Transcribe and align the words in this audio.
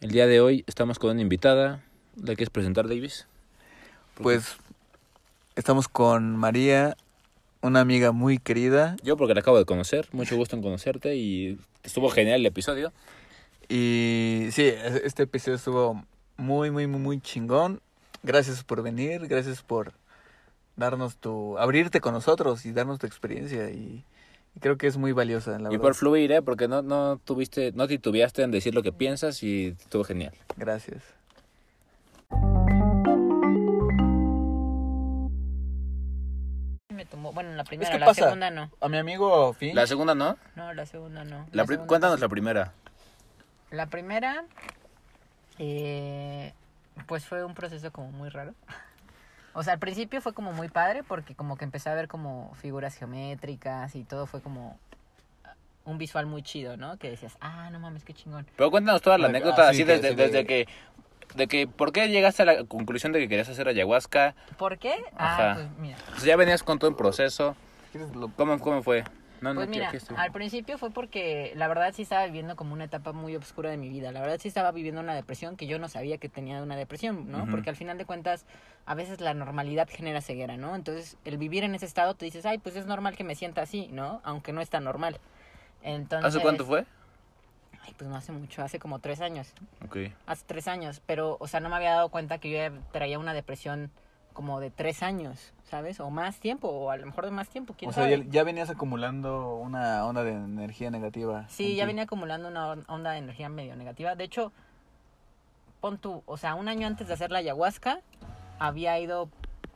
El 0.00 0.12
día 0.12 0.26
de 0.26 0.40
hoy 0.40 0.64
estamos 0.66 0.98
con 0.98 1.10
una 1.10 1.20
invitada. 1.20 1.84
¿La 2.16 2.34
quieres 2.34 2.48
presentar, 2.48 2.88
Davis? 2.88 3.26
Pues 4.14 4.56
estamos 5.56 5.88
con 5.88 6.36
María, 6.38 6.96
una 7.60 7.80
amiga 7.80 8.10
muy 8.10 8.38
querida. 8.38 8.96
Yo 9.02 9.18
porque 9.18 9.34
la 9.34 9.40
acabo 9.40 9.58
de 9.58 9.66
conocer. 9.66 10.08
Mucho 10.12 10.36
gusto 10.36 10.56
en 10.56 10.62
conocerte 10.62 11.16
y 11.16 11.58
estuvo 11.82 12.08
genial 12.08 12.40
el 12.40 12.46
episodio. 12.46 12.94
Y 13.68 14.48
sí, 14.52 14.72
este 15.04 15.24
episodio 15.24 15.56
estuvo 15.56 16.02
muy, 16.38 16.70
muy, 16.70 16.86
muy, 16.86 17.00
muy 17.00 17.20
chingón. 17.20 17.82
Gracias 18.22 18.64
por 18.64 18.82
venir, 18.82 19.28
gracias 19.28 19.60
por 19.60 19.92
darnos 20.76 21.18
tu... 21.18 21.58
abrirte 21.58 22.00
con 22.00 22.14
nosotros 22.14 22.64
y 22.64 22.72
darnos 22.72 23.00
tu 23.00 23.06
experiencia. 23.06 23.68
Y 23.68 24.06
creo 24.58 24.76
que 24.76 24.86
es 24.86 24.96
muy 24.96 25.12
valiosa, 25.12 25.52
la 25.52 25.68
y 25.68 25.72
verdad. 25.72 25.80
por 25.82 25.94
fluir, 25.94 26.32
¿eh? 26.32 26.42
Porque 26.42 26.66
no, 26.68 26.82
no 26.82 27.18
tuviste, 27.24 27.72
no 27.72 27.86
titubeaste 27.86 28.42
en 28.42 28.50
decir 28.50 28.74
lo 28.74 28.82
que 28.82 28.92
piensas 28.92 29.42
y 29.42 29.68
estuvo 29.78 30.04
genial. 30.04 30.32
Gracias. 30.56 31.02
Me 36.92 37.06
tomó, 37.06 37.32
bueno, 37.32 37.52
la 37.54 37.64
primera, 37.64 37.90
¿qué 37.90 37.98
la 37.98 38.06
pasa? 38.06 38.24
segunda 38.24 38.50
no. 38.50 38.70
A 38.80 38.88
mi 38.88 38.98
amigo 38.98 39.52
Finch. 39.54 39.74
La 39.74 39.86
segunda, 39.86 40.14
¿no? 40.14 40.36
No, 40.56 40.72
la 40.74 40.86
segunda 40.86 41.24
no. 41.24 41.46
La 41.52 41.62
La 41.62 41.64
pri- 41.64 41.74
segunda 41.74 41.86
Cuéntanos 41.86 42.16
sí. 42.16 42.22
la 42.22 42.28
primera. 42.28 42.72
La 43.70 43.86
primera, 43.86 44.44
eh, 45.58 46.52
pues 47.06 47.24
fue 47.24 47.44
un 47.44 47.54
proceso 47.54 47.92
como 47.92 48.10
muy 48.10 48.28
raro. 48.28 48.54
O 49.52 49.62
sea, 49.62 49.72
al 49.74 49.78
principio 49.78 50.20
fue 50.20 50.32
como 50.32 50.52
muy 50.52 50.68
padre 50.68 51.02
porque 51.02 51.34
como 51.34 51.56
que 51.56 51.64
empecé 51.64 51.90
a 51.90 51.94
ver 51.94 52.06
como 52.08 52.54
figuras 52.54 52.94
geométricas 52.96 53.94
y 53.96 54.04
todo 54.04 54.26
fue 54.26 54.40
como 54.40 54.78
un 55.84 55.98
visual 55.98 56.26
muy 56.26 56.42
chido, 56.42 56.76
¿no? 56.76 56.98
Que 56.98 57.10
decías, 57.10 57.36
ah, 57.40 57.68
no 57.72 57.80
mames, 57.80 58.04
qué 58.04 58.14
chingón. 58.14 58.46
Pero 58.56 58.70
cuéntanos 58.70 59.02
toda 59.02 59.18
la 59.18 59.26
Ah, 59.26 59.30
anécdota, 59.30 59.64
sí, 59.64 59.68
así 59.70 59.84
que- 59.84 59.92
desde, 59.92 60.08
sí, 60.10 60.14
desde 60.14 60.46
que... 60.46 60.68
De 61.34 61.46
que, 61.46 61.68
¿por 61.68 61.92
qué 61.92 62.08
llegaste 62.08 62.42
a 62.42 62.44
la 62.44 62.64
conclusión 62.64 63.12
de 63.12 63.20
que 63.20 63.28
querías 63.28 63.48
hacer 63.48 63.68
ayahuasca? 63.68 64.34
¿Por 64.58 64.78
qué? 64.78 64.94
Ajá. 65.16 65.52
Ah, 65.52 65.54
pues 65.54 65.68
mira. 65.78 65.96
O 66.12 66.18
sea, 66.18 66.26
ya 66.26 66.36
venías 66.36 66.64
con 66.64 66.80
todo 66.80 66.90
en 66.90 66.96
proceso. 66.96 67.54
¿Quieres 67.92 68.14
lo- 68.16 68.28
¿Cómo, 68.36 68.58
cómo 68.58 68.82
fue? 68.82 69.04
No, 69.40 69.54
Pues 69.54 69.68
no, 69.68 69.70
mira, 69.74 69.88
aquí 69.88 69.96
estoy. 69.96 70.16
al 70.18 70.32
principio 70.32 70.76
fue 70.76 70.90
porque 70.90 71.52
la 71.56 71.66
verdad 71.66 71.92
sí 71.94 72.02
estaba 72.02 72.26
viviendo 72.26 72.56
como 72.56 72.74
una 72.74 72.84
etapa 72.84 73.12
muy 73.12 73.34
oscura 73.36 73.70
de 73.70 73.76
mi 73.78 73.88
vida. 73.88 74.12
La 74.12 74.20
verdad 74.20 74.38
sí 74.38 74.48
estaba 74.48 74.70
viviendo 74.70 75.00
una 75.00 75.14
depresión 75.14 75.56
que 75.56 75.66
yo 75.66 75.78
no 75.78 75.88
sabía 75.88 76.18
que 76.18 76.28
tenía 76.28 76.62
una 76.62 76.76
depresión, 76.76 77.30
¿no? 77.30 77.46
Porque 77.50 77.70
al 77.70 77.76
final 77.76 77.96
de 77.96 78.04
cuentas 78.04 78.44
a 78.84 78.94
veces 78.94 79.20
la 79.20 79.32
normalidad 79.32 79.88
genera 79.90 80.20
ceguera, 80.20 80.56
¿no? 80.58 80.74
Entonces 80.76 81.16
el 81.24 81.38
vivir 81.38 81.64
en 81.64 81.74
ese 81.74 81.86
estado 81.86 82.14
te 82.14 82.26
dices, 82.26 82.44
ay, 82.44 82.58
pues 82.58 82.76
es 82.76 82.84
normal 82.86 83.16
que 83.16 83.24
me 83.24 83.34
sienta 83.34 83.62
así, 83.62 83.88
¿no? 83.92 84.20
Aunque 84.24 84.52
no 84.52 84.60
es 84.60 84.68
tan 84.68 84.84
normal. 84.84 85.18
Entonces, 85.82 86.26
¿Hace 86.34 86.40
cuánto 86.42 86.66
fue? 86.66 86.84
Ay, 87.82 87.94
pues 87.96 88.10
no 88.10 88.16
hace 88.16 88.32
mucho, 88.32 88.62
hace 88.62 88.78
como 88.78 88.98
tres 88.98 89.22
años. 89.22 89.54
Ok. 89.86 89.96
Hace 90.26 90.44
tres 90.46 90.68
años, 90.68 91.00
pero, 91.06 91.38
o 91.40 91.48
sea, 91.48 91.60
no 91.60 91.70
me 91.70 91.76
había 91.76 91.92
dado 91.92 92.10
cuenta 92.10 92.36
que 92.38 92.50
yo 92.50 92.78
traía 92.92 93.18
una 93.18 93.32
depresión 93.32 93.90
como 94.34 94.60
de 94.60 94.70
tres 94.70 95.02
años, 95.02 95.54
¿sabes? 95.70 96.00
O 96.00 96.10
más 96.10 96.38
tiempo, 96.40 96.68
o 96.68 96.90
a 96.90 96.96
lo 96.96 97.06
mejor 97.06 97.24
de 97.26 97.30
más 97.30 97.48
tiempo, 97.48 97.74
quién 97.78 97.90
O 97.90 97.92
sea, 97.94 98.04
sabe. 98.04 98.24
ya, 98.24 98.30
ya 98.30 98.44
venías 98.44 98.70
acumulando 98.70 99.54
una 99.56 100.04
onda 100.04 100.24
de 100.24 100.32
energía 100.32 100.90
negativa. 100.90 101.46
Sí, 101.48 101.76
ya 101.76 101.84
ti. 101.84 101.86
venía 101.88 102.02
acumulando 102.04 102.48
una 102.48 102.68
on- 102.70 102.84
onda 102.88 103.12
de 103.12 103.18
energía 103.18 103.48
medio 103.48 103.76
negativa. 103.76 104.14
De 104.16 104.24
hecho, 104.24 104.52
pon 105.80 105.98
tú, 105.98 106.22
o 106.26 106.36
sea, 106.36 106.54
un 106.56 106.68
año 106.68 106.86
antes 106.86 107.06
de 107.08 107.14
hacer 107.14 107.30
la 107.30 107.38
ayahuasca, 107.38 108.00
había 108.58 108.98
ido 108.98 109.28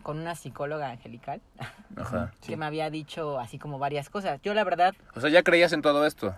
con 0.02 0.18
una 0.18 0.34
psicóloga 0.34 0.90
angelical 0.90 1.40
Ajá. 1.96 2.32
Sí. 2.40 2.48
que 2.48 2.56
me 2.56 2.66
había 2.66 2.90
dicho 2.90 3.38
así 3.38 3.58
como 3.58 3.78
varias 3.78 4.10
cosas. 4.10 4.40
Yo 4.42 4.52
la 4.52 4.64
verdad, 4.64 4.94
O 5.14 5.20
sea, 5.20 5.30
ya 5.30 5.42
creías 5.42 5.72
en 5.72 5.80
todo 5.80 6.04
esto. 6.06 6.34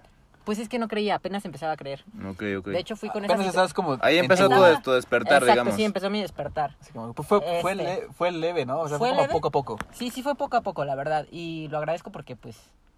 Pues 0.46 0.58
es 0.60 0.68
que 0.70 0.78
no 0.78 0.86
creía, 0.88 1.16
apenas 1.16 1.44
empezaba 1.44 1.72
a 1.72 1.76
creer. 1.76 2.02
Ok, 2.26 2.42
ok. 2.60 2.66
De 2.68 2.78
hecho, 2.78 2.96
fui 2.96 3.10
con 3.10 3.24
Apenas 3.24 3.40
psico- 3.40 3.48
estabas 3.50 3.74
como... 3.74 3.98
Ahí 4.00 4.16
empezó 4.16 4.48
tu- 4.48 4.80
tu, 4.82 4.92
despertar, 4.92 5.34
Exacto, 5.42 5.52
digamos. 5.52 5.74
sí, 5.74 5.84
empezó 5.84 6.08
mi 6.08 6.22
despertar. 6.22 6.74
así 6.80 6.92
como- 6.92 7.12
pues 7.12 7.28
fue, 7.28 7.40
fue, 7.60 7.72
Este. 7.72 7.84
le- 7.84 8.08
fue 8.14 8.30
leve, 8.30 8.64
¿no? 8.64 8.78
O 8.80 8.88
sea, 8.88 8.96
¿Fue 8.96 9.08
fue, 9.08 9.16
como 9.16 9.22
leve? 9.22 9.32
poco 9.32 9.48
a 9.48 9.50
poco. 9.50 9.78
Sí, 9.92 10.10
sí 10.10 10.22
fue 10.22 10.36
poco 10.36 10.56
a 10.56 10.60
poco, 10.62 10.84
la 10.84 10.94
verdad, 10.94 11.26
y 11.32 11.66
lo 11.68 11.78
agradezco 11.78 12.10
porque 12.12 12.36
pues 12.36 12.56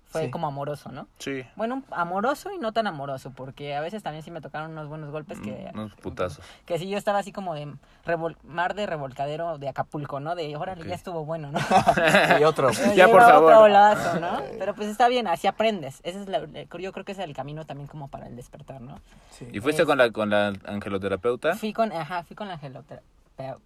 fue 0.08 0.24
Sí. 0.24 0.30
como 0.30 0.46
amoroso, 0.46 0.91
¿no? 0.91 1.06
Sí. 1.19 1.44
Bueno, 1.54 1.82
amoroso 1.91 2.50
y 2.52 2.58
no 2.58 2.72
tan 2.72 2.86
amoroso, 2.86 3.30
porque 3.30 3.76
a 3.76 3.80
veces 3.80 4.02
también 4.02 4.22
sí 4.24 4.30
me 4.30 4.41
tocaron 4.41 4.70
unos 4.72 4.88
buenos 4.88 5.10
golpes 5.10 5.38
que... 5.41 5.70
Mm, 5.74 5.78
Unos 5.78 5.94
putazos. 5.96 6.44
Que 6.66 6.78
sí, 6.78 6.88
yo 6.88 6.96
estaba 6.98 7.19
así 7.19 7.30
como 7.30 7.54
de 7.54 7.69
revol- 8.06 8.36
mar 8.42 8.74
de 8.74 8.86
revolcadero 8.86 9.58
de 9.58 9.69
Acapulco, 9.69 10.19
¿no? 10.19 10.34
De, 10.34 10.56
órale, 10.56 10.82
Ok. 10.82 10.88
ya 10.88 10.94
estuvo 10.94 11.24
bueno, 11.24 11.52
¿no? 11.52 11.58
Y 12.41 12.44
otro. 12.44 12.70
Ya, 12.88 12.94
Ya, 12.94 13.08
por 13.08 13.20
favor. 13.20 13.52
Otro 13.52 13.64
olazo, 13.64 14.19
¿no? 14.20 14.41
Pero 14.58 14.74
pues 14.74 14.88
está 14.88 15.08
bien, 15.08 15.26
así 15.28 15.46
aprendes. 15.46 16.00
Ese 16.04 16.22
es 16.22 16.28
la- 16.28 16.46
yo 16.46 16.92
creo 16.92 17.04
que 17.04 17.12
ese 17.12 17.22
es 17.22 17.28
el 17.28 17.34
camino 17.34 17.64
también 17.66 17.86
como 17.86 18.08
para 18.08 18.26
el 18.28 18.34
despertar, 18.36 18.80
¿no? 18.80 18.98
Sí. 19.30 19.46
¿Y 19.52 19.60
fuiste 19.60 19.84
con 19.84 19.98
la, 19.98 20.10
con 20.10 20.30
la 20.30 20.52
angeloterapeuta? 20.66 21.54
Fui 21.56 21.72
con, 21.72 21.92
ajá, 21.92 22.25
fui 22.25 22.34
con 22.34 22.48
la 22.48 22.54
angeloterapeuta. 22.54 23.58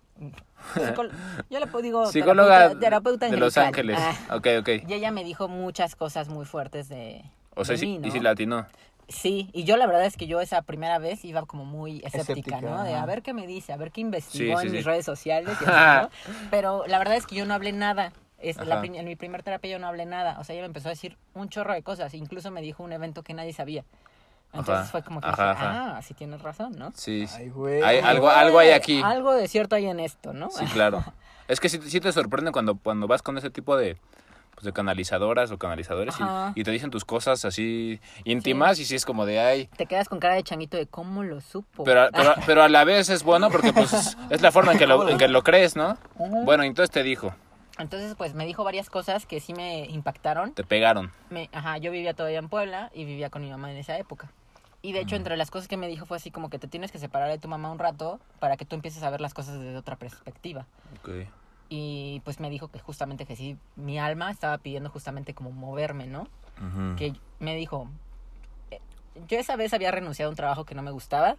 Yo 1.50 1.59
le 1.61 1.67
puedo- 1.67 1.83
digo 1.83 2.06
Psicóloga 2.06 2.59
terapeuta, 2.59 2.81
terapeuta 2.81 3.28
de 3.31 3.37
Los. 3.37 3.56
Ángeles. 3.59 3.99
Ah, 4.00 4.37
Ok, 4.37 4.47
ok. 4.61 4.69
y 4.89 4.93
ella 4.93 5.11
me 5.11 5.25
dijo 5.25 5.49
muchas 5.49 5.97
cosas 5.97 6.28
muy 6.28 6.45
fuertes 6.45 6.89
de, 6.89 7.23
O 7.56 7.65
sea, 7.65 7.75
de 7.75 7.78
sí, 7.78 7.87
mí, 7.87 7.99
¿no? 7.99 8.06
y 8.09 8.11
si 8.11 8.21
latinó. 8.21 8.67
Sí, 9.09 9.51
y 9.53 9.65
yo 9.65 9.77
la 9.77 9.87
verdad 9.87 10.06
es 10.06 10.17
que 10.17 10.27
yo 10.27 10.41
esa 10.41 10.62
primera 10.62 10.99
vez 10.99 11.25
iba 11.25 11.43
como 11.45 11.65
muy 11.65 11.99
escéptica, 11.99 12.21
Escéptica, 12.33 12.61
¿no? 12.61 12.83
De 12.84 12.95
a 12.95 13.05
ver 13.05 13.22
qué 13.22 13.34
me 13.34 13.47
dice, 13.47 13.72
a 13.72 13.77
ver 13.77 13.91
qué 13.91 14.01
investigó 14.01 14.56
Sí, 14.59 14.62
sí, 14.62 14.67
en 14.69 14.72
mis 14.72 14.84
redes 14.87 15.05
sociales. 15.05 15.56
y 15.61 15.65
así, 15.67 16.03
¿no? 16.31 16.39
Pero 16.51 16.84
la 16.87 16.99
verdad 16.99 17.17
es 17.17 17.27
que 17.27 17.34
yo 17.34 17.45
no 17.45 17.53
hablé 17.55 17.72
nada. 17.72 18.12
Es 18.39 18.56
la 18.56 18.83
en 18.84 19.05
mi 19.05 19.15
primer 19.15 19.43
terapia 19.45 19.71
yo 19.71 19.78
no 19.78 19.87
hablé 19.87 20.05
nada. 20.06 20.39
O 20.41 20.45
sea, 20.45 20.55
ella 20.55 20.62
me 20.62 20.67
empezó 20.67 20.89
a 20.89 20.91
decir 20.91 21.17
un 21.34 21.49
chorro 21.49 21.75
de 21.75 21.83
cosas. 21.83 22.12
Incluso 22.15 22.51
me 22.51 22.61
dijo 22.62 22.83
un 22.83 22.93
evento 22.93 23.22
que 23.22 23.34
nadie 23.34 23.53
sabía. 23.53 23.84
Entonces 24.53 24.75
Ajá, 24.83 24.85
fue 24.91 25.03
como 25.03 25.21
que 25.21 25.29
ajá, 25.29 25.53
dije, 25.55 25.65
ajá. 25.67 25.97
ah, 25.97 26.03
sí 26.03 26.15
tienes 26.15 26.43
razón, 26.43 26.73
¿no? 26.79 26.93
Sí. 26.95 27.27
sí. 27.27 27.35
Ay, 27.39 27.49
güey. 27.49 27.83
Hay 27.83 27.97
Ay, 27.97 28.03
algo, 28.05 28.27
güey. 28.27 28.37
algo 28.37 28.59
hay 28.59 28.71
aquí. 28.71 29.01
Algo 29.03 29.33
de 29.33 29.49
cierto 29.49 29.77
hay 29.77 29.87
en 29.87 29.99
esto, 30.01 30.33
¿no? 30.33 30.51
Sí, 30.51 30.65
claro. 30.73 31.03
Es 31.49 31.59
que 31.59 31.69
sí, 31.69 31.81
sí 31.83 32.01
te 32.01 32.13
sorprende 32.13 32.53
cuando, 32.53 32.77
cuando 32.77 33.07
vas 33.07 33.23
con 33.23 33.39
ese 33.39 33.49
tipo 33.51 33.77
de, 33.77 33.97
pues, 34.55 34.65
de 34.65 34.73
canalizadoras 34.75 35.51
o 35.51 35.59
canalizadores 35.59 36.15
y, 36.55 36.61
y 36.61 36.65
te 36.65 36.71
dicen 36.71 36.91
tus 36.91 37.05
cosas 37.07 37.45
así 37.47 37.99
íntimas 38.25 38.79
y 38.79 38.85
sí 38.85 38.95
es 38.95 39.07
como 39.07 39.25
de 39.27 39.41
ay. 39.41 39.67
Te 39.77 39.87
quedas 39.87 40.09
con 40.09 40.21
cara 40.21 40.35
de 40.35 40.43
changuito 40.43 40.77
de 40.77 40.87
cómo 40.87 41.23
lo 41.23 41.41
supo. 41.41 41.84
Pero, 41.84 42.09
pero, 42.13 42.34
pero 42.47 42.63
a 42.63 42.69
la 42.69 42.84
vez 42.84 43.09
es 43.09 43.23
bueno 43.23 43.51
porque 43.51 43.73
pues 43.73 44.17
es, 44.31 44.43
la 44.43 44.53
forma 44.53 44.73
en 44.73 44.79
que, 44.79 44.87
lo, 44.87 45.09
en 45.09 45.17
que 45.17 45.29
lo 45.29 45.43
crees, 45.43 45.77
¿no? 45.77 45.97
Ujú. 46.17 46.45
Bueno, 46.45 46.63
entonces 46.63 46.91
te 46.91 47.03
dijo, 47.03 47.34
Entonces, 47.79 48.15
pues 48.17 48.34
me 48.34 48.45
dijo 48.47 48.63
varias 48.65 48.89
cosas 48.91 49.25
que 49.27 49.41
sí 49.41 49.53
me 49.55 49.87
impactaron. 49.87 50.53
te 50.53 50.63
pegaron. 50.63 51.11
me, 51.31 51.49
ajá, 51.53 51.79
yo 51.79 51.91
vivía 51.91 52.15
todavía 52.15 52.39
en 52.39 52.49
Puebla 52.51 52.91
y 52.95 53.05
vivía 53.05 53.31
con 53.31 53.43
mi 53.43 53.51
mamá 53.51 53.71
en 53.73 53.79
esa 53.79 53.97
época. 53.99 54.31
Y 54.82 54.93
de 54.93 55.00
hecho, 55.00 55.15
entre 55.15 55.37
las 55.37 55.50
cosas 55.50 55.69
que 55.69 55.76
me 55.76 55.87
dijo 55.87 56.06
fue 56.06 56.16
así 56.16 56.32
como 56.32 56.50
que 56.50 56.59
te 56.59 56.66
tienes 56.66 56.91
que 56.91 56.98
separar 56.98 57.31
de 57.31 57.38
tu 57.38 57.47
mamá 57.47 57.70
un 57.70 57.78
rato 57.78 58.19
para 58.41 58.56
que 58.56 58.65
tú 58.65 58.75
empieces 58.75 59.04
a 59.04 59.10
ver 59.10 59.20
las 59.20 59.32
cosas 59.32 59.60
desde 59.60 59.76
otra 59.76 59.94
perspectiva. 59.94 60.66
Ok. 60.98 61.28
Y 61.69 62.20
pues 62.25 62.41
me 62.41 62.50
dijo 62.50 62.69
que 62.69 62.81
justamente 62.81 63.25
que 63.25 63.37
sí, 63.37 63.56
mi 63.76 63.98
alma 64.00 64.31
estaba 64.31 64.59
pidiendo 64.59 64.91
justamente 64.91 65.34
como 65.34 65.53
moverme, 65.53 66.06
¿no? 66.06 66.26
Que 66.97 67.15
me 67.41 67.56
dijo, 67.56 67.88
eh, 68.71 68.81
yo 69.26 69.38
esa 69.38 69.56
vez 69.56 69.72
había 69.72 69.91
renunciado 69.91 70.28
a 70.28 70.31
un 70.31 70.37
trabajo 70.37 70.65
que 70.65 70.75
no 70.75 70.82
me 70.82 70.91
gustaba 70.91 71.37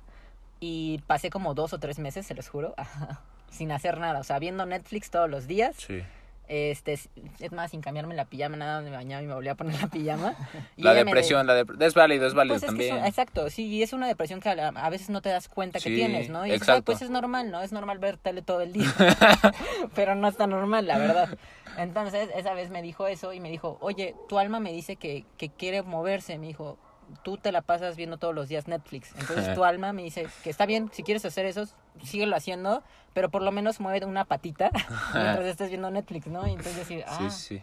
y 0.59 0.99
pasé 1.07 1.29
como 1.29 1.53
dos 1.53 1.71
o 1.73 1.79
tres 1.79 1.99
meses, 1.99 2.25
se 2.25 2.33
los 2.35 2.49
juro, 2.49 2.73
sin 3.51 3.71
hacer 3.71 3.99
nada, 3.99 4.19
o 4.19 4.23
sea, 4.23 4.39
viendo 4.39 4.65
Netflix 4.65 5.11
todos 5.11 5.29
los 5.29 5.47
días. 5.47 5.75
Sí. 5.77 6.01
Este, 6.47 6.93
es 6.93 7.51
más, 7.51 7.71
sin 7.71 7.81
cambiarme 7.81 8.15
la 8.15 8.25
pijama, 8.25 8.57
nada, 8.57 8.81
me 8.81 8.91
bañaba 8.91 9.23
y 9.23 9.27
me 9.27 9.33
volvía 9.33 9.53
a 9.53 9.55
poner 9.55 9.79
la 9.81 9.87
pijama. 9.87 10.35
Y 10.77 10.83
La 10.83 10.91
me 10.91 10.97
de- 10.99 11.05
depresión, 11.05 11.47
la 11.47 11.59
dep- 11.61 11.81
es 11.81 11.93
válido, 11.93 12.27
es 12.27 12.33
válido 12.33 12.55
Pues 12.55 12.63
es 12.63 12.69
que 12.69 12.87
también. 12.89 12.97
es 12.97 13.05
exacto, 13.07 13.49
sí, 13.49 13.65
y 13.67 13.81
es 13.83 13.93
una 13.93 14.07
depresión 14.07 14.39
que 14.41 14.49
a, 14.49 14.89
veces 14.89 15.09
no 15.09 15.21
te 15.21 15.29
das 15.29 15.47
cuenta 15.47 15.79
que 15.79 15.83
Sí, 15.89 15.95
tienes, 15.95 16.29
¿no? 16.29 16.45
Y 16.45 16.51
dices, 16.51 16.67
"Ay, 16.67 16.79
exacto. 16.79 16.83
pues 16.83 17.01
es 17.01 17.09
normal, 17.09 17.49
¿no? 17.51 17.61
Es 17.61 17.71
normal 17.71 17.99
ver 17.99 18.17
tele 18.17 18.41
todo 18.41 18.61
el 18.61 18.73
día. 18.73 18.85
Pero 19.95 20.15
no 20.15 20.27
está 20.27 20.47
normal, 20.47 20.85
la 20.87 20.97
verdad. 20.97 21.29
Entonces, 21.77 22.29
esa 22.35 22.53
vez 22.53 22.69
me 22.69 22.81
dijo 22.81 23.07
eso 23.07 23.33
y 23.33 23.39
me 23.39 23.49
dijo, 23.49 23.77
oye, 23.81 24.15
tu 24.29 24.37
alma 24.37 24.59
me 24.59 24.71
dice 24.71 24.95
que, 24.95 25.25
que 25.37 25.49
quiere 25.49 25.81
moverse. 25.81 26.37
Me 26.37 26.47
dijo, 26.47 26.77
tú 27.23 27.37
te 27.37 27.51
la 27.51 27.61
pasas 27.61 27.95
viendo 27.95 28.17
todos 28.17 28.33
los 28.35 28.49
días 28.49 28.67
Netflix. 28.67 29.11
Entonces, 29.17 29.53
tu 29.55 29.63
alma 29.63 29.93
me 29.93 30.03
dice 30.03 30.27
que 30.43 30.49
está 30.49 30.65
bien, 30.65 30.89
si 30.93 31.03
quieres 31.03 31.23
hacer 31.25 31.45
eso, 31.45 31.65
síguelo 32.03 32.35
haciendo, 32.35 32.83
pero 33.13 33.29
por 33.29 33.41
lo 33.41 33.51
menos 33.51 33.79
mueve 33.79 34.05
una 34.05 34.25
patita 34.25 34.71
mientras 35.13 35.45
estés 35.45 35.69
viendo 35.69 35.89
Netflix, 35.91 36.27
¿no? 36.27 36.45
Y 36.47 36.51
entonces 36.51 36.75
decir, 36.77 37.03
ah, 37.07 37.29
Sí, 37.29 37.59
sí. 37.59 37.61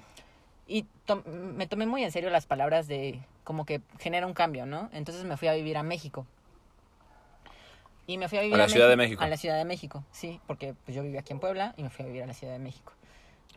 y 0.66 0.82
to- 1.06 1.22
me 1.24 1.66
tomé 1.66 1.86
muy 1.86 2.04
en 2.04 2.12
serio 2.12 2.30
las 2.30 2.46
palabras 2.46 2.86
de 2.88 3.20
como 3.44 3.64
que 3.64 3.80
genera 3.98 4.26
un 4.26 4.34
cambio, 4.34 4.66
¿no? 4.66 4.88
Entonces 4.92 5.24
me 5.24 5.36
fui 5.36 5.48
a 5.48 5.54
vivir 5.54 5.76
a 5.76 5.82
México. 5.82 6.26
Y 8.06 8.18
me 8.18 8.28
fui 8.28 8.38
a 8.38 8.42
vivir 8.42 8.58
la 8.58 8.68
Ciudad 8.68 8.88
de 8.88 8.96
México. 8.96 9.22
A 9.22 9.28
la 9.28 9.36
Ciudad 9.36 9.56
de 9.56 9.64
México, 9.64 10.04
sí, 10.10 10.40
porque 10.46 10.74
pues, 10.84 10.96
yo 10.96 11.02
vivía 11.02 11.20
aquí 11.20 11.32
en 11.32 11.38
Puebla 11.40 11.74
y 11.76 11.82
me 11.84 11.90
fui 11.90 12.04
a 12.04 12.06
vivir 12.08 12.22
a 12.22 12.26
la 12.26 12.34
Ciudad 12.34 12.52
de 12.54 12.58
México. 12.58 12.92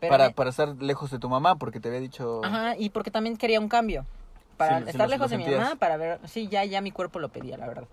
Pero 0.00 0.10
para, 0.12 0.28
me- 0.28 0.34
para 0.34 0.50
estar 0.50 0.68
lejos 0.80 1.10
de 1.10 1.18
tu 1.18 1.28
mamá, 1.28 1.56
porque 1.56 1.80
te 1.80 1.88
había 1.88 2.00
dicho... 2.00 2.40
Ajá, 2.44 2.76
y 2.76 2.90
porque 2.90 3.10
también 3.10 3.36
quería 3.36 3.58
un 3.60 3.68
cambio. 3.68 4.06
Para 4.56 4.78
Sí, 4.80 4.84
estar 4.90 5.08
lejos 5.08 5.30
de 5.30 5.38
mi 5.38 5.46
mamá, 5.48 5.76
para 5.76 5.96
ver... 5.96 6.20
Sí, 6.28 6.48
ya, 6.48 6.64
ya 6.64 6.80
mi 6.80 6.90
cuerpo 6.90 7.18
lo 7.18 7.28
pedía, 7.30 7.56
la 7.56 7.66
verdad. 7.66 7.84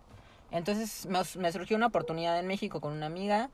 Entonces 0.52 1.06
me, 1.08 1.20
me 1.40 1.52
surgió 1.52 1.78
una 1.78 1.88
oportunidad 1.88 2.40
en 2.40 2.48
México 2.48 2.82
con 2.82 2.94
una 2.94 3.06
amiga. 3.06 3.50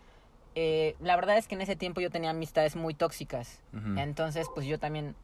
Eh, 0.55 0.95
la 0.99 1.15
verdad 1.15 1.37
es 1.37 1.47
que 1.47 1.55
en 1.55 1.61
ese 1.61 1.75
tiempo 1.75 2.01
yo 2.01 2.09
tenía 2.09 2.31
amistades 2.31 2.75
muy 2.75 2.93
tóxicas. 2.95 3.59
Ujú. 3.73 3.97
Entonces, 3.99 4.47
pues 4.53 4.65
yo 4.65 4.79
también 4.79 5.15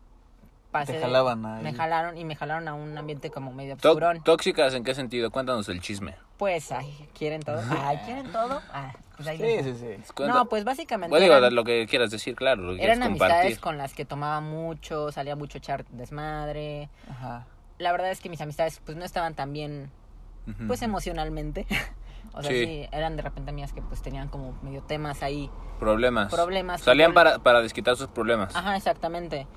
pasé... 0.72 0.94
Te 0.94 0.98
de- 1.00 1.04
jalaban 1.04 1.46
ahí. 1.46 1.64
Me 1.64 1.74
jalaron 1.74 2.18
y 2.18 2.26
me 2.26 2.36
jalaron 2.36 2.68
a 2.68 2.74
un 2.76 2.98
ambiente 2.98 3.32
como 3.32 3.52
medio 3.52 3.74
oscurón. 3.76 4.22
¿Tóxicas 4.24 4.74
en 4.76 4.84
qué 4.84 4.94
sentido? 4.94 5.32
Cuéntanos 5.32 5.68
el 5.70 5.82
chisme. 5.82 6.16
Pues, 6.38 6.72
ay, 6.72 7.08
¿quieren 7.18 7.42
todo? 7.42 7.62
Ay, 7.72 7.98
¿quieren 8.06 8.32
todo? 8.32 8.62
Ah, 8.72 8.94
pues 9.16 9.28
ahí 9.28 9.38
Sí, 9.38 9.64
sí, 9.64 9.76
sí. 9.76 10.14
No, 10.26 10.48
pues 10.50 10.64
básicamente 10.64 11.10
Bueno, 11.10 11.24
digo, 11.24 11.36
eran, 11.36 11.56
lo 11.56 11.64
que 11.64 11.86
quieras 11.88 12.12
decir, 12.12 12.36
claro, 12.36 12.64
lo 12.64 12.76
que 12.76 12.84
eran 12.84 12.98
quieras 12.98 13.08
amistades 13.08 13.42
compartir. 13.42 13.60
con 13.62 13.78
las 13.78 13.94
que 13.94 14.04
tomaba 14.06 14.42
mucho, 14.42 15.12
salía 15.12 15.36
mucho 15.36 15.58
echar 15.60 15.86
desmadre. 15.86 16.90
Ajá. 17.10 17.46
La 17.80 17.92
verdad 17.92 18.12
es 18.12 18.20
que 18.20 18.30
mis 18.30 18.42
amistades 18.42 18.82
pues 18.86 18.98
no 18.98 19.06
estaban 19.06 19.36
tan 19.36 19.54
bien 19.54 19.92
pues 20.68 20.82
emocionalmente. 20.82 21.66
o 22.34 22.42
sea, 22.42 22.52
Sí. 22.52 22.66
sí. 22.66 22.88
eran 22.92 23.16
de 23.16 23.22
repente 23.22 23.52
amigas 23.52 23.74
que 23.74 23.82
pues 23.82 24.02
tenían 24.02 24.28
como 24.30 24.54
medio 24.62 24.82
temas 24.84 25.24
ahí. 25.24 25.50
Problemas. 25.80 26.32
Problemas, 26.32 26.82
Salían 26.82 27.14
para, 27.14 27.40
para 27.40 27.62
desquitar 27.62 27.96
sus 27.96 28.08
problemas. 28.08 28.56
Ajá, 28.56 28.76
exactamente. 28.76 29.48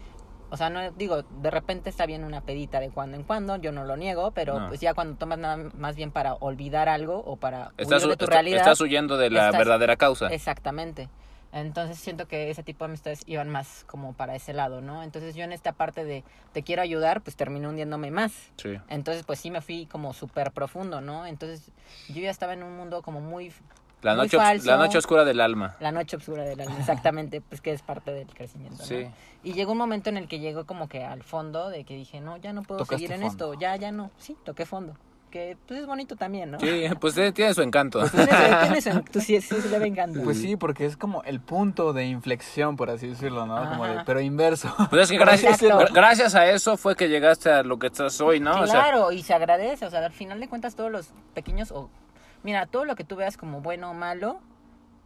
O 0.49 0.57
sea, 0.57 0.71
no 0.71 0.93
digo, 0.93 1.23
de 1.23 1.51
repente 1.51 1.91
está 1.91 2.07
bien 2.07 2.23
una 2.23 2.41
pedita 2.41 2.79
de 2.79 2.91
cuando 2.91 3.17
en 3.17 3.25
cuando, 3.25 3.57
yo 3.57 3.73
no 3.73 3.85
lo 3.85 3.97
niego, 3.97 4.31
pero 4.31 4.61
No. 4.61 4.69
pues 4.69 4.81
ya 4.81 4.95
cuando 4.95 5.17
tomas 5.17 5.39
nada 5.39 5.57
más 5.77 5.97
bien 5.97 6.12
para 6.12 6.35
olvidar 6.35 6.89
algo 6.89 7.19
o 7.19 7.37
para 7.37 7.73
Estás, 7.77 8.03
huir 8.03 8.11
de 8.12 8.17
tu 8.17 8.25
está- 8.27 8.35
realidad. 8.37 8.59
estás 8.59 8.81
huyendo 8.81 9.17
de 9.17 9.31
la 9.31 9.47
estás- 9.47 9.59
verdadera 9.59 9.97
causa. 9.97 10.29
Exactamente. 10.29 11.09
Entonces 11.61 11.99
siento 11.99 12.29
que 12.29 12.50
ese 12.50 12.62
tipo 12.62 12.85
de 12.85 12.91
amistades 12.91 13.23
iban 13.26 13.49
más 13.49 13.85
como 13.87 14.12
para 14.12 14.35
ese 14.35 14.53
lado, 14.53 14.82
¿no? 14.82 15.03
Entonces 15.03 15.35
yo 15.35 15.43
en 15.44 15.53
esta 15.53 15.73
parte 15.73 16.05
de 16.05 16.23
te 16.53 16.62
quiero 16.62 16.82
ayudar, 16.82 17.23
pues 17.23 17.35
terminé 17.35 17.67
hundiéndome 17.67 18.11
más. 18.11 18.32
Sí. 18.56 18.79
Entonces 18.88 19.25
pues 19.25 19.41
sí 19.41 19.50
me 19.50 19.62
fui 19.62 19.87
como 19.87 20.12
súper 20.12 20.53
profundo, 20.53 21.00
¿no? 21.00 21.26
Entonces 21.26 21.70
yo 22.08 22.20
ya 22.20 22.31
estaba 22.31 22.53
en 22.53 22.62
un 22.62 22.76
mundo 22.76 23.00
como 23.03 23.20
muy... 23.20 23.53
La 24.03 24.14
muy 24.14 24.25
noche, 24.25 24.37
falso. 24.37 24.67
la 24.67 24.76
noche 24.76 24.99
oscura 24.99 25.25
del 25.25 25.41
alma. 25.41 25.76
La 25.81 25.91
noche 25.91 26.17
oscura 26.17 26.44
del 26.44 26.61
alma, 26.61 26.76
exactamente, 26.79 27.41
pues 27.41 27.62
que 27.62 27.73
es 27.73 27.81
parte 27.81 28.12
del 28.12 28.29
crecimiento, 28.29 28.76
¿no? 28.79 28.85
Sí. 28.85 29.09
Y 29.43 29.55
llegó 29.55 29.73
un 29.73 29.79
momento 29.79 30.11
en 30.11 30.19
el 30.19 30.29
que 30.29 30.38
llegó 30.38 30.67
como 30.67 30.88
que 30.88 31.02
al 31.02 31.23
fondo 31.23 31.70
de 31.70 31.85
que 31.85 31.94
dije, 31.94 32.20
no, 32.20 32.37
ya 32.37 32.52
no 32.52 32.62
puedo 32.62 32.81
Tocaste 32.81 32.97
seguir 32.97 33.12
en 33.12 33.20
fondo. 33.23 33.32
esto, 33.32 33.61
ya, 33.61 33.75
ya 33.76 33.93
no, 33.93 34.11
sí, 34.19 34.37
toqué 34.44 34.67
fondo. 34.67 34.94
Que 35.31 35.56
pues 35.67 35.81
es 35.81 35.87
bonito 35.87 36.17
también, 36.17 36.52
¿no? 36.52 36.61
Sí, 36.61 36.84
pues 37.00 37.14
tiene, 37.14 37.32
tiene 37.32 37.52
su 37.52 37.61
encanto. 37.62 38.00
Tiene 38.08 38.26
su- 38.26 38.61
tiene 38.62 38.81
su- 38.81 39.02
tú 39.12 39.20
sí, 39.20 39.40
sí, 39.40 39.56
sí 39.61 39.69
le 39.69 39.78
va 39.78 39.87
encantando. 39.87 40.25
Pues 40.25 40.38
sí, 40.40 40.56
porque 40.56 40.87
es 40.87 40.96
como 40.96 41.23
el 41.25 41.40
punto 41.40 41.93
de 41.93 42.05
inflexión, 42.06 42.76
por 42.76 42.90
así 42.90 43.08
decirlo, 43.08 43.44
¿no? 43.44 43.69
Como 43.69 43.87
de, 43.87 44.02
pero 44.06 44.20
inverso. 44.20 44.75
Pues 44.88 45.02
es 45.02 45.11
que 45.11 45.19
gracias, 45.19 45.61
gracias 45.93 46.34
a 46.34 46.46
eso 46.49 46.76
fue 46.76 46.94
que 46.96 47.08
llegaste 47.08 47.50
a 47.50 47.62
lo 47.64 47.78
que 47.78 47.88
estás 47.88 48.20
hoy, 48.20 48.40
¿no? 48.40 48.52
O 48.61 48.67
sea, 48.67 48.75
Claro, 48.82 49.12
y 49.12 49.23
se 49.23 49.34
agradece, 49.34 49.84
o 49.84 49.90
sea, 49.90 50.05
al 50.06 50.12
final 50.12 50.38
de 50.40 50.49
cuentas 50.49 50.75
todos 50.76 50.90
los 50.93 51.11
pequeños, 51.34 51.70
o 51.73 51.90
mira, 52.44 52.67
todo 52.67 52.84
lo 52.84 52.94
que 52.94 53.05
tú 53.05 53.17
veas 53.17 53.37
como 53.37 53.61
bueno 53.61 53.90
o 53.90 53.94
malo, 53.94 54.38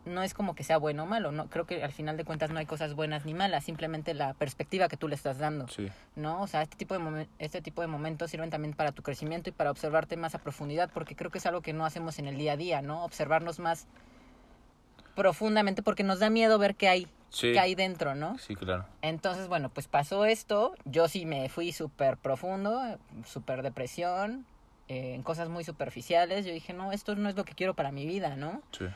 no 0.07 0.23
es 0.23 0.33
como 0.35 0.55
que 0.55 0.65
sea 0.65 0.79
bueno 0.79 1.03
o 1.03 1.07
malo, 1.07 1.31
no 1.31 1.47
creo 1.49 1.67
que 1.67 1.83
al 1.85 1.93
final 1.93 2.17
de 2.17 2.25
cuentas 2.25 2.51
no 2.51 2.59
hay 2.59 2.67
cosas 2.67 2.95
buenas 2.95 3.27
ni 3.27 3.35
malas, 3.35 3.65
simplemente 3.65 4.15
la 4.15 4.33
perspectiva 4.35 4.89
que 4.89 4.97
tú 4.97 5.09
le 5.09 5.15
estás 5.15 5.39
dando. 5.39 5.69
sí. 5.69 5.89
¿no? 6.17 6.41
O 6.43 6.47
sea, 6.47 6.63
este 6.63 6.77
tipo 6.77 6.95
de 6.95 7.01
momen- 7.01 7.29
este 7.39 7.61
tipo 7.63 7.83
de 7.83 7.87
momentos 7.87 8.31
sirven 8.31 8.51
también 8.51 8.75
para 8.75 8.93
tu 8.93 9.03
crecimiento 9.03 9.51
y 9.51 9.53
para 9.53 9.71
observarte 9.71 10.17
más 10.17 10.35
a 10.35 10.39
profundidad, 10.39 10.91
porque 10.93 11.15
creo 11.17 11.31
que 11.31 11.39
es 11.39 11.47
algo 11.47 11.61
que 11.61 11.73
no 11.73 11.85
hacemos 11.85 12.19
en 12.19 12.27
el 12.27 12.37
día 12.39 12.53
a 12.53 12.57
día, 12.57 12.83
¿no? 12.83 13.05
Observarnos 13.05 13.59
más 13.59 13.87
profundamente 15.15 15.83
porque 15.83 16.03
nos 16.03 16.19
da 16.19 16.31
miedo 16.31 16.59
ver 16.59 16.75
qué 16.77 16.89
hay, 16.89 17.07
Sí. 17.31 17.53
qué 17.53 17.61
hay 17.61 17.75
dentro, 17.75 18.15
¿no? 18.15 18.39
Sí, 18.39 18.55
claro. 18.57 18.87
Entonces, 19.03 19.49
bueno, 19.49 19.69
pues 19.69 19.87
pasó 19.87 20.25
esto, 20.25 20.75
yo 20.85 21.09
sí 21.09 21.27
me 21.27 21.49
fui 21.49 21.73
súper 21.73 22.17
profundo, 22.17 22.99
súper 23.27 23.63
depresión, 23.63 24.47
eh, 24.89 25.15
en 25.15 25.23
cosas 25.23 25.49
muy 25.49 25.63
superficiales, 25.63 26.45
yo 26.45 26.53
dije, 26.53 26.73
no, 26.73 26.91
esto 26.93 27.15
no 27.15 27.29
es 27.29 27.37
lo 27.37 27.45
que 27.45 27.55
quiero 27.55 27.75
para 27.75 27.93
mi 27.93 28.07
vida, 28.07 28.35
¿no? 28.37 28.63
Sí. 28.73 28.87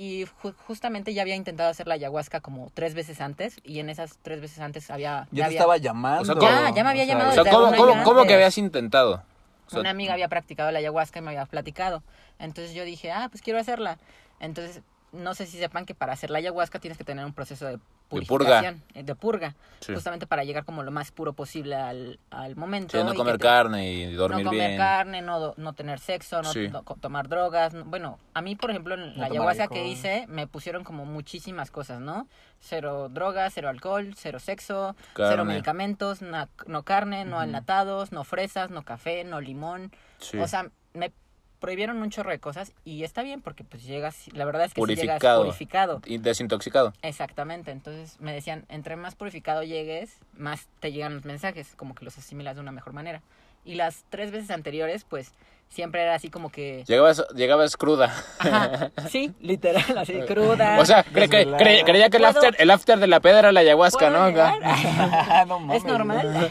Y 0.00 0.26
ju- 0.42 0.54
justamente 0.68 1.12
ya 1.12 1.22
había 1.22 1.34
intentado 1.34 1.68
hacer 1.70 1.88
la 1.88 1.94
ayahuasca 1.94 2.38
como 2.40 2.70
tres 2.72 2.94
veces 2.94 3.20
antes, 3.20 3.56
y 3.64 3.80
en 3.80 3.90
esas 3.90 4.16
tres 4.22 4.40
veces 4.40 4.60
antes 4.60 4.90
había... 4.92 5.26
Ya 5.32 5.42
te 5.42 5.44
había- 5.46 5.58
estaba 5.58 5.76
llamando. 5.76 6.22
O 6.22 6.24
sea, 6.24 6.34
Ya, 6.68 6.72
ya 6.72 6.84
me 6.84 6.90
había 6.90 7.02
O 7.02 7.06
sea, 7.06 7.14
llamado 7.14 7.30
O 7.30 7.44
sea, 7.44 8.04
¿cómo, 8.04 8.24
que 8.24 8.34
habías 8.34 8.56
intentado? 8.58 9.24
O 9.66 9.70
sea, 9.70 9.80
una 9.80 9.90
amiga 9.90 10.12
había 10.12 10.28
practicado 10.28 10.70
la 10.70 10.78
ayahuasca 10.78 11.18
y 11.18 11.22
me 11.22 11.30
había 11.30 11.46
platicado. 11.46 12.04
Entonces 12.38 12.74
yo 12.74 12.84
dije, 12.84 13.10
ah, 13.10 13.26
pues 13.28 13.42
quiero 13.42 13.58
hacerla. 13.58 13.98
Entonces, 14.38 14.82
no 15.12 15.34
sé 15.34 15.46
si 15.46 15.58
sepan 15.58 15.86
que 15.86 15.94
para 15.94 16.12
hacer 16.12 16.30
la 16.30 16.38
ayahuasca 16.38 16.78
tienes 16.78 16.98
que 16.98 17.04
tener 17.04 17.24
un 17.24 17.32
proceso 17.32 17.66
de 17.66 17.78
purga. 18.08 18.26
purificación, 18.26 18.82
eh, 18.94 19.02
de 19.02 19.14
purga, 19.14 19.54
Sí. 19.80 19.94
justamente 19.94 20.26
para 20.26 20.44
llegar 20.44 20.64
como 20.64 20.82
lo 20.82 20.90
más 20.90 21.10
puro 21.12 21.32
posible 21.32 21.74
al, 21.76 22.18
al 22.30 22.56
momento. 22.56 22.96
sí, 22.98 23.04
no 23.04 23.14
comer 23.14 23.38
te- 23.38 23.42
carne 23.42 23.90
y 23.92 24.12
dormir 24.12 24.44
no 24.44 24.50
comer 24.50 24.66
bien. 24.68 24.78
carne, 24.78 25.22
no, 25.22 25.54
no 25.56 25.72
tener 25.72 25.98
sexo, 25.98 26.42
no, 26.42 26.52
Sí. 26.52 26.68
no 26.68 26.82
co- 26.84 26.96
tomar 26.96 27.28
drogas. 27.28 27.72
no- 27.74 27.84
bueno, 27.84 28.18
a 28.34 28.42
mí, 28.42 28.54
por 28.56 28.70
ejemplo, 28.70 28.94
en 28.94 29.18
la 29.18 29.26
ayahuasca 29.26 29.68
que 29.68 29.86
hice, 29.86 30.26
me 30.28 30.46
pusieron 30.46 30.84
como 30.84 31.04
muchísimas 31.06 31.70
cosas, 31.70 32.00
¿no? 32.00 32.28
Cero 32.60 33.08
drogas, 33.08 33.52
cero 33.54 33.68
alcohol, 33.68 34.14
cero 34.16 34.38
sexo, 34.40 34.94
cero 35.16 35.44
medicamentos, 35.44 36.22
na- 36.22 36.48
no 36.66 36.82
carne, 36.82 37.24
no 37.24 37.36
Ujú. 37.36 37.44
enlatados, 37.44 38.12
no 38.12 38.24
fresas, 38.24 38.70
no 38.70 38.82
café, 38.82 39.24
no 39.24 39.40
limón. 39.40 39.92
Sí. 40.18 40.38
O 40.38 40.48
sea, 40.48 40.70
me 40.94 41.12
prohibieron 41.60 41.96
un 42.02 42.10
chorro 42.10 42.30
de 42.30 42.38
cosas 42.38 42.72
y 42.84 43.02
está 43.04 43.22
bien 43.22 43.40
porque 43.42 43.64
pues 43.64 43.82
llegas, 43.84 44.26
la 44.32 44.44
verdad 44.44 44.64
es 44.64 44.74
que 44.74 44.80
sí 44.80 44.86
llegas 44.94 45.16
Purificado. 45.18 45.44
purificado. 45.44 46.00
y 46.06 46.18
desintoxicado. 46.18 46.92
Exactamente, 47.02 47.70
entonces 47.70 48.16
me 48.20 48.32
decían, 48.32 48.64
entre 48.68 48.96
más 48.96 49.14
purificado 49.14 49.62
llegues, 49.62 50.18
más 50.36 50.68
te 50.80 50.92
llegan 50.92 51.14
los 51.14 51.24
mensajes, 51.24 51.74
como 51.76 51.94
que 51.94 52.04
los 52.04 52.16
asimilas 52.18 52.54
de 52.56 52.62
una 52.62 52.72
mejor 52.72 52.92
manera. 52.92 53.22
Y 53.64 53.74
las 53.74 54.04
tres 54.08 54.30
veces 54.30 54.50
anteriores, 54.50 55.04
pues, 55.04 55.32
siempre 55.68 56.00
era 56.02 56.14
así 56.14 56.30
como 56.30 56.50
que... 56.50 56.84
Llegabas, 56.86 57.22
llegabas 57.34 57.76
cruda. 57.76 58.14
Ajá, 58.38 58.90
sí, 59.10 59.34
literal, 59.40 59.98
así 59.98 60.14
cruda. 60.26 60.78
O 60.80 60.86
sea, 60.86 61.04
cre- 61.04 61.28
cre- 61.28 61.84
creía 61.84 62.08
que 62.08 62.16
el 62.18 62.24
after, 62.24 62.56
el 62.58 62.70
after 62.70 62.98
de 62.98 63.06
la 63.08 63.20
peda 63.20 63.40
era 63.40 63.52
la 63.52 63.60
ayahuasca, 63.60 64.08
¿Puedo 64.08 64.20
¿no? 64.22 64.28
Llegar? 64.28 64.58
no 65.48 65.58
mames. 65.60 65.76
¿Es 65.78 65.84
normal? 65.84 66.50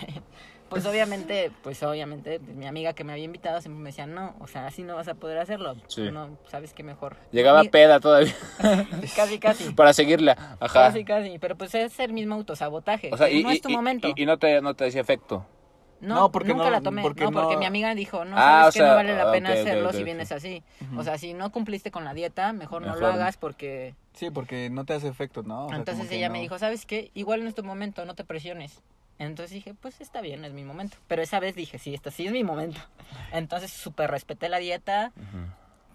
Pues 0.69 0.85
obviamente, 0.85 1.51
pues 1.63 1.81
obviamente, 1.83 2.39
pues, 2.39 2.55
mi 2.55 2.65
amiga 2.67 2.93
que 2.93 3.03
me 3.03 3.13
había 3.13 3.23
invitado 3.23 3.61
siempre 3.61 3.81
me 3.81 3.89
decía, 3.89 4.05
no, 4.05 4.35
o 4.39 4.47
sea, 4.47 4.67
así 4.67 4.83
no 4.83 4.95
vas 4.95 5.07
a 5.07 5.13
poder 5.15 5.37
hacerlo. 5.37 5.75
Sí. 5.87 6.09
No, 6.11 6.37
sabes 6.49 6.73
qué 6.73 6.83
mejor. 6.83 7.15
Llegaba 7.31 7.63
peda 7.63 7.99
todavía 7.99 8.33
Casi, 9.15 9.39
casi. 9.39 9.73
para 9.73 9.93
seguirla. 9.93 10.57
Ajá. 10.59 10.87
Casi, 10.87 11.03
casi. 11.05 11.39
Pero 11.39 11.55
pues 11.57 11.73
es 11.75 11.99
el 11.99 12.11
mismo 12.13 12.35
autosabotaje. 12.35 13.09
O 13.13 13.17
sea, 13.17 13.29
y, 13.29 13.43
no 13.43 13.51
es 13.51 13.61
tu 13.61 13.69
y- 13.69 13.73
momento. 13.75 14.09
y- 14.15 14.23
y 14.23 14.25
no 14.25 14.37
te 14.37 14.59
no 14.61 14.73
te 14.73 14.83
decía 14.85 15.01
efecto. 15.01 15.45
No, 15.99 16.13
No, 16.15 16.31
porque 16.31 16.49
nunca 16.49 16.65
no- 16.65 16.69
la 16.71 16.81
tomé. 16.81 17.01
porque 17.01 17.23
no, 17.23 17.31
porque 17.31 17.53
no- 17.55 17.59
mi 17.59 17.65
amiga 17.65 17.95
dijo, 17.95 18.23
no, 18.23 18.35
Ah, 18.37 18.41
sabes 18.41 18.67
o 18.67 18.71
que 18.73 18.79
sea, 18.79 18.87
no 18.89 18.95
vale 18.95 19.15
la 19.15 19.29
ah, 19.29 19.31
pena 19.31 19.49
hacerlo 19.51 19.91
si 19.93 20.03
vienes 20.03 20.31
así. 20.31 20.61
O 20.95 21.03
sea, 21.03 21.17
si 21.17 21.33
no 21.33 21.51
cumpliste 21.51 21.89
con 21.89 22.03
la 22.05 22.13
dieta, 22.13 22.53
mejor, 22.53 22.83
no 22.85 22.95
lo 22.95 23.07
hagas 23.07 23.37
porque... 23.37 23.95
Sí, 24.13 24.29
porque 24.29 24.69
no 24.69 24.85
te 24.85 24.93
hace 24.93 25.07
efecto, 25.07 25.41
¿no? 25.41 25.65
O 25.65 25.69
sea, 25.69 25.77
Entonces 25.79 26.07
que 26.07 26.17
ella 26.17 26.27
no. 26.27 26.33
me 26.33 26.41
dijo, 26.41 26.59
¿sabes 26.59 26.85
qué? 26.85 27.09
Igual 27.15 27.41
no 27.43 27.49
es 27.49 27.55
tu 27.55 27.63
momento, 27.63 28.05
no 28.05 28.13
te 28.13 28.23
presiones. 28.25 28.81
Entonces 29.19 29.51
dije, 29.51 29.73
pues 29.73 29.99
está 30.01 30.21
bien, 30.21 30.45
es 30.45 30.53
mi 30.53 30.63
momento. 30.63 30.97
Pero 31.07 31.21
esa 31.21 31.39
vez 31.39 31.55
dije, 31.55 31.79
sí, 31.79 31.93
esta 31.93 32.11
sí 32.11 32.27
es 32.27 32.31
mi 32.31 32.43
momento. 32.43 32.79
Entonces 33.31 33.71
súper 33.71 34.11
respeté 34.11 34.47
la 34.49 34.59
dieta, 34.59 35.11
Ujú. 35.15 35.45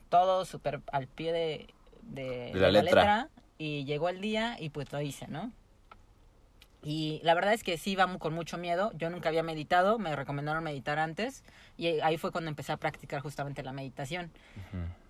todo 0.08 0.44
súper 0.44 0.80
al 0.92 1.06
pie 1.06 1.32
de, 1.32 1.74
de, 2.02 2.50
De 2.52 2.60
la 2.60 2.70
letra. 2.70 3.28
Y 3.58 3.84
llegó 3.84 4.08
el 4.08 4.20
día 4.20 4.56
y 4.58 4.70
pues 4.70 4.90
lo 4.92 5.00
hice, 5.00 5.28
¿no? 5.28 5.52
Y 6.84 7.20
la 7.22 7.34
verdad 7.34 7.52
es 7.52 7.62
que 7.62 7.78
sí 7.78 7.92
iba 7.92 8.18
con 8.18 8.34
mucho 8.34 8.58
miedo. 8.58 8.90
Yo 8.96 9.08
nunca 9.08 9.28
había 9.28 9.44
meditado, 9.44 10.00
me 10.00 10.16
recomendaron 10.16 10.64
meditar 10.64 10.98
antes. 10.98 11.44
Y 11.76 12.00
ahí 12.00 12.18
fue 12.18 12.32
cuando 12.32 12.48
empecé 12.50 12.72
a 12.72 12.76
practicar 12.76 13.20
justamente 13.20 13.62
la 13.62 13.72
meditación. 13.72 14.32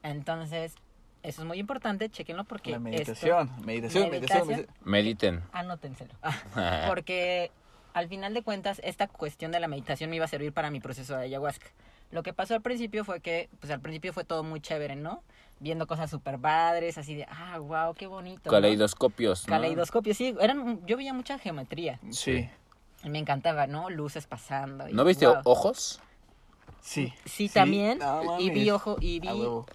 Entonces, 0.03 0.75
eso 1.23 1.41
es 1.43 1.47
muy 1.49 1.59
importante, 1.59 2.11
chequenlo 2.11 2.45
porque... 2.45 2.73
La 2.73 2.77
esto- 2.77 2.85
meditación, 2.91 3.51
meditación, 3.65 4.11
meditación, 4.11 4.11
Meditación. 4.11 4.49
meditación. 4.49 4.77
Mediten. 4.85 5.43
Anótenselo. 5.53 6.15
Porque 6.89 7.51
al 7.95 8.09
final 8.09 8.35
de 8.35 8.43
cuentas, 8.43 8.81
esta 8.85 9.07
cuestión 9.09 9.53
de 9.53 9.61
la 9.61 9.69
meditación 9.69 10.11
me 10.11 10.17
iba 10.17 10.25
a 10.25 10.29
servir 10.29 10.53
para 10.53 10.71
mi 10.71 10.81
proceso 10.81 11.17
de 11.17 11.25
ayahuasca. 11.25 11.67
Lo 12.11 12.23
que 12.23 12.33
pasó 12.33 12.55
al 12.55 12.61
principio 12.63 13.05
fue 13.05 13.21
que, 13.21 13.49
pues 13.61 13.71
al 13.73 13.81
principio 13.81 14.13
fue 14.13 14.25
todo 14.25 14.43
muy 14.45 14.61
chévere, 14.61 14.97
¿no? 14.97 15.23
Viendo 15.61 15.87
cosas 15.87 16.11
súper 16.11 16.39
padres, 16.39 16.99
así 16.99 17.15
de, 17.15 17.27
ah, 17.31 17.59
wow, 17.59 17.95
qué 17.95 18.07
bonito. 18.07 18.51
Caleidoscopios. 18.51 19.47
¿no? 19.47 19.51
Caleidoscopio, 19.53 20.13
sí, 20.15 20.35
eran, 20.41 20.85
yo 20.87 20.97
veía 20.97 21.15
mucha 21.15 21.39
geometría 21.39 22.01
Sí, 22.11 22.49
y 23.05 23.09
me 23.09 23.19
encantaba, 23.19 23.67
¿no? 23.67 23.89
Luces 23.89 24.27
pasando. 24.27 24.89
y 24.89 24.93
¿No 24.93 25.05
viste 25.05 25.27
wow. 25.27 25.37
ojos? 25.45 26.01
sí. 26.81 27.13
Sí, 27.25 27.49
también. 27.49 27.99
No 27.99 28.41
y 28.41 28.51
vi 28.51 28.71
ojo, 28.71 28.97
y 29.01 29.21
vi... 29.21 29.29
A 29.29 29.35
huevo. 29.35 29.67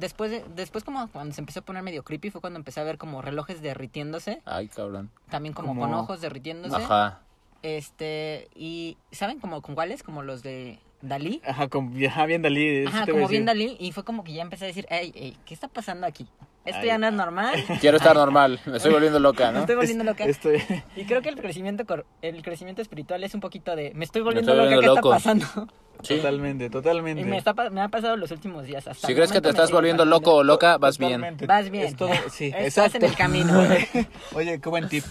Después, 0.00 0.32
de- 0.32 0.44
después 0.56 0.82
como 0.82 1.06
cuando 1.08 1.32
se 1.32 1.40
empezó 1.40 1.60
a 1.60 1.62
poner 1.62 1.82
medio 1.84 2.02
creepy 2.02 2.30
fue 2.30 2.40
cuando 2.40 2.58
empecé 2.58 2.80
a 2.80 2.84
ver 2.84 2.98
como 2.98 3.22
relojes 3.22 3.62
derritiéndose, 3.62 4.42
Ay, 4.44 4.66
cabrón. 4.68 5.10
también 5.30 5.54
como, 5.54 5.68
Como- 5.68 5.82
con 5.82 5.94
ojos 5.94 6.20
derritiéndose. 6.20 6.74
Ajá. 6.74 7.20
Este, 7.66 8.48
y 8.54 8.96
¿saben 9.10 9.40
como 9.40 9.60
con 9.60 9.74
cuáles? 9.74 10.04
Como 10.04 10.22
los 10.22 10.44
de 10.44 10.78
Dalí. 11.02 11.40
Ajá, 11.46 11.68
como, 11.68 11.92
ajá, 12.06 12.26
bien 12.26 12.42
Dalí. 12.42 12.84
Ajá, 12.86 13.06
como 13.06 13.28
bien. 13.28 13.44
Dalí. 13.44 13.76
Y 13.78 13.92
fue 13.92 14.04
como 14.04 14.24
que 14.24 14.32
ya 14.32 14.42
empecé 14.42 14.64
a 14.64 14.68
decir, 14.68 14.86
ey, 14.90 15.12
ey, 15.14 15.36
¿qué 15.44 15.54
está 15.54 15.68
pasando 15.68 16.06
aquí? 16.06 16.26
Esto 16.64 16.80
Ay. 16.80 16.86
ya 16.88 16.98
no 16.98 17.06
es 17.06 17.12
normal. 17.12 17.54
Quiero 17.80 17.96
estar 17.98 18.16
normal. 18.16 18.58
Me 18.66 18.78
estoy 18.78 18.92
volviendo 18.92 19.20
loca, 19.20 19.46
Me 19.48 19.52
¿no? 19.52 19.58
estoy 19.60 19.76
volviendo 19.76 20.02
loca. 20.04 20.24
Estoy... 20.24 20.60
Y 20.96 21.04
creo 21.04 21.22
que 21.22 21.28
el 21.28 21.36
crecimiento 21.36 21.84
cor- 21.86 22.06
el 22.22 22.42
crecimiento 22.42 22.82
espiritual 22.82 23.22
es 23.22 23.34
un 23.34 23.40
poquito 23.40 23.76
de, 23.76 23.92
me 23.94 24.04
estoy 24.04 24.22
Me 24.22 24.24
volviendo 24.24 24.52
estoy 24.52 24.64
loca, 24.64 24.74
volviendo 24.76 24.94
¿qué 24.94 25.08
loco. 25.08 25.14
está 25.16 25.30
pasando? 25.46 25.72
Sí. 26.02 26.16
Totalmente, 26.16 26.68
totalmente. 26.68 27.22
Y 27.22 27.24
me, 27.24 27.38
está, 27.38 27.54
me 27.70 27.80
ha 27.80 27.88
pasado 27.88 28.16
los 28.16 28.30
últimos 28.30 28.64
días. 28.66 28.86
Hasta 28.88 29.06
Si 29.06 29.14
crees 29.14 29.30
que 29.32 29.40
te 29.40 29.46
me 29.48 29.50
estás 29.50 29.70
volviendo 29.70 30.04
loco 30.04 30.34
o 30.34 30.44
loca, 30.44 30.76
vas 30.76 30.98
bien. 30.98 31.36
Vas 31.46 31.70
bien. 31.70 31.84
Es 31.86 31.96
todo, 31.96 32.10
sí, 32.30 32.46
Estás 32.46 32.62
exacto. 32.86 32.98
en 32.98 33.04
el 33.04 33.16
camino. 33.16 33.62
Oye, 34.34 34.60
qué 34.60 34.68
buen 34.68 34.88
tip. 34.88 35.04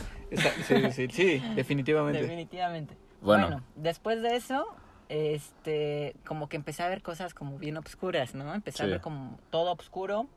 Sí, 0.67 0.75
sí, 0.91 1.07
sí, 1.11 1.43
definitivamente. 1.55 2.21
Definitivamente. 2.21 2.97
Bueno. 3.21 3.47
Bueno. 3.47 3.63
después 3.75 4.21
de 4.21 4.35
eso, 4.35 4.65
este, 5.09 6.15
como 6.25 6.49
que 6.49 6.55
empecé 6.55 6.83
a 6.83 6.89
ver 6.89 7.01
cosas 7.01 7.33
como 7.33 7.57
bien 7.57 7.77
obscuras, 7.77 8.35
¿no? 8.35 8.53
Empecé 8.53 8.83
a 8.83 8.87
ver 8.87 9.01
como 9.01 9.37
todo 9.49 9.73
oscuro. 9.73 10.27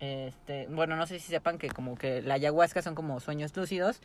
Este, 0.00 0.66
bueno, 0.68 0.96
no 0.96 1.06
sé 1.06 1.18
si 1.18 1.28
sepan 1.28 1.58
que 1.58 1.68
como 1.68 1.96
que 1.96 2.20
la 2.20 2.34
ayahuasca 2.34 2.82
son 2.82 2.94
como 2.94 3.18
sueños 3.20 3.56
lúcidos, 3.56 4.00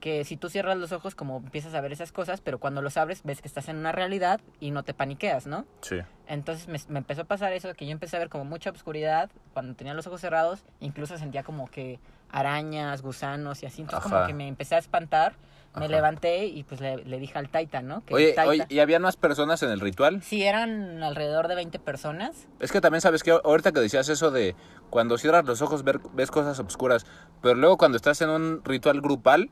que 0.00 0.24
si 0.24 0.36
tú 0.36 0.50
cierras 0.50 0.76
los 0.76 0.92
ojos 0.92 1.14
como 1.14 1.38
empiezas 1.38 1.72
a 1.74 1.80
ver 1.80 1.92
esas 1.92 2.12
cosas, 2.12 2.40
pero 2.40 2.58
cuando 2.58 2.82
los 2.82 2.96
abres 2.96 3.22
ves 3.22 3.40
que 3.40 3.48
estás 3.48 3.68
en 3.68 3.76
una 3.76 3.92
realidad 3.92 4.40
y 4.60 4.70
no 4.70 4.82
te 4.82 4.92
paniqueas, 4.92 5.46
¿no? 5.46 5.64
Sí. 5.82 6.00
Entonces 6.26 6.68
me, 6.68 6.78
me 6.92 6.98
empezó 6.98 7.22
a 7.22 7.24
pasar 7.24 7.52
eso, 7.52 7.72
que 7.74 7.86
yo 7.86 7.92
empecé 7.92 8.16
a 8.16 8.18
ver 8.18 8.28
como 8.28 8.44
mucha 8.44 8.70
oscuridad 8.70 9.30
cuando 9.52 9.74
tenía 9.74 9.94
los 9.94 10.06
ojos 10.06 10.20
cerrados, 10.20 10.64
incluso 10.80 11.16
sentía 11.16 11.44
como 11.44 11.70
que 11.70 12.00
arañas, 12.30 13.00
gusanos 13.00 13.62
y 13.62 13.66
así, 13.66 13.82
entonces 13.82 14.04
Ajá. 14.04 14.16
como 14.16 14.26
que 14.26 14.34
me 14.34 14.48
empecé 14.48 14.74
a 14.74 14.78
espantar, 14.78 15.36
me 15.74 15.86
Ajá. 15.86 15.94
levanté 15.94 16.46
y 16.46 16.62
pues 16.62 16.80
le, 16.80 17.04
le 17.04 17.18
dije 17.18 17.38
al 17.38 17.48
Taita, 17.48 17.82
¿no? 17.82 18.04
Que 18.04 18.14
Oye, 18.14 18.34
Taita- 18.34 18.48
oye, 18.48 18.66
¿y 18.68 18.78
habían 18.78 19.02
más 19.02 19.16
personas 19.16 19.62
en 19.62 19.70
el 19.70 19.80
ritual? 19.80 20.22
Sí, 20.22 20.42
eran 20.44 21.02
alrededor 21.02 21.48
de 21.48 21.56
20 21.56 21.78
personas. 21.80 22.46
Es 22.60 22.70
que 22.72 22.80
también 22.80 23.00
sabes 23.00 23.22
que 23.22 23.32
ahorita 23.32 23.72
que 23.72 23.80
decías 23.80 24.08
eso 24.08 24.30
de 24.30 24.54
cuando 24.90 25.18
cierras 25.18 25.44
los 25.44 25.62
ojos 25.62 25.82
ver- 25.82 26.00
ves 26.12 26.30
cosas 26.30 26.58
obscuras, 26.60 27.06
pero 27.42 27.54
luego 27.56 27.76
cuando 27.76 27.96
estás 27.96 28.20
en 28.22 28.30
un 28.30 28.62
ritual 28.64 29.00
grupal, 29.00 29.50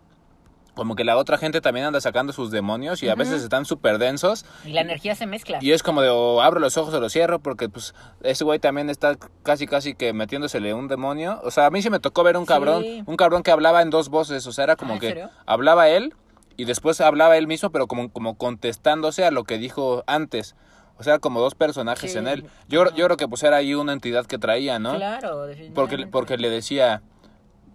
como 0.74 0.96
que 0.96 1.04
la 1.04 1.16
otra 1.16 1.36
gente 1.38 1.60
también 1.60 1.86
anda 1.86 2.00
sacando 2.00 2.32
sus 2.32 2.50
demonios 2.50 3.02
y 3.02 3.08
a 3.08 3.14
veces 3.14 3.42
están 3.42 3.64
súper 3.66 3.98
densos 3.98 4.46
Y 4.64 4.70
la 4.70 4.80
energía 4.80 5.14
se 5.14 5.26
mezcla. 5.26 5.58
y 5.60 5.72
es 5.72 5.82
como 5.82 6.00
de 6.00 6.08
o 6.08 6.40
abro 6.40 6.60
los 6.60 6.76
ojos 6.78 6.94
o 6.94 7.00
los 7.00 7.12
cierro 7.12 7.40
porque 7.40 7.68
pues 7.68 7.94
ese 8.22 8.44
güey 8.44 8.58
también 8.58 8.88
está 8.88 9.16
casi 9.42 9.66
casi 9.66 9.94
que 9.94 10.12
metiéndosele 10.12 10.72
un 10.72 10.88
demonio. 10.88 11.40
O 11.44 11.50
sea, 11.50 11.66
a 11.66 11.70
mí 11.70 11.82
sí 11.82 11.90
me 11.90 12.00
tocó 12.00 12.22
ver 12.22 12.36
un 12.36 12.44
Sí. 12.44 12.48
cabrón, 12.48 12.84
un 13.04 13.16
cabrón 13.16 13.42
que 13.42 13.50
hablaba 13.50 13.82
en 13.82 13.90
dos 13.90 14.08
voces, 14.08 14.46
o 14.46 14.52
sea, 14.52 14.64
era 14.64 14.76
como 14.76 14.92
Ah, 14.92 14.94
¿en 14.94 15.00
que 15.00 15.08
serio? 15.08 15.30
hablaba 15.44 15.88
él 15.90 16.14
y 16.56 16.64
después 16.64 17.00
hablaba 17.00 17.36
él 17.36 17.46
mismo, 17.46 17.70
pero 17.70 17.86
como, 17.86 18.10
como 18.10 18.36
contestándose 18.38 19.24
a 19.24 19.30
lo 19.30 19.44
que 19.44 19.58
dijo 19.58 20.04
antes. 20.06 20.54
O 20.98 21.02
sea, 21.04 21.18
como 21.18 21.40
dos 21.40 21.54
personajes 21.54 22.12
Sí. 22.12 22.18
en 22.18 22.28
él. 22.28 22.44
Yo, 22.68 22.84
yo 22.94 23.06
creo 23.06 23.16
que 23.16 23.26
pues 23.28 23.42
era 23.42 23.56
ahí 23.56 23.74
una 23.74 23.92
entidad 23.92 24.24
que 24.26 24.38
traía, 24.38 24.78
¿no? 24.78 24.94
Claro, 24.96 25.46
definitivamente. 25.46 25.74
Porque, 25.74 26.06
porque 26.10 26.36
le 26.38 26.48
decía, 26.48 27.02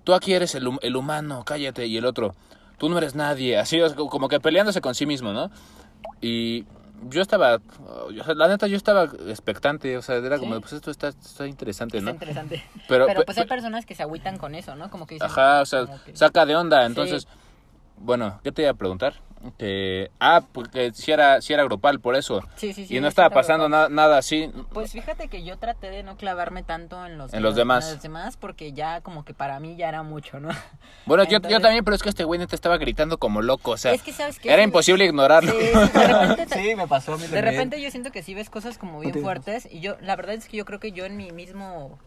tú 0.04 0.14
aquí 0.14 0.34
eres 0.34 0.56
el, 0.56 0.70
el 0.82 0.96
humano, 0.96 1.44
cállate. 1.46 1.88
Y 1.88 1.98
el 1.98 2.06
otro, 2.06 2.36
tú 2.78 2.90
no 2.90 2.98
eres 2.98 3.16
nadie. 3.16 3.58
Así, 3.58 3.80
como 3.96 4.28
que 4.30 4.40
peleándose 4.40 4.82
con 4.82 4.96
sí 4.96 5.06
mismo, 5.06 5.34
¿no? 5.34 5.50
Y 6.22 6.66
yo 7.10 7.22
estaba, 7.22 7.60
o 7.88 8.12
sea, 8.24 8.34
la 8.34 8.48
neta, 8.48 8.68
yo 8.68 8.76
estaba 8.78 9.04
expectante. 9.28 9.98
O 9.98 10.02
sea, 10.02 10.16
era 10.16 10.40
como, 10.40 10.56
Sí. 10.56 10.62
pues 10.62 10.74
esto 10.74 10.90
está, 10.92 11.10
está 11.10 11.48
interesante, 11.48 11.98
Está 11.98 12.10
¿no? 12.10 12.16
interesante. 12.16 12.64
Pero, 12.88 13.06
Pero, 13.08 13.20
pe- 13.20 13.26
pues 13.26 13.38
hay 13.38 13.44
pe- 13.44 13.50
personas 13.50 13.86
que 13.86 13.94
se 13.96 14.04
agüitan 14.04 14.38
con 14.38 14.56
eso, 14.56 14.76
¿no? 14.76 14.90
Como 14.90 15.06
que 15.06 15.16
dicen... 15.16 15.28
Ajá, 15.30 15.62
o 15.62 15.66
sea, 15.66 15.86
que- 16.06 16.16
saca 16.16 16.46
de 16.46 16.56
onda. 16.56 16.86
Entonces, 16.86 17.28
bueno, 17.98 18.40
¿qué 18.44 18.52
te 18.52 18.64
iba 18.64 18.72
a 18.72 18.76
preguntar? 18.76 19.16
Que, 19.60 20.10
ah, 20.20 20.42
porque 20.52 20.92
si 20.94 21.12
era, 21.12 21.42
si 21.42 21.54
era 21.54 21.64
grupal, 21.64 22.00
por 22.00 22.16
eso. 22.16 22.42
Sí, 22.56 22.74
sí, 22.74 22.86
sí. 22.88 22.98
y 22.98 23.00
no 23.00 23.08
estaba 23.08 23.30
pasando 23.30 23.66
grupal. 23.66 23.90
na- 23.94 24.04
nada 24.04 24.18
así. 24.18 24.52
Pues 24.74 24.92
fíjate 24.92 25.28
que 25.28 25.44
yo 25.44 25.58
traté 25.58 25.90
de 25.92 26.02
no 26.04 26.18
clavarme 26.18 26.64
tanto 26.64 27.06
en 27.06 27.18
los, 27.20 27.34
En 27.34 27.44
los 27.44 27.56
demás. 27.56 27.86
en 27.88 27.94
los 27.94 28.02
demás 28.04 28.36
porque 28.36 28.74
ya 28.74 29.02
como 29.02 29.24
que 29.26 29.34
para 29.36 29.60
mí 29.60 29.76
ya 29.76 29.90
era 29.90 30.02
mucho, 30.04 30.40
¿no? 30.40 30.50
Bueno, 31.06 31.24
yo, 31.24 31.40
yo 31.40 31.60
también, 31.62 31.84
pero 31.86 31.96
es 31.96 32.02
que 32.04 32.10
este 32.10 32.24
güey 32.24 32.40
neta 32.40 32.56
estaba 32.56 32.78
gritando 32.78 33.20
como 33.20 33.42
loco. 33.42 33.72
O 33.72 33.78
sea, 33.78 33.94
es 33.94 34.02
que 34.02 34.12
sabes 34.12 34.40
que 34.40 34.52
era 34.52 34.64
imposible 34.64 35.06
ignorarlo. 35.06 35.52
Sí, 35.52 35.58
de 35.58 36.08
repente, 36.08 36.46
te- 36.48 36.56
Sí, 36.62 36.76
me 36.76 36.88
pasó 36.88 37.14
a 37.14 37.18
mí 37.18 37.28
de 37.28 37.42
repente 37.42 37.80
yo 37.82 37.92
siento 37.92 38.12
que 38.12 38.24
sí 38.24 38.34
ves 38.34 38.50
cosas 38.50 38.78
como 38.78 39.00
bien 39.00 39.14
fuertes 39.22 39.68
y 39.72 39.80
yo 39.82 39.98
la 40.02 40.16
verdad 40.16 40.34
es 40.36 40.48
que 40.48 40.58
yo 40.58 40.66
creo 40.66 40.80
que 40.80 40.92
yo 40.92 41.06
en 41.06 41.16
mi 41.16 41.32
mismo 41.32 41.98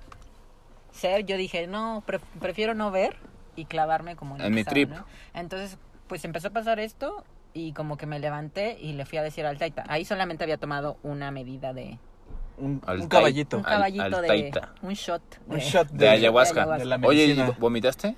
ser 0.92 1.24
yo 1.24 1.36
dije, 1.36 1.66
"No, 1.68 2.02
pre- 2.06 2.18
prefiero 2.40 2.74
no 2.74 2.90
ver 2.90 3.16
y 3.56 3.64
clavarme 3.66 4.16
como 4.16 4.36
en, 4.36 4.42
En 4.42 4.52
mi 4.54 4.60
estaba", 4.60 4.72
trip. 4.74 4.90
¿no? 4.90 5.04
Entonces, 5.34 5.78
pues 6.10 6.24
empezó 6.24 6.48
a 6.48 6.50
pasar 6.50 6.80
esto 6.80 7.24
y 7.54 7.72
como 7.72 7.96
que 7.96 8.04
me 8.04 8.18
levanté 8.18 8.76
y 8.80 8.94
le 8.94 9.06
fui 9.06 9.16
a 9.18 9.22
decir 9.22 9.46
al 9.46 9.58
Taita. 9.58 9.84
Ahí 9.88 10.04
solamente 10.04 10.42
había 10.42 10.56
tomado 10.58 10.96
una 11.04 11.30
medida 11.30 11.72
de 11.72 11.98
Un, 12.58 12.82
Al 12.84 12.96
un 13.02 13.02
tai- 13.04 13.08
caballito. 13.08 13.58
un 13.58 13.64
Al- 13.64 13.72
caballito 13.72 14.02
al 14.04 14.10
de 14.22 14.26
Taita. 14.28 14.72
un 14.82 14.92
shot 14.94 15.22
Un 15.46 15.58
shot 15.58 15.88
De 15.92 16.08
ayahuasca. 16.08 16.66
de 16.66 16.78
de 16.80 16.84
la 16.84 16.96
Oye, 17.04 17.24
¿y 17.24 17.28
medicina. 17.28 17.56
vomitaste? 17.60 18.16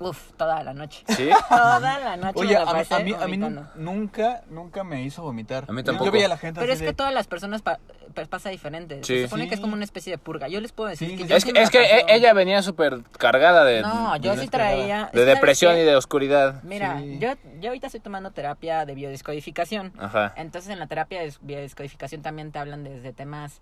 Uf, 0.00 0.32
toda 0.32 0.62
la 0.64 0.72
noche. 0.72 1.04
Sí. 1.08 1.28
Toda 1.50 1.98
la 1.98 2.16
noche 2.16 2.38
Oye, 2.40 2.54
me 2.54 2.56
a 2.56 2.64
la 2.64 2.72
mí, 3.04 3.12
a 3.20 3.26
mí, 3.26 3.34
a 3.44 3.66
nunca, 3.76 4.42
nunca 4.48 4.82
me 4.82 5.02
hizo 5.02 5.22
vomitar. 5.22 5.66
A 5.68 5.72
mí 5.72 5.82
tampoco. 5.82 6.06
Yo 6.06 6.12
veía 6.12 6.24
a 6.24 6.30
la 6.30 6.38
gente 6.38 6.58
Pero 6.58 6.72
es 6.72 6.80
que 6.80 6.94
todas 6.94 7.12
las 7.12 7.26
personas 7.26 7.60
pa- 7.60 7.78
pues 8.14 8.26
pasa 8.26 8.48
diferente. 8.48 8.96
Sí. 9.04 9.18
Se 9.18 9.22
supone 9.24 9.46
que 9.48 9.54
es 9.56 9.60
como 9.60 9.74
una 9.74 9.84
especie 9.84 10.10
de 10.12 10.16
purga. 10.18 10.48
Yo 10.48 10.58
les 10.62 10.72
puedo 10.72 10.88
decir 10.88 11.10
Sí, 11.10 11.16
que 11.18 11.24
sí, 11.24 11.28
yo 11.28 11.36
Es 11.36 11.42
sí 11.44 11.52
que, 11.52 11.62
es 11.62 11.70
que 11.70 11.82
e- 11.84 12.06
ella 12.08 12.32
venía 12.32 12.62
súper 12.62 13.02
cargada 13.18 13.62
de, 13.64 13.82
No, 13.82 14.16
yo 14.16 14.34
sí 14.38 14.48
traía... 14.48 15.10
de 15.12 15.20
¿sabes 15.20 15.26
depresión 15.26 15.76
y 15.76 15.80
de 15.80 15.94
oscuridad. 15.94 16.62
Mira, 16.62 16.98
Sí. 16.98 17.18
yo, 17.20 17.34
yo 17.60 17.68
ahorita 17.68 17.88
estoy 17.88 18.00
tomando 18.00 18.30
terapia 18.30 18.86
de 18.86 18.94
biodescodificación. 18.94 19.92
Ajá. 19.98 20.32
Entonces 20.36 20.70
en 20.70 20.78
la 20.78 20.86
terapia 20.86 21.20
de 21.20 21.32
biodescodificación 21.42 22.22
también 22.22 22.52
te 22.52 22.58
hablan 22.58 22.84
desde 22.84 23.12
temas 23.12 23.60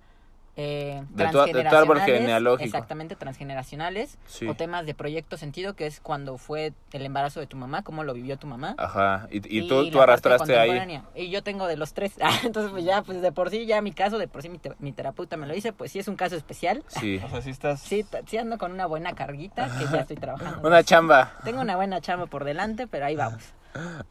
eh, 0.60 1.04
De 1.10 1.28
tu- 1.28 1.38
de 1.38 1.52
tu 1.52 1.58
árbol 1.58 1.96
transgeneracionales, 1.98 2.20
genealógico. 2.20 2.64
Exactamente, 2.64 3.14
transgeneracionales. 3.16 4.18
Sí. 4.26 4.46
O 4.48 4.54
temas 4.54 4.84
de 4.86 4.94
proyecto 4.94 5.36
sentido, 5.36 5.74
que 5.74 5.86
es 5.86 6.00
cuando 6.00 6.36
fue 6.36 6.72
el 6.92 7.06
embarazo 7.06 7.38
de 7.38 7.46
tu 7.46 7.56
mamá, 7.56 7.82
cómo 7.82 8.02
lo 8.02 8.12
vivió 8.12 8.36
tu 8.38 8.46
mamá. 8.48 8.74
Ajá. 8.76 9.28
Y, 9.30 9.36
y 9.56 9.60
y 9.64 9.68
tú, 9.90 10.00
arrastraste 10.02 10.58
ahí. 10.58 11.00
Y 11.14 11.30
yo 11.30 11.42
tengo 11.44 11.66
de 11.68 11.76
los 11.76 11.94
tres. 11.94 12.14
Ah, 12.20 12.32
Entonces, 12.44 12.72
pues 12.72 12.84
ya, 12.84 13.02
pues 13.02 13.22
de 13.22 13.30
por 13.32 13.50
sí, 13.50 13.66
ya 13.66 13.80
mi 13.80 13.92
caso, 13.92 14.18
de 14.18 14.26
por 14.28 14.42
sí 14.42 14.48
mi, 14.48 14.58
te- 14.58 14.74
mi 14.80 14.92
terapeuta 14.92 15.36
me 15.36 15.46
lo 15.46 15.54
dice, 15.54 15.72
pues 15.72 15.92
sí 15.92 15.98
es 16.00 16.08
un 16.08 16.16
caso 16.16 16.34
especial. 16.36 16.82
Sí. 16.88 17.20
O 17.24 17.28
sea, 17.30 17.40
sí 17.42 17.50
estás... 17.50 17.80
Sí 17.80 18.36
ando 18.36 18.58
con 18.58 18.72
una 18.72 18.86
buena 18.86 19.12
carguita 19.14 19.68
que 19.78 19.84
ya 19.92 20.00
estoy 20.00 20.16
trabajando. 20.16 20.60
Una 20.68 20.82
chamba. 20.82 21.34
Tengo 21.44 21.60
una 21.60 21.76
buena 21.76 22.00
chamba 22.00 22.26
por 22.26 22.42
delante, 22.44 22.86
pero 22.88 23.06
ahí 23.06 23.14
vamos. 23.16 23.42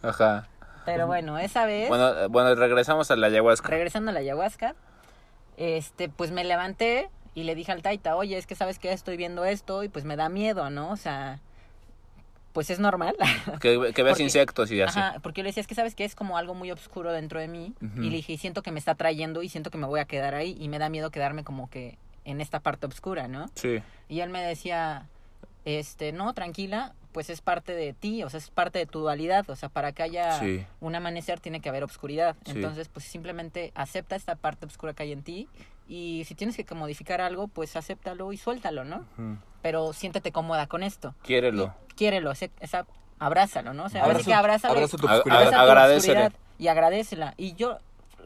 Ajá. 0.02 0.48
Pero 0.86 1.06
bueno, 1.08 1.38
esa 1.38 1.66
vez, 1.66 1.90
Bueno, 1.90 2.10
eh, 2.18 2.28
bueno, 2.28 2.56
regresamos 2.56 3.12
a 3.12 3.18
la 3.18 3.28
ayahuasca. 3.28 3.68
regresando 3.68 4.12
a 4.12 4.14
la 4.14 4.22
ayahuasca, 4.22 4.76
este, 5.58 6.10
pues 6.10 6.32
me 6.32 6.44
levanté 6.44 7.10
y 7.36 7.44
le 7.44 7.54
dije 7.56 7.72
al 7.72 7.82
Taita, 7.82 8.16
oye, 8.16 8.38
es 8.38 8.48
que 8.48 8.56
sabes 8.56 8.80
que 8.80 8.92
estoy 8.94 9.18
viendo 9.18 9.46
esto 9.46 9.84
y 9.84 9.90
pues 9.90 10.06
me 10.06 10.16
da 10.16 10.30
miedo, 10.30 10.70
¿no? 10.70 10.90
O 10.92 10.96
sea, 10.98 11.40
pues 12.54 12.70
es 12.72 12.80
normal. 12.80 13.16
Que, 13.62 13.92
que 13.94 14.04
ves 14.04 14.14
Porque- 14.14 14.24
insectos 14.24 14.72
y 14.72 14.82
así. 14.82 14.98
Ajá, 15.00 15.20
porque 15.22 15.40
yo 15.42 15.44
le 15.44 15.50
decía, 15.50 15.62
es 15.62 15.68
que 15.68 15.76
sabes 15.76 15.94
que 15.96 16.06
es 16.06 16.16
como 16.16 16.38
algo 16.38 16.54
muy 16.56 16.72
oscuro 16.72 17.12
dentro 17.12 17.40
de 17.40 17.48
mí. 17.48 17.74
Y 17.98 18.10
le 18.10 18.18
dije, 18.18 18.34
y 18.34 18.38
siento 18.38 18.62
que 18.64 18.72
me 18.72 18.80
está 18.80 18.96
trayendo 18.96 19.44
y 19.44 19.50
siento 19.50 19.70
que 19.70 19.78
me 19.78 19.86
voy 19.88 20.00
a 20.00 20.06
quedar 20.06 20.34
ahí. 20.36 20.56
Y 20.60 20.68
me 20.70 20.80
da 20.80 20.90
miedo 20.90 21.12
quedarme 21.12 21.44
como 21.44 21.70
que 21.70 21.98
en 22.26 22.42
esta 22.42 22.60
parte 22.60 22.88
oscura, 22.88 23.28
¿no? 23.28 23.50
Sí. 23.56 23.82
Y 24.10 24.20
él 24.22 24.30
me 24.30 24.42
decía, 24.42 25.08
este, 25.66 26.12
no, 26.12 26.34
tranquila, 26.34 26.94
pues 27.18 27.32
es 27.32 27.42
parte 27.42 27.74
de 27.74 27.94
ti, 27.94 28.22
o 28.22 28.30
sea, 28.30 28.38
es 28.38 28.52
parte 28.52 28.78
de 28.78 28.86
tu 28.86 29.00
dualidad. 29.00 29.50
O 29.50 29.56
sea, 29.56 29.70
para 29.70 29.92
que 29.92 30.04
haya 30.04 30.34
Sí. 30.40 30.64
un 30.82 30.94
amanecer 30.94 31.40
tiene 31.40 31.62
que 31.62 31.70
haber 31.70 31.84
obscuridad. 31.84 32.36
Sí. 32.46 32.52
Entonces, 32.52 32.90
pues 32.90 33.06
simplemente 33.08 33.72
acepta 33.74 34.16
esta 34.16 34.36
parte 34.36 34.68
oscura 34.68 34.94
que 34.94 35.02
hay 35.02 35.14
en 35.14 35.24
ti. 35.24 35.48
Y 35.88 36.26
si 36.28 36.36
tienes 36.36 36.56
que 36.56 36.76
modificar 36.76 37.20
algo, 37.20 37.48
pues 37.48 37.76
acéptalo 37.76 38.34
y 38.34 38.38
suéltalo, 38.38 38.84
¿no? 38.84 39.04
Pero 39.64 39.94
siéntete 39.94 40.32
cómoda 40.32 40.68
con 40.68 40.84
esto. 40.84 41.16
Quiérelo. 41.24 41.74
Y 41.90 41.94
quiérelo, 41.96 42.30
ese- 42.30 42.52
esa, 42.60 42.86
abrázalo, 43.18 43.74
¿no? 43.74 43.86
O 43.86 43.90
sea, 43.90 44.04
Abraza- 44.04 44.24
que 44.26 44.34
abrázalo. 44.36 44.76
abraza 44.76 44.98
tu 44.98 45.08
oscuridad. 45.08 45.42
Abraza 45.56 45.88
tu 45.90 45.98
oscuridad 45.98 46.34
Y 46.60 46.68
agradecela. 46.68 47.34
Y 47.36 47.56
yo, 47.56 47.80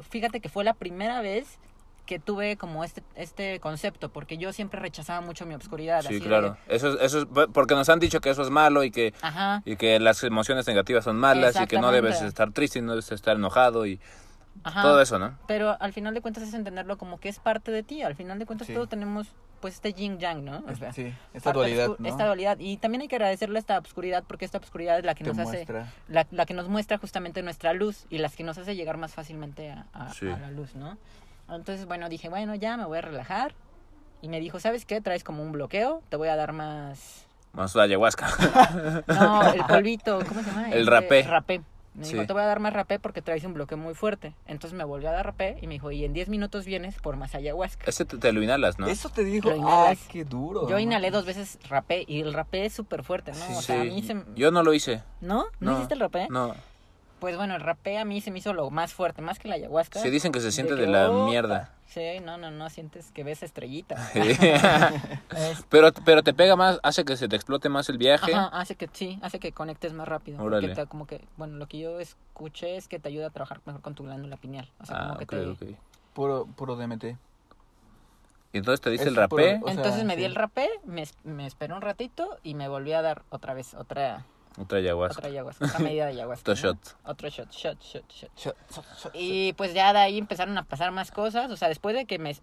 fíjate 0.10 0.42
que 0.42 0.50
fue 0.50 0.66
la 0.66 0.74
primera 0.74 1.22
vez 1.22 1.60
que 2.06 2.20
tuve 2.20 2.58
como 2.58 2.84
este, 2.84 3.04
este 3.16 3.60
concepto, 3.60 4.10
porque 4.12 4.38
yo 4.38 4.52
siempre 4.54 4.80
rechazaba 4.80 5.22
mucho 5.22 5.46
mi 5.46 5.54
obscuridad. 5.54 6.00
así 6.00 6.10
Sí, 6.10 6.20
de- 6.20 6.26
claro. 6.28 6.58
Eso, 6.68 6.90
es- 6.96 7.02
eso 7.02 7.20
es 7.20 7.48
porque 7.54 7.76
nos 7.76 7.88
han 7.90 8.00
dicho 8.00 8.20
que 8.20 8.30
eso 8.30 8.42
es 8.42 8.50
malo 8.50 8.84
y 8.84 8.92
que, 8.92 9.14
Ajá, 9.22 9.62
y 9.66 9.76
que 9.78 10.00
las 10.00 10.24
emociones 10.24 10.68
negativas 10.68 11.04
son 11.06 11.18
malas 11.18 11.56
y 11.62 11.68
que 11.68 11.80
no 11.80 11.92
debes 11.92 12.22
estar 12.22 12.52
triste 12.52 12.80
y 12.80 12.82
no 12.82 12.92
debes 12.92 13.12
estar 13.12 13.36
enojado 13.38 13.86
y 13.86 14.00
ajá. 14.64 14.82
todo 14.82 15.02
eso, 15.02 15.20
¿no? 15.20 15.38
Pero 15.48 15.78
al 15.80 15.94
final 15.94 16.14
de 16.14 16.22
cuentas 16.22 16.44
es 16.44 16.54
entenderlo 16.54 16.98
como 16.98 17.20
que 17.20 17.30
es 17.30 17.40
parte 17.40 17.72
de 17.72 17.84
ti. 17.84 18.02
Al 18.04 18.16
final 18.16 18.40
de 18.40 18.46
cuentas 18.46 18.68
Sí. 18.68 18.74
todos 18.74 18.90
tenemos 18.90 19.28
pues 19.62 19.76
este 19.76 19.94
yin 19.94 20.18
yang, 20.18 20.44
¿no? 20.44 20.64
O 20.68 20.76
sea, 20.76 20.92
Sí, 20.92 21.14
esta 21.36 21.54
dualidad, 21.54 21.90
¿no? 22.00 22.08
Esta 22.10 22.26
dualidad. 22.26 22.58
Y 22.60 22.78
también 22.78 23.04
hay 23.04 23.08
que 23.08 23.16
agradecerle 23.18 23.60
esta 23.60 23.78
obscuridad 23.78 24.24
porque 24.28 24.44
esta 24.44 24.58
obscuridad 24.58 24.98
es 24.98 25.06
la 25.06 25.14
que 25.14 25.24
Te 25.24 25.30
nos 25.30 25.38
hace... 25.38 25.58
muestra. 25.58 25.94
La, 26.08 26.26
la 26.32 26.48
que 26.48 26.56
nos 26.56 26.68
muestra 26.68 26.98
justamente 26.98 27.44
nuestra 27.44 27.72
luz 27.74 28.08
y 28.10 28.18
las 28.18 28.36
que 28.36 28.44
nos 28.44 28.58
hace 28.58 28.76
llegar 28.76 28.98
más 28.98 29.14
fácilmente 29.14 29.70
a, 29.70 29.86
a- 29.94 30.12
Sí. 30.16 30.28
a 30.28 30.36
la 30.40 30.50
luz, 30.50 30.74
¿no? 30.76 30.98
Entonces, 31.50 31.86
bueno, 31.86 32.08
dije, 32.10 32.30
bueno, 32.30 32.56
ya 32.56 32.78
me 32.78 32.86
voy 32.86 32.98
a 32.98 33.02
relajar. 33.02 33.54
Y 34.22 34.30
me 34.30 34.40
dijo, 34.40 34.60
¿sabes 34.60 34.86
qué? 34.86 35.02
Traes 35.02 35.24
como 35.24 35.42
un 35.44 35.52
bloqueo, 35.52 36.02
te 36.10 36.16
voy 36.16 36.28
a 36.30 36.36
dar 36.36 36.54
más... 36.54 37.26
Más 37.54 37.76
ayahuasca. 37.76 38.28
No, 39.08 39.52
el 39.54 39.64
polvito, 39.66 40.20
¿cómo 40.28 40.42
se 40.42 40.50
llama? 40.52 40.70
El 40.72 40.80
Este, 40.82 40.90
rapé. 40.92 41.24
Rapé. 41.24 41.62
Me 41.94 42.08
dijo, 42.08 42.22
Sí. 42.22 42.28
te 42.28 42.32
voy 42.32 42.42
a 42.42 42.46
dar 42.46 42.62
más 42.62 42.72
rapé 42.72 43.00
porque 43.00 43.22
traes 43.22 43.44
un 43.44 43.54
bloqueo 43.54 43.78
muy 43.78 43.94
fuerte. 43.94 44.34
Entonces 44.46 44.78
me 44.78 44.86
volvió 44.86 45.10
a 45.10 45.12
dar 45.12 45.26
rapé 45.26 45.58
y 45.62 45.68
me 45.68 45.74
dijo, 45.74 45.92
y 45.92 46.06
en 46.06 46.14
10 46.14 46.30
minutos 46.30 46.64
vienes 46.64 46.96
por 47.02 47.18
más 47.18 47.36
ayahuasca. 47.36 47.84
Ese 47.90 48.06
te, 48.06 48.18
te 48.18 48.32
lo 48.32 48.42
inhalas, 48.42 48.80
¿no? 48.80 48.88
Eso 48.88 49.10
te 49.10 49.26
dijo, 49.26 49.50
Lo 49.50 49.56
ah, 49.56 49.58
inhalas. 49.58 50.00
qué 50.10 50.24
duro. 50.24 50.70
Yo 50.70 50.80
inhalé 50.80 51.12
dos 51.12 51.26
veces 51.26 51.60
rapé 51.68 52.06
y 52.08 52.22
el 52.22 52.34
rapé 52.34 52.66
es 52.66 52.72
súper 52.74 53.04
fuerte, 53.04 53.32
¿no? 53.34 53.38
Sí, 53.40 53.54
o 53.58 53.62
sea, 53.62 53.82
a 53.82 53.84
Sí. 53.84 53.90
mí 53.90 54.04
se... 54.04 54.24
Yo 54.36 54.52
no 54.52 54.64
lo 54.64 54.74
hice. 54.74 55.04
¿No? 55.20 55.48
¿No, 55.60 55.72
No, 55.72 55.78
hiciste 55.78 55.96
el 55.96 56.00
rapé? 56.00 56.28
No. 56.30 56.56
Pues 57.22 57.38
bueno, 57.38 57.54
el 57.54 57.62
rapé 57.62 58.00
a 58.00 58.04
mí 58.04 58.20
se 58.20 58.32
me 58.32 58.40
hizo 58.40 58.52
lo 58.52 58.72
más 58.72 58.96
fuerte, 58.96 59.22
más 59.22 59.38
que 59.38 59.48
la 59.48 59.54
ayahuasca. 59.54 60.00
Sí, 60.00 60.10
dicen 60.10 60.32
que 60.32 60.40
se 60.40 60.52
siente 60.52 60.76
de 60.76 60.88
la 60.88 61.08
mierda. 61.12 61.72
Sí, 61.86 62.20
no, 62.20 62.38
no, 62.40 62.50
no, 62.50 62.68
sientes 62.72 63.12
que 63.12 63.24
ves 63.24 63.44
estrellitas. 63.44 64.00
Sí. 64.14 65.64
Pero, 65.70 65.92
pero 66.04 66.24
te 66.24 66.34
pega 66.34 66.56
más, 66.56 66.80
hace 66.82 67.06
que 67.06 67.16
se 67.18 67.28
te 67.28 67.36
explote 67.36 67.70
más 67.70 67.90
el 67.90 68.00
viaje. 68.00 68.34
Ajá, 68.34 68.48
hace 68.60 68.74
que 68.76 68.90
sí, 68.92 69.20
hace 69.22 69.40
que 69.40 69.52
conectes 69.52 69.94
más 69.94 70.08
rápido. 70.08 70.40
porque 70.40 70.58
Órale. 70.58 70.74
te- 70.76 70.88
como 70.88 71.06
que, 71.06 71.24
bueno, 71.38 71.58
lo 71.58 71.68
que 71.68 71.78
yo 71.78 72.00
escuché 72.00 72.76
es 72.76 72.88
que 72.88 72.98
te 73.00 73.10
ayuda 73.10 73.28
a 73.28 73.30
trabajar 73.30 73.62
mejor 73.66 73.82
con 73.82 73.94
tu 73.94 74.04
glándula 74.04 74.38
pineal. 74.38 74.68
O 74.82 74.86
sea, 74.88 74.98
Ah, 74.98 75.04
como 75.10 75.18
que 75.20 75.26
te... 75.28 75.78
Puro, 76.16 76.48
puro 76.56 76.76
DMT. 76.76 77.04
Y 78.54 78.58
entonces 78.58 78.82
te 78.82 78.90
dice 78.90 79.04
el 79.04 79.14
puro- 79.14 79.22
rapé, 79.46 79.60
o 79.62 79.66
sea, 79.68 79.74
Entonces 79.76 80.04
me 80.06 80.16
di 80.18 80.24
el 80.24 80.34
rapé, 80.34 80.68
me, 80.86 81.04
me 81.24 81.46
esperé 81.46 81.74
un 81.76 81.82
ratito 81.82 82.40
y 82.42 82.56
me 82.56 82.68
volví 82.68 82.94
a 82.94 83.04
dar 83.04 83.22
otra 83.30 83.54
vez, 83.54 83.76
otra, 83.76 84.26
otra 84.60 84.80
ayahuasca. 84.80 85.20
otra 85.20 85.30
ayahuasca, 85.30 85.66
otra 85.66 85.80
medida 85.80 86.06
de 86.06 86.12
ayahuasca. 86.14 86.52
Otro 86.52 86.54
¿no? 86.56 86.74
shot. 86.74 86.78
Otro 87.06 87.30
shot, 87.30 87.52
shot, 87.52 87.80
shot, 87.82 88.04
shot. 88.12 88.32
Shot, 88.38 88.56
shot, 88.72 88.86
shot, 89.04 89.12
Y 89.16 89.54
pues 89.54 89.74
ya 89.74 89.94
de 89.94 90.00
ahí 90.00 90.18
empezaron 90.18 90.58
a 90.58 90.64
pasar 90.64 90.92
más 90.92 91.12
cosas. 91.12 91.50
O 91.52 91.58
sea, 91.58 91.68
después 91.70 91.96
de 91.96 92.06
que 92.06 92.20
me, 92.20 92.36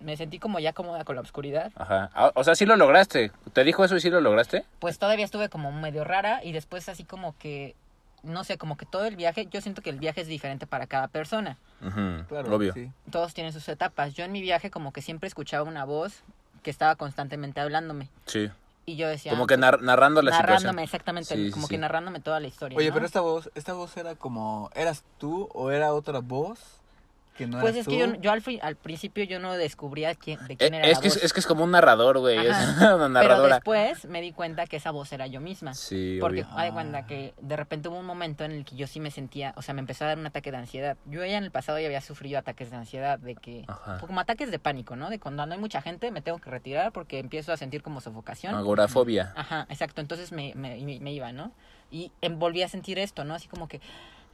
me 0.00 0.16
sentí 0.16 0.38
como 0.38 0.58
ya 0.60 0.72
cómoda 0.72 1.04
con 1.04 1.16
la 1.16 1.22
oscuridad, 1.22 1.72
Ajá. 1.76 2.10
Ah, 2.14 2.32
O 2.34 2.44
sea, 2.44 2.54
sí 2.54 2.66
lo 2.66 2.76
lograste. 2.76 3.32
¿Te 3.52 3.64
dijo 3.64 3.84
eso 3.84 3.96
y 3.96 4.00
sí 4.00 4.10
lo 4.10 4.20
lograste? 4.20 4.64
pues 4.78 4.98
todavía 4.98 5.24
estuve 5.24 5.48
como 5.48 5.72
medio 5.72 6.04
rara 6.04 6.42
y 6.44 6.52
después 6.52 6.88
así 6.88 7.02
como 7.04 7.36
que, 7.38 7.74
no 8.22 8.44
sé, 8.44 8.58
como 8.58 8.76
que 8.76 8.86
todo 8.86 9.04
el 9.04 9.16
viaje, 9.16 9.46
yo 9.50 9.60
siento 9.60 9.82
que 9.82 9.90
el 9.90 9.98
viaje 9.98 10.20
es 10.20 10.28
diferente 10.28 10.66
para 10.66 10.86
cada 10.86 11.08
persona. 11.08 11.58
Ujú, 11.80 12.24
Claro, 12.28 12.54
Obvio. 12.54 12.72
sí. 12.74 12.90
Todos 13.10 13.34
tienen 13.34 13.52
sus 13.52 13.68
etapas. 13.68 14.14
Yo 14.14 14.24
en 14.24 14.32
mi 14.32 14.40
viaje 14.40 14.70
como 14.70 14.92
que 14.92 15.02
siempre 15.02 15.26
escuchaba 15.26 15.68
una 15.68 15.84
voz 15.84 16.22
que 16.62 16.70
estaba 16.70 16.94
constantemente 16.96 17.60
hablándome. 17.60 18.08
Sí. 18.26 18.50
Y 18.88 18.96
yo 18.96 19.06
decía... 19.06 19.32
Como 19.32 19.46
que 19.46 19.58
pues, 19.58 19.60
nar- 19.66 19.82
narrando 19.82 20.22
la 20.22 20.30
narrándome, 20.30 20.58
situación. 20.60 20.78
exactamente, 20.78 21.36
sí, 21.36 21.50
como 21.50 21.66
sí. 21.66 21.74
que 21.74 21.78
narrándome 21.78 22.20
toda 22.20 22.40
la 22.40 22.46
historia. 22.46 22.78
Oye, 22.78 22.88
¿no? 22.88 22.94
pero 22.94 23.04
esta 23.04 23.20
voz, 23.20 23.50
esta 23.54 23.74
voz 23.74 23.94
era 23.98 24.14
como, 24.14 24.70
¿eras 24.74 25.04
tú 25.18 25.46
o 25.52 25.70
era 25.70 25.92
otra 25.92 26.20
voz 26.20 26.77
que 27.38 27.46
no 27.46 27.60
Pues 27.60 27.74
eras 27.74 27.86
es 27.86 27.88
que 27.88 28.04
tú? 28.04 28.14
yo, 28.16 28.20
yo 28.20 28.32
al, 28.62 28.76
principio 28.76 29.24
yo 29.24 29.38
no 29.38 29.54
descubría 29.54 30.14
quién, 30.14 30.38
de 30.46 30.54
Eh, 30.54 30.56
quién 30.58 30.74
era 30.74 30.86
es, 30.88 30.96
la 30.96 31.00
que 31.00 31.08
es, 31.08 31.14
voz. 31.14 31.24
es 31.24 31.32
que 31.32 31.40
es 31.40 31.46
como 31.46 31.64
un 31.64 31.70
narrador, 31.70 32.18
güey. 32.18 32.36
Es 32.38 32.48
una 32.78 32.88
Pero 32.88 33.08
narradora. 33.08 33.54
después 33.56 34.04
me 34.06 34.20
di 34.20 34.32
cuenta 34.32 34.66
que 34.66 34.76
esa 34.76 34.90
voz 34.90 35.10
era 35.12 35.26
yo 35.26 35.40
misma. 35.40 35.72
Sí, 35.74 36.18
Porque 36.20 36.42
obvio. 36.42 36.62
de 36.64 36.72
cuenta 36.72 37.06
que 37.06 37.32
de 37.40 37.56
repente 37.56 37.88
hubo 37.88 37.98
un 37.98 38.04
momento 38.06 38.44
en 38.44 38.52
el 38.52 38.64
que 38.64 38.76
yo 38.76 38.86
sí 38.86 39.00
me 39.00 39.10
sentía, 39.10 39.54
o 39.56 39.62
sea, 39.62 39.72
me 39.72 39.80
empezó 39.80 40.04
a 40.04 40.08
dar 40.08 40.18
un 40.18 40.26
ataque 40.26 40.50
de 40.50 40.58
ansiedad. 40.58 40.96
Yo 41.06 41.24
ya 41.24 41.38
en 41.38 41.44
el 41.44 41.50
pasado 41.50 41.78
ya 41.78 41.86
había 41.86 42.00
sufrido 42.00 42.38
ataques 42.38 42.70
de 42.70 42.76
ansiedad, 42.76 43.18
de 43.18 43.36
que, 43.36 43.64
Ajá. 43.68 43.98
como 43.98 44.20
ataques 44.20 44.50
de 44.50 44.58
pánico, 44.58 44.96
¿no? 44.96 45.08
De 45.08 45.18
cuando 45.20 45.46
no 45.46 45.52
hay 45.54 45.60
mucha 45.60 45.80
gente 45.80 46.10
me 46.10 46.20
tengo 46.20 46.38
que 46.38 46.50
retirar 46.50 46.92
porque 46.92 47.18
empiezo 47.20 47.52
a 47.52 47.56
sentir 47.56 47.82
como 47.82 48.00
sofocación. 48.00 48.54
Agorafobia. 48.54 49.32
Ajá, 49.36 49.66
exacto. 49.70 50.00
Entonces 50.00 50.32
me, 50.32 50.52
me, 50.56 50.76
me- 50.82 50.98
me 51.00 51.12
iba, 51.12 51.30
¿no? 51.32 51.52
Y 51.90 52.10
em, 52.20 52.38
volví 52.38 52.62
a 52.62 52.68
sentir 52.68 52.98
esto, 52.98 53.24
¿no? 53.24 53.34
Así 53.34 53.48
como 53.48 53.68
que 53.68 53.80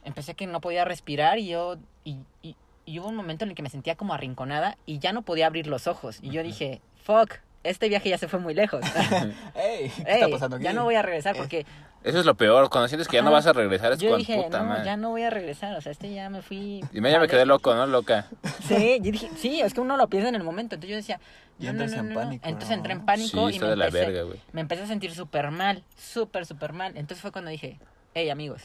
empecé 0.03 0.33
que 0.35 0.47
no 0.47 0.59
podía 0.61 0.85
respirar 0.85 1.37
y 1.39 1.47
yo... 1.49 1.77
Y, 2.03 2.17
y, 2.41 2.55
y 2.85 2.99
hubo 2.99 3.07
un 3.09 3.15
momento 3.15 3.43
en 3.45 3.49
el 3.51 3.55
que 3.55 3.63
me 3.63 3.69
sentía 3.69 3.95
como 3.95 4.13
arrinconada 4.13 4.77
y 4.85 4.99
ya 4.99 5.13
no 5.13 5.21
podía 5.23 5.47
abrir 5.47 5.67
los 5.67 5.87
ojos. 5.87 6.19
Y 6.21 6.29
yo 6.29 6.43
dije, 6.43 6.81
fuck, 7.03 7.35
este 7.63 7.89
viaje 7.89 8.09
ya 8.09 8.17
se 8.17 8.27
fue 8.27 8.39
muy 8.39 8.53
lejos. 8.53 8.81
Ey, 9.55 9.89
¿qué 9.89 10.03
Ey, 10.05 10.13
está 10.21 10.29
pasando 10.29 10.55
aquí? 10.57 10.65
ya 10.65 10.73
no 10.73 10.83
voy 10.83 10.95
a 10.95 11.01
regresar 11.01 11.35
porque 11.35 11.65
Eso 12.03 12.19
es 12.19 12.25
lo 12.25 12.35
peor. 12.35 12.69
Cuando 12.69 12.87
sientes 12.87 13.07
que 13.07 13.17
ya 13.17 13.23
no 13.23 13.31
vas 13.31 13.47
a 13.47 13.53
regresar 13.53 13.93
es 13.93 13.99
yo 13.99 14.11
con 14.11 14.19
dije, 14.19 14.43
puta 14.43 14.59
no, 14.59 14.65
madre. 14.65 14.85
ya 14.85 14.97
no 14.97 15.09
voy 15.09 15.23
a 15.23 15.29
regresar. 15.31 15.75
O 15.75 15.81
sea, 15.81 15.91
este 15.91 16.13
ya 16.13 16.29
me 16.29 16.41
fui... 16.43 16.83
Y 16.93 17.01
me, 17.01 17.09
ya 17.11 17.19
me 17.19 17.27
quedé 17.27 17.45
loco, 17.45 17.73
¿no? 17.73 17.87
Loca. 17.87 18.27
Sí, 18.67 18.99
yo 19.01 19.11
dije, 19.11 19.29
sí, 19.35 19.61
es 19.61 19.73
que 19.73 19.81
uno 19.81 19.97
lo 19.97 20.07
piensa 20.07 20.29
en 20.29 20.35
el 20.35 20.43
momento. 20.43 20.75
Entonces 20.75 20.89
yo 20.91 20.95
decía, 20.95 21.19
no, 21.59 21.65
no, 21.73 21.83
entras 21.83 21.91
no, 21.91 21.97
en 21.99 22.07
no, 22.09 22.13
no. 22.13 22.19
pánico, 22.19 22.47
Entonces 22.47 22.71
entré 22.71 22.93
en 22.93 23.05
pánico 23.05 23.49
Sí, 23.49 23.55
y 23.55 23.59
me 23.59 23.75
la 23.75 23.85
empecé, 23.87 24.11
verga, 24.11 24.35
me 24.53 24.61
empecé 24.61 24.83
a 24.83 24.87
sentir 24.87 25.13
súper 25.13 25.49
mal, 25.51 25.83
súper, 25.97 26.45
súper 26.45 26.73
mal. 26.73 26.91
Entonces 26.97 27.19
fue 27.21 27.31
cuando 27.31 27.49
dije, 27.51 27.79
hey 28.13 28.29
amigos, 28.29 28.61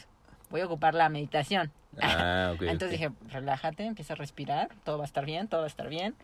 voy 0.51 0.61
a 0.61 0.65
ocupar 0.65 0.93
la 0.93 1.09
meditación. 1.09 1.71
Ah, 2.01 2.51
ok. 2.55 2.61
Entonces 2.69 2.87
ok. 2.89 2.91
dije, 2.91 3.11
relájate, 3.33 3.85
empieza 3.85 4.13
a 4.13 4.15
respirar, 4.15 4.69
todo 4.83 4.97
va 4.97 5.03
a 5.03 5.07
estar 5.07 5.25
bien, 5.25 5.47
todo 5.47 5.61
va 5.61 5.65
a 5.65 5.69
estar 5.69 5.89
bien. 5.89 6.15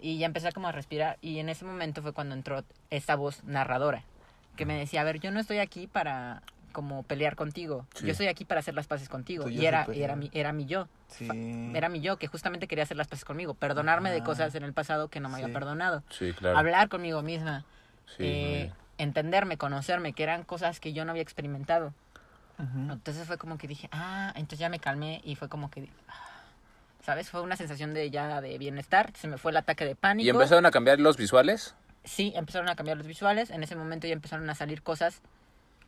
Y 0.00 0.18
ya 0.18 0.26
empecé 0.26 0.52
como 0.52 0.68
a 0.68 0.72
respirar 0.72 1.18
y 1.22 1.38
en 1.38 1.48
ese 1.48 1.64
momento 1.64 2.02
fue 2.02 2.12
cuando 2.12 2.34
entró 2.34 2.64
esta 2.90 3.14
voz 3.16 3.44
narradora 3.44 4.02
que 4.56 4.66
me 4.66 4.78
decía, 4.78 5.00
a 5.00 5.04
ver, 5.04 5.18
yo 5.20 5.30
no 5.30 5.40
estoy 5.40 5.58
aquí 5.58 5.86
para 5.86 6.42
como 6.72 7.04
pelear 7.04 7.36
contigo, 7.36 7.86
Sí. 7.94 8.06
yo 8.06 8.12
estoy 8.12 8.26
aquí 8.26 8.44
para 8.44 8.58
hacer 8.58 8.74
las 8.74 8.86
paces 8.88 9.08
contigo. 9.08 9.48
Y 9.48 9.64
era, 9.64 9.86
y 9.94 10.02
era, 10.02 10.16
mi, 10.16 10.28
era 10.34 10.52
mi 10.52 10.66
yo, 10.66 10.88
Sí. 11.08 11.28
era 11.72 11.88
mi 11.88 12.00
yo 12.00 12.16
que 12.18 12.26
justamente 12.26 12.66
quería 12.66 12.82
hacer 12.82 12.96
las 12.96 13.06
paces 13.06 13.24
conmigo, 13.24 13.54
perdonarme 13.54 14.10
de 14.10 14.16
Ajá. 14.16 14.24
cosas 14.24 14.54
en 14.56 14.64
el 14.64 14.72
pasado 14.72 15.08
que 15.08 15.20
no 15.20 15.28
me 15.28 15.36
Sí. 15.38 15.42
había 15.44 15.54
perdonado, 15.54 16.02
Sí, 16.10 16.32
claro. 16.32 16.58
hablar 16.58 16.88
conmigo 16.88 17.22
misma, 17.22 17.64
eh, 18.18 18.70
entenderme, 18.98 19.56
conocerme, 19.56 20.12
que 20.12 20.24
eran 20.24 20.42
cosas 20.42 20.80
que 20.80 20.92
yo 20.92 21.04
no 21.04 21.12
había 21.12 21.22
experimentado. 21.22 21.94
Entonces 22.58 23.26
fue 23.26 23.36
como 23.36 23.58
que 23.58 23.66
dije, 23.66 23.88
ah, 23.92 24.32
entonces 24.36 24.60
ya 24.60 24.68
me 24.68 24.78
calmé 24.78 25.20
y 25.24 25.34
fue 25.34 25.48
como 25.48 25.70
que, 25.70 25.88
ah, 26.08 26.42
¿sabes? 27.04 27.28
Fue 27.28 27.40
una 27.40 27.56
sensación 27.56 27.94
de 27.94 28.10
ya 28.10 28.40
de 28.40 28.56
bienestar, 28.58 29.12
se 29.16 29.26
me 29.28 29.38
fue 29.38 29.50
el 29.50 29.56
ataque 29.56 29.84
de 29.84 29.96
pánico. 29.96 30.26
¿Y 30.26 30.30
empezaron 30.30 30.64
a 30.64 30.70
cambiar 30.70 31.00
los 31.00 31.16
visuales? 31.16 31.74
Sí, 32.04 32.32
empezaron 32.36 32.68
a 32.68 32.76
cambiar 32.76 32.96
los 32.96 33.06
visuales, 33.06 33.50
en 33.50 33.62
ese 33.62 33.76
momento 33.76 34.06
ya 34.06 34.12
empezaron 34.12 34.48
a 34.50 34.54
salir 34.54 34.82
cosas 34.82 35.20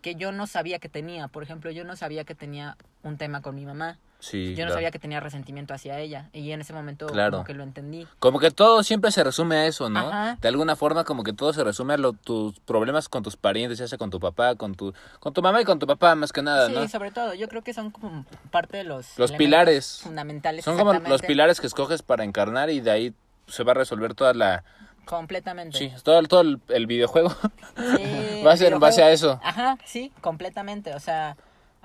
que 0.02 0.14
yo 0.14 0.32
no 0.32 0.46
sabía 0.46 0.78
que 0.78 0.88
tenía. 0.88 1.28
Por 1.28 1.42
ejemplo, 1.42 1.70
yo 1.70 1.84
no 1.84 1.96
sabía 1.96 2.24
que 2.24 2.34
tenía 2.34 2.76
un 3.02 3.16
tema 3.16 3.42
con 3.42 3.54
mi 3.54 3.66
mamá. 3.66 3.98
Sí. 4.18 4.50
yo 4.54 4.64
no 4.64 4.68
claro. 4.68 4.74
sabía 4.74 4.90
que 4.90 4.98
tenía 4.98 5.20
resentimiento 5.20 5.74
hacia 5.74 5.98
ella. 5.98 6.30
Y 6.32 6.50
en 6.52 6.60
ese 6.60 6.72
momento 6.72 7.06
Claro. 7.06 7.32
como 7.32 7.44
que 7.44 7.54
lo 7.54 7.62
entendí. 7.62 8.06
Como 8.18 8.38
que 8.40 8.50
todo 8.50 8.82
siempre 8.82 9.10
se 9.12 9.22
resume 9.22 9.56
a 9.56 9.66
eso, 9.66 9.88
¿no? 9.90 10.00
Ajá. 10.08 10.38
De 10.40 10.48
alguna 10.48 10.74
forma 10.76 11.04
como 11.04 11.22
que 11.22 11.32
todo 11.32 11.52
se 11.52 11.62
resume 11.62 11.94
a 11.94 11.96
lo- 11.98 12.12
tus 12.14 12.58
problemas 12.60 13.08
con 13.08 13.22
tus 13.22 13.36
parientes, 13.36 13.78
ya 13.78 13.86
sea 13.88 13.98
con 13.98 14.10
tu 14.10 14.18
papá, 14.18 14.54
con 14.56 14.74
tu 14.74 14.94
con 15.20 15.32
tu 15.34 15.42
mamá 15.42 15.60
y 15.60 15.64
con 15.64 15.78
tu 15.78 15.86
papá 15.86 16.14
más 16.14 16.32
que 16.32 16.42
nada, 16.42 16.68
sí, 16.68 16.74
¿no? 16.74 16.88
sobre 16.88 17.10
todo, 17.10 17.34
yo 17.34 17.48
creo 17.48 17.62
que 17.62 17.74
son 17.74 17.90
como 17.90 18.24
parte 18.50 18.78
de 18.78 18.84
los... 18.84 19.18
Los 19.18 19.32
pilares. 19.32 20.00
Fundamentales. 20.02 20.64
Son 20.64 20.76
como 20.78 20.92
los 20.94 21.22
pilares 21.22 21.60
que 21.60 21.66
escoges 21.66 22.02
para 22.02 22.24
encarnar 22.24 22.70
y 22.70 22.80
de 22.80 22.90
ahí 22.90 23.14
se 23.48 23.62
va 23.64 23.72
a 23.72 23.74
resolver 23.74 24.14
toda 24.14 24.34
la 24.34 24.64
Completamente. 25.04 25.78
sí, 25.78 25.92
todo 26.02 26.18
el, 26.18 26.26
todo 26.26 26.40
el, 26.40 26.60
el 26.68 26.86
videojuego 26.88 27.30
Sí, 27.76 28.42
va 28.46 28.52
a 28.52 28.56
ser 28.56 28.72
en 28.72 28.80
base 28.80 29.02
a 29.04 29.10
eso. 29.12 29.40
Ajá, 29.44 29.78
sí, 29.84 30.10
completamente. 30.20 30.94
O 30.94 31.00
sea, 31.00 31.36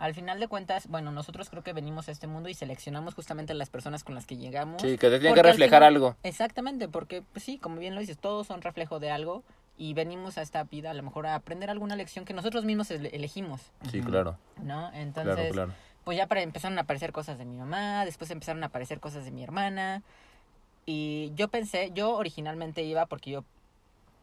al 0.02 0.16
final 0.16 0.40
de 0.40 0.48
cuentas, 0.48 0.88
bueno, 0.88 1.12
nosotros 1.12 1.50
creo 1.52 1.62
que 1.64 1.74
venimos 1.74 2.10
a 2.10 2.12
este 2.12 2.26
mundo 2.26 2.50
y 2.50 2.56
seleccionamos 2.56 3.14
justamente 3.14 3.54
las 3.54 3.70
personas 3.70 4.04
con 4.04 4.16
las 4.16 4.26
que 4.26 4.36
llegamos. 4.36 4.82
Sí, 4.82 4.98
que 4.98 5.10
te 5.10 5.20
tiene 5.20 5.30
Porque 5.30 5.34
que 5.44 5.48
al 5.48 5.54
reflejar 5.54 5.80
final- 5.82 5.84
algo. 5.96 6.16
Exactamente, 6.24 6.88
porque 6.88 7.22
pues, 7.22 7.46
sí, 7.46 7.60
como 7.60 7.76
bien 7.78 7.94
lo 7.94 8.02
dices, 8.02 8.18
todos 8.18 8.48
son 8.48 8.62
reflejo 8.64 9.00
de 9.00 9.12
algo 9.12 9.44
y 9.78 9.94
venimos 9.94 10.40
a 10.40 10.42
esta 10.42 10.64
vida 10.64 10.90
a 10.90 10.94
lo 10.96 11.04
mejor 11.04 11.28
a 11.28 11.36
aprender 11.36 11.70
alguna 11.70 11.96
lección 11.96 12.26
que 12.26 12.34
nosotros 12.34 12.66
mismos 12.66 12.90
ele- 12.90 13.10
elegimos, 13.14 13.62
Sí, 13.92 14.02
claro. 14.02 14.38
¿no? 14.64 14.92
Entonces, 14.94 15.36
Claro, 15.36 15.52
claro. 15.54 15.74
pues 16.04 16.18
ya 16.18 16.26
para, 16.26 16.42
empezaron 16.42 16.80
a 16.80 16.82
aparecer 16.82 17.12
cosas 17.12 17.38
de 17.38 17.46
mi 17.46 17.58
mamá, 17.58 18.04
después 18.04 18.32
empezaron 18.32 18.64
a 18.64 18.68
aparecer 18.68 19.00
cosas 19.00 19.24
de 19.24 19.30
mi 19.30 19.44
hermana 19.44 20.02
y 20.88 21.32
yo 21.36 21.48
pensé, 21.50 21.92
yo 21.94 22.16
originalmente 22.16 22.82
iba 22.82 23.06
porque 23.06 23.30
yo 23.30 23.44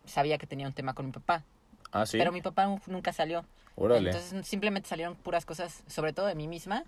sabía 0.06 0.38
que 0.38 0.46
tenía 0.48 0.66
un 0.66 0.72
tema 0.72 0.94
con 0.94 1.06
mi 1.06 1.12
papá, 1.12 1.44
Ah, 1.92 2.04
sí. 2.04 2.18
pero 2.18 2.32
mi 2.32 2.42
papá 2.42 2.66
nunca 2.88 3.12
salió. 3.12 3.44
Órale. 3.78 4.10
Entonces 4.10 4.46
simplemente 4.46 4.88
salieron 4.88 5.14
puras 5.16 5.44
cosas, 5.46 5.82
sobre 5.86 6.12
todo 6.12 6.26
de 6.26 6.34
mí 6.34 6.48
misma 6.48 6.84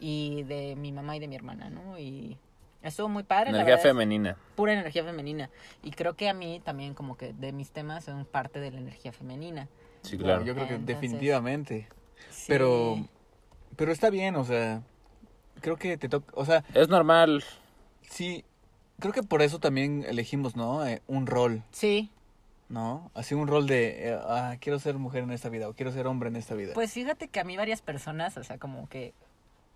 y 0.00 0.42
de 0.44 0.76
mi 0.76 0.92
mamá 0.92 1.16
y 1.16 1.20
de 1.20 1.28
mi 1.28 1.36
hermana, 1.36 1.70
¿no? 1.70 1.98
Y 1.98 2.36
estuvo 2.82 3.08
muy 3.08 3.22
padre. 3.22 3.50
la 3.52 3.58
Energía 3.58 3.76
es 3.76 3.82
femenina. 3.82 4.36
pura 4.54 4.72
energía 4.74 5.02
femenina. 5.04 5.50
Y 5.82 5.90
creo 5.92 6.14
que 6.14 6.28
a 6.28 6.34
mí 6.34 6.60
también 6.64 6.94
como 6.94 7.16
que 7.16 7.32
de 7.32 7.52
mis 7.52 7.70
temas 7.70 8.04
son 8.04 8.24
parte 8.26 8.60
de 8.60 8.70
la 8.70 8.78
energía 8.78 9.12
femenina. 9.12 9.68
Sí, 10.02 10.16
Claro, 10.18 10.42
claro. 10.42 10.44
yo 10.44 10.54
creo 10.54 10.68
que 10.68 10.74
Entonces- 10.74 11.00
definitivamente. 11.00 11.88
Sí. 12.30 12.44
Pero, 12.48 12.96
pero 13.76 13.90
está 13.92 14.10
bien, 14.10 14.36
o 14.36 14.44
sea, 14.44 14.82
creo 15.60 15.76
que 15.76 15.96
te 15.96 16.08
toca, 16.08 16.32
o 16.36 16.44
sea, 16.44 16.64
Es 16.74 16.88
normal. 16.88 17.42
sí, 18.02 18.44
creo 19.00 19.12
que 19.12 19.22
por 19.22 19.42
eso 19.42 19.58
también 19.58 20.04
elegimos, 20.06 20.54
¿no? 20.56 20.86
Eh, 20.86 21.02
un 21.08 21.26
rol, 21.26 21.62
Sí, 21.72 22.10
¿no? 22.68 23.10
Así 23.14 23.34
un 23.34 23.46
rol 23.46 23.66
de, 23.66 24.08
eh, 24.10 24.18
ah, 24.22 24.56
quiero 24.60 24.78
ser 24.78 24.96
mujer 24.96 25.22
en 25.22 25.30
esta 25.32 25.48
vida 25.48 25.68
o 25.68 25.74
quiero 25.74 25.92
ser 25.92 26.06
hombre 26.06 26.28
en 26.28 26.36
esta 26.36 26.54
vida. 26.54 26.74
pues 26.74 26.92
fíjate 26.92 27.28
que 27.28 27.40
a 27.40 27.44
mí 27.44 27.56
varias 27.56 27.82
personas, 27.82 28.36
o 28.36 28.44
sea, 28.44 28.58
como 28.58 28.88
que 28.88 29.14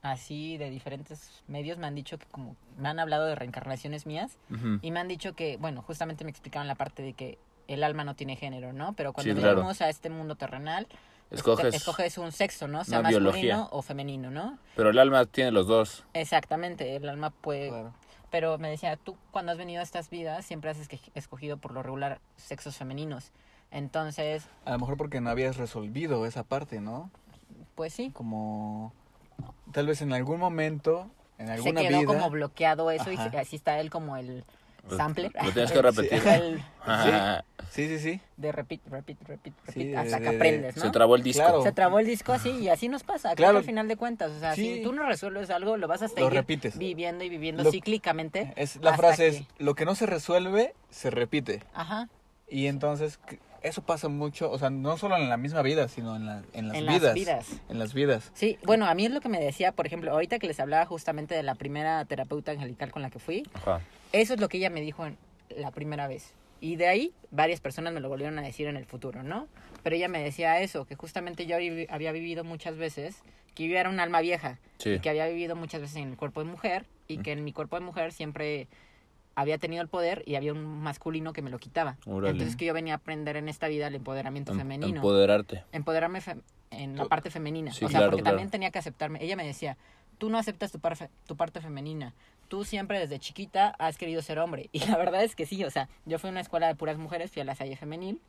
así 0.02 0.56
de 0.56 0.70
diferentes 0.70 1.42
medios 1.46 1.76
me 1.78 1.86
han 1.86 1.94
dicho 1.94 2.18
que 2.18 2.26
como 2.26 2.56
me 2.78 2.88
han 2.88 2.98
hablado 2.98 3.26
de 3.26 3.34
reencarnaciones 3.34 4.06
mías 4.06 4.38
y 4.82 4.90
me 4.90 5.00
han 5.00 5.08
dicho 5.08 5.34
que, 5.34 5.56
bueno, 5.58 5.82
justamente 5.82 6.24
me 6.24 6.30
explicaban 6.30 6.66
la 6.68 6.74
parte 6.74 7.02
de 7.02 7.12
que 7.12 7.38
el 7.68 7.84
alma 7.84 8.02
no 8.02 8.16
tiene 8.16 8.34
género, 8.34 8.72
¿no? 8.72 8.94
Pero 8.94 9.12
cuando 9.12 9.32
Sí, 9.32 9.38
claro. 9.38 9.56
venimos 9.56 9.80
a 9.80 9.88
este 9.88 10.10
mundo 10.10 10.34
terrenal, 10.34 10.88
Escoges, 11.30 11.66
este, 11.66 11.76
escoges 11.76 12.18
un 12.18 12.32
sexo, 12.32 12.66
¿no? 12.66 12.82
Sea 12.82 13.02
masculino 13.02 13.30
biología. 13.32 13.68
o 13.70 13.82
femenino, 13.82 14.32
¿no? 14.32 14.58
pero 14.74 14.90
el 14.90 14.98
alma 14.98 15.24
tiene 15.26 15.52
los 15.52 15.68
dos. 15.68 16.04
Exactamente, 16.12 16.96
el 16.96 17.08
alma 17.08 17.30
puede 17.30 17.68
Claro. 17.68 17.94
Pero 18.30 18.58
me 18.58 18.70
decía, 18.70 18.96
tú 18.96 19.16
cuando 19.32 19.52
has 19.52 19.58
venido 19.58 19.80
a 19.80 19.82
estas 19.82 20.08
vidas 20.10 20.44
siempre 20.44 20.70
has 20.70 20.78
escogido 21.14 21.56
por 21.56 21.72
lo 21.72 21.82
regular 21.82 22.20
sexos 22.36 22.76
femeninos. 22.76 23.32
Entonces, 23.70 24.44
A 24.64 24.72
lo 24.72 24.78
mejor 24.80 24.96
porque 24.96 25.20
no 25.20 25.30
habías 25.30 25.56
resolvido 25.56 26.26
esa 26.26 26.42
parte, 26.44 26.80
¿no? 26.80 27.10
pues 27.74 27.92
sí, 27.94 28.10
Como 28.12 28.92
tal 29.72 29.86
vez 29.86 30.02
en 30.02 30.12
algún 30.12 30.38
momento, 30.38 31.10
en 31.38 31.46
se 31.46 31.52
alguna 31.54 31.80
quedó 31.80 31.98
vida. 32.00 32.06
como 32.06 32.30
bloqueado 32.30 32.90
eso 32.90 33.10
y 33.10 33.14
Ajá. 33.14 33.30
se- 33.30 33.38
así 33.38 33.56
está 33.56 33.78
él 33.80 33.90
como 33.90 34.16
el, 34.16 34.44
sampler. 34.96 35.32
Lo 35.42 35.50
tienes 35.52 35.72
que 35.72 35.82
repetir. 35.82 36.22
El. 36.26 36.62
Sí, 37.70 37.86
sí, 37.86 37.98
sí. 38.00 38.20
de 38.36 38.50
repeat, 38.50 38.80
repeat, 38.90 39.18
repeat, 39.22 39.54
repeat, 39.54 39.74
Sí, 39.74 39.84
de- 39.84 39.96
hasta 39.96 40.16
de- 40.18 40.22
que 40.24 40.30
de- 40.30 40.36
aprendes, 40.36 40.76
¿no? 40.76 40.82
Se 40.82 40.90
trabó 40.90 41.14
el 41.14 41.22
disco. 41.22 41.42
Claro. 41.44 41.62
Se 41.62 41.72
trabó 41.72 41.98
el 42.00 42.06
disco 42.06 42.32
así 42.32 42.50
y 42.50 42.68
así 42.68 42.88
nos 42.88 43.04
pasa. 43.04 43.34
Claro. 43.36 43.58
al 43.58 43.64
final 43.64 43.86
de 43.86 43.96
cuentas, 43.96 44.32
o 44.32 44.38
sea, 44.40 44.54
Sí. 44.54 44.76
si 44.76 44.82
tú 44.82 44.92
no 44.92 45.06
resuelves 45.06 45.50
algo, 45.50 45.76
lo 45.76 45.86
vas 45.86 46.02
a 46.02 46.06
Lo 46.08 46.14
seguir 46.14 46.32
repites. 46.32 46.76
viviendo 46.78 47.22
y 47.22 47.28
viviendo 47.28 47.62
Lo- 47.62 47.70
cíclicamente. 47.70 48.52
Es, 48.56 48.76
la 48.82 48.96
frase 48.96 49.30
que- 49.30 49.36
es, 49.38 49.42
lo 49.58 49.74
que 49.74 49.84
no 49.84 49.94
se 49.94 50.06
resuelve, 50.06 50.74
se 50.90 51.10
repite. 51.10 51.62
Ajá. 51.74 52.08
Y 52.48 52.66
entonces, 52.66 53.20
eso 53.62 53.82
pasa 53.82 54.08
mucho, 54.08 54.50
o 54.50 54.58
sea, 54.58 54.70
no 54.70 54.96
solo 54.96 55.16
en 55.16 55.28
la 55.28 55.36
misma 55.36 55.62
vida, 55.62 55.86
sino 55.88 56.16
en, 56.16 56.26
la- 56.26 56.42
en 56.54 56.68
las 56.68 56.76
En 56.76 56.86
vidas. 56.86 57.02
las 57.02 57.14
vidas. 57.14 57.46
En 57.68 57.78
las 57.78 57.94
vidas. 57.94 58.30
Sí, 58.34 58.58
bueno, 58.64 58.86
a 58.86 58.94
mí 58.94 59.04
es 59.06 59.12
lo 59.12 59.20
que 59.20 59.28
me 59.28 59.38
decía, 59.38 59.70
por 59.72 59.86
ejemplo, 59.86 60.10
ahorita 60.10 60.38
que 60.40 60.48
les 60.48 60.58
hablaba 60.58 60.86
justamente 60.86 61.34
de 61.36 61.42
la 61.44 61.54
primera 61.54 62.04
terapeuta 62.06 62.50
angelical 62.50 62.90
con 62.90 63.02
la 63.02 63.10
que 63.10 63.20
fui, 63.20 63.44
Ajá. 63.54 63.80
Eso 64.12 64.34
es 64.34 64.40
lo 64.40 64.48
que 64.48 64.58
ella 64.58 64.70
me 64.70 64.80
dijo 64.80 65.06
en 65.06 65.16
la 65.56 65.70
primera 65.70 66.08
vez. 66.08 66.34
Y 66.60 66.76
de 66.76 66.88
ahí 66.88 67.12
varias 67.30 67.60
personas 67.60 67.92
me 67.94 68.00
lo 68.00 68.08
volvieron 68.08 68.38
a 68.38 68.42
decir 68.42 68.66
en 68.66 68.76
el 68.76 68.84
futuro, 68.84 69.22
¿no? 69.22 69.48
Pero 69.82 69.96
ella 69.96 70.08
me 70.08 70.22
decía 70.22 70.60
eso, 70.60 70.84
que 70.84 70.94
justamente 70.94 71.46
yo 71.46 71.56
habí- 71.56 71.86
había 71.88 72.12
vivido 72.12 72.44
muchas 72.44 72.76
veces, 72.76 73.22
que 73.54 73.66
yo 73.66 73.78
era 73.78 73.88
un 73.88 73.98
alma 73.98 74.20
vieja, 74.20 74.58
Sí. 74.78 74.90
y 74.90 74.98
que 75.00 75.08
había 75.10 75.26
vivido 75.26 75.56
muchas 75.56 75.80
veces 75.80 75.96
en 75.96 76.10
el 76.10 76.16
cuerpo 76.16 76.44
de 76.44 76.50
mujer, 76.50 76.86
y 77.08 77.18
que 77.18 77.32
en 77.32 77.42
mi 77.44 77.52
cuerpo 77.52 77.76
de 77.78 77.84
mujer 77.84 78.12
siempre 78.12 78.68
había 79.34 79.58
tenido 79.58 79.80
el 79.82 79.88
poder 79.88 80.22
y 80.26 80.34
había 80.34 80.52
un 80.52 80.64
masculino 80.82 81.32
que 81.32 81.40
me 81.40 81.50
lo 81.50 81.58
quitaba. 81.58 81.96
Órale. 82.04 82.32
Entonces 82.32 82.56
que 82.56 82.66
yo 82.66 82.74
venía 82.74 82.94
a 82.94 82.96
aprender 82.96 83.36
en 83.36 83.48
esta 83.48 83.68
vida 83.68 83.86
el 83.86 83.94
empoderamiento 83.94 84.52
Em- 84.52 84.58
femenino 84.58 84.96
Empoderarte. 84.96 85.64
empoderarme 85.72 86.20
fe- 86.20 86.36
en 86.70 86.96
la 86.96 87.06
parte 87.06 87.30
femenina. 87.30 87.72
Sí, 87.72 87.84
o 87.84 87.88
sea, 87.88 87.98
claro, 88.00 88.10
porque 88.10 88.22
claro. 88.22 88.36
también 88.36 88.50
tenía 88.50 88.70
que 88.70 88.78
aceptarme. 88.78 89.22
Ella 89.24 89.34
me 89.36 89.46
decía, 89.46 89.76
tú 90.18 90.28
no 90.30 90.36
aceptas 90.38 90.70
tu 90.72 91.36
parte 91.36 91.60
femenina. 91.60 92.12
Tú 92.50 92.64
siempre 92.64 92.98
desde 92.98 93.18
chiquita 93.20 93.76
has 93.78 93.96
querido 93.96 94.20
ser 94.22 94.40
hombre. 94.40 94.68
Y 94.72 94.80
la 94.80 94.96
verdad 94.98 95.22
es 95.22 95.36
que 95.36 95.46
sí, 95.46 95.62
o 95.64 95.70
sea, 95.70 95.88
yo 96.04 96.18
fui 96.18 96.28
a 96.28 96.32
una 96.32 96.40
escuela 96.40 96.66
de 96.66 96.74
puras 96.74 96.98
mujeres, 96.98 97.30
fui 97.30 97.40
a 97.40 97.44
la 97.44 97.54
Salle 97.54 97.76
Femenil. 97.76 98.20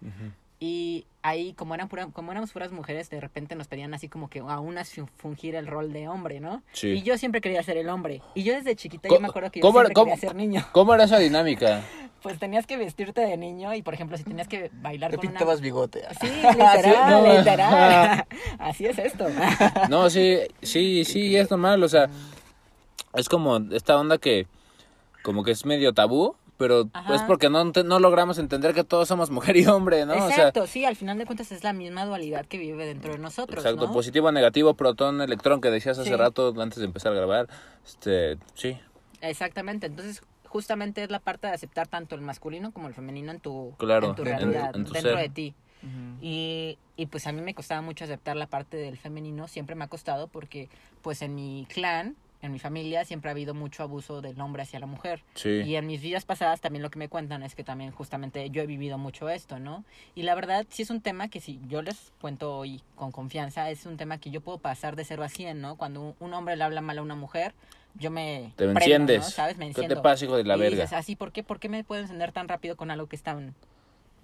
Y 0.63 1.07
ahí, 1.23 1.53
como, 1.53 1.73
eran 1.73 1.87
pura, 1.89 2.05
como 2.13 2.31
éramos 2.31 2.51
puras 2.51 2.71
mujeres, 2.71 3.09
de 3.09 3.19
repente 3.19 3.55
nos 3.55 3.67
pedían 3.67 3.95
así 3.95 4.07
como 4.09 4.29
que 4.29 4.39
a 4.41 4.59
unas 4.59 4.91
fu- 4.93 5.09
fungir 5.17 5.55
el 5.55 5.65
rol 5.65 5.91
de 5.91 6.07
hombre, 6.07 6.39
¿no? 6.39 6.61
Sí. 6.71 6.89
Y 6.89 7.01
yo 7.01 7.17
siempre 7.17 7.41
quería 7.41 7.63
ser 7.63 7.77
el 7.77 7.89
hombre. 7.89 8.21
Y 8.35 8.43
yo 8.43 8.53
desde 8.53 8.75
chiquita, 8.75 9.09
yo 9.09 9.19
me 9.19 9.27
acuerdo 9.27 9.49
que 9.49 9.59
yo 9.59 9.63
¿cómo- 9.63 9.79
siempre 9.79 9.93
cómo- 9.95 10.05
quería 10.13 10.19
ser 10.29 10.35
niño. 10.35 10.63
¿Cómo 10.71 10.93
era 10.93 11.05
esa 11.05 11.17
dinámica? 11.17 11.81
Pues 12.21 12.37
tenías 12.37 12.67
que 12.67 12.77
vestirte 12.77 13.21
de 13.21 13.35
niño 13.35 13.73
y, 13.73 13.81
por 13.81 13.95
ejemplo, 13.95 14.15
si 14.15 14.23
tenías 14.23 14.47
que 14.47 14.69
bailar 14.75 15.09
Te 15.09 15.17
con 15.17 15.25
una... 15.25 15.39
pintabas 15.39 15.59
bigote. 15.59 16.03
Sí, 16.21 16.27
literal, 16.51 17.09
no. 17.23 17.37
literal. 17.39 18.25
Así 18.59 18.85
es 18.85 18.99
esto. 18.99 19.25
No, 19.89 20.07
sí, 20.11 20.37
sí, 20.61 21.03
sí, 21.03 21.35
es 21.35 21.49
normal, 21.49 21.81
o 21.81 21.89
sea, 21.89 22.11
es 23.13 23.29
como 23.29 23.57
esta 23.71 23.97
onda 23.99 24.17
que 24.17 24.47
como 25.23 25.43
que 25.43 25.51
es 25.51 25.65
medio 25.65 25.93
tabú, 25.93 26.35
pero 26.57 26.89
Ajá. 26.93 27.15
es 27.15 27.23
porque 27.23 27.49
no, 27.49 27.63
no 27.65 27.99
logramos 27.99 28.37
entender 28.37 28.73
que 28.73 28.83
todos 28.83 29.07
somos 29.07 29.29
mujer 29.31 29.57
y 29.57 29.65
hombre, 29.67 30.05
¿no? 30.05 30.13
Exacto, 30.13 30.67
sí, 30.67 30.85
al 30.85 30.95
final 30.95 31.17
de 31.17 31.25
cuentas 31.25 31.51
es 31.51 31.63
la 31.63 31.73
misma 31.73 32.05
dualidad 32.05 32.45
que 32.45 32.57
vive 32.57 32.85
dentro 32.85 33.11
de 33.13 33.19
nosotros, 33.19 33.63
exacto, 33.63 33.87
¿no? 33.87 33.93
positivo, 33.93 34.31
negativo, 34.31 34.73
protón, 34.75 35.21
electrón, 35.21 35.61
que 35.61 35.69
decías 35.71 35.97
hace 35.99 36.09
Sí. 36.11 36.15
rato 36.15 36.53
antes 36.59 36.79
de 36.79 36.85
empezar 36.85 37.11
a 37.11 37.15
grabar, 37.15 37.47
este, 37.85 38.37
sí, 38.55 38.77
Exactamente, 39.21 39.85
entonces 39.87 40.21
justamente 40.47 41.03
es 41.03 41.11
la 41.11 41.19
parte 41.19 41.47
de 41.47 41.53
aceptar 41.53 41.87
tanto 41.87 42.15
el 42.15 42.21
masculino 42.21 42.71
como 42.71 42.87
el 42.87 42.93
femenino 42.95 43.31
en 43.31 43.39
tu, 43.39 43.75
Claro, 43.77 44.07
en 44.09 44.15
tu 44.15 44.23
en- 44.23 44.27
realidad, 44.27 44.75
en 44.75 44.85
tu 44.85 44.93
dentro 44.93 45.11
ser. 45.11 45.19
de 45.19 45.29
ti. 45.29 45.55
Y, 46.21 46.77
y 46.97 47.05
pues 47.07 47.25
a 47.27 47.31
mí 47.31 47.41
me 47.41 47.53
costaba 47.55 47.81
mucho 47.81 48.03
aceptar 48.03 48.35
la 48.35 48.45
parte 48.47 48.77
del 48.77 48.97
femenino, 48.97 49.47
siempre 49.47 49.75
me 49.75 49.83
ha 49.83 49.87
costado 49.87 50.27
porque 50.27 50.69
pues 51.01 51.21
en 51.23 51.33
mi 51.35 51.65
clan, 51.69 52.15
en 52.41 52.51
mi 52.51 52.59
familia, 52.59 53.05
siempre 53.05 53.29
ha 53.29 53.33
habido 53.33 53.53
mucho 53.53 53.83
abuso 53.83 54.21
del 54.21 54.39
hombre 54.41 54.63
hacia 54.63 54.79
la 54.79 54.87
mujer. 54.87 55.23
sí, 55.35 55.61
Y 55.63 55.75
en 55.75 55.85
mis 55.85 56.01
vidas 56.01 56.25
pasadas 56.25 56.59
también 56.61 56.81
lo 56.81 56.89
que 56.89 56.97
me 56.99 57.07
cuentan 57.09 57.43
es 57.43 57.53
que 57.55 57.63
también 57.63 57.91
justamente 57.91 58.49
yo 58.49 58.61
he 58.63 58.65
vivido 58.65 58.97
mucho 58.97 59.29
esto, 59.29 59.59
¿no? 59.59 59.83
Y 60.15 60.23
la 60.23 60.33
verdad 60.35 60.65
sí 60.69 60.81
es 60.81 60.89
un 60.89 61.01
tema 61.01 61.27
que 61.29 61.39
si 61.39 61.59
yo 61.67 61.81
les 61.81 62.11
cuento 62.19 62.57
hoy 62.57 62.81
con 62.95 63.11
confianza, 63.11 63.69
es 63.69 63.85
un 63.85 63.97
tema 63.97 64.17
que 64.17 64.31
yo 64.31 64.41
puedo 64.41 64.57
pasar 64.57 64.95
de 64.95 65.05
0 65.05 65.23
a 65.23 65.29
100, 65.29 65.61
¿no? 65.61 65.75
Cuando 65.75 66.15
un, 66.19 66.33
hombre 66.33 66.55
le 66.55 66.63
habla 66.63 66.81
mal 66.81 66.97
a 66.97 67.01
una 67.01 67.15
mujer, 67.15 67.53
yo 67.95 68.09
me... 68.09 68.53
te 68.55 68.63
prendo, 68.65 68.79
enciendes, 68.79 69.19
¿no? 69.23 69.29
¿Sabes? 69.29 69.57
Me 69.57 69.67
¿qué 69.67 69.73
te 69.73 69.81
enciendo. 69.81 70.01
pasa, 70.01 70.25
hijo 70.25 70.37
de 70.37 70.43
la 70.43 70.55
y 70.57 70.59
verga? 70.59 70.75
dices, 70.83 70.93
así, 70.93 71.15
¿por 71.15 71.31
qué, 71.31 71.43
¿por 71.43 71.59
qué 71.59 71.69
me 71.69 71.83
puedo 71.83 72.01
encender 72.01 72.31
tan 72.31 72.47
rápido 72.47 72.75
con 72.75 72.89
algo 72.91 73.07
que 73.07 73.15
es 73.15 73.23
tan... 73.23 73.53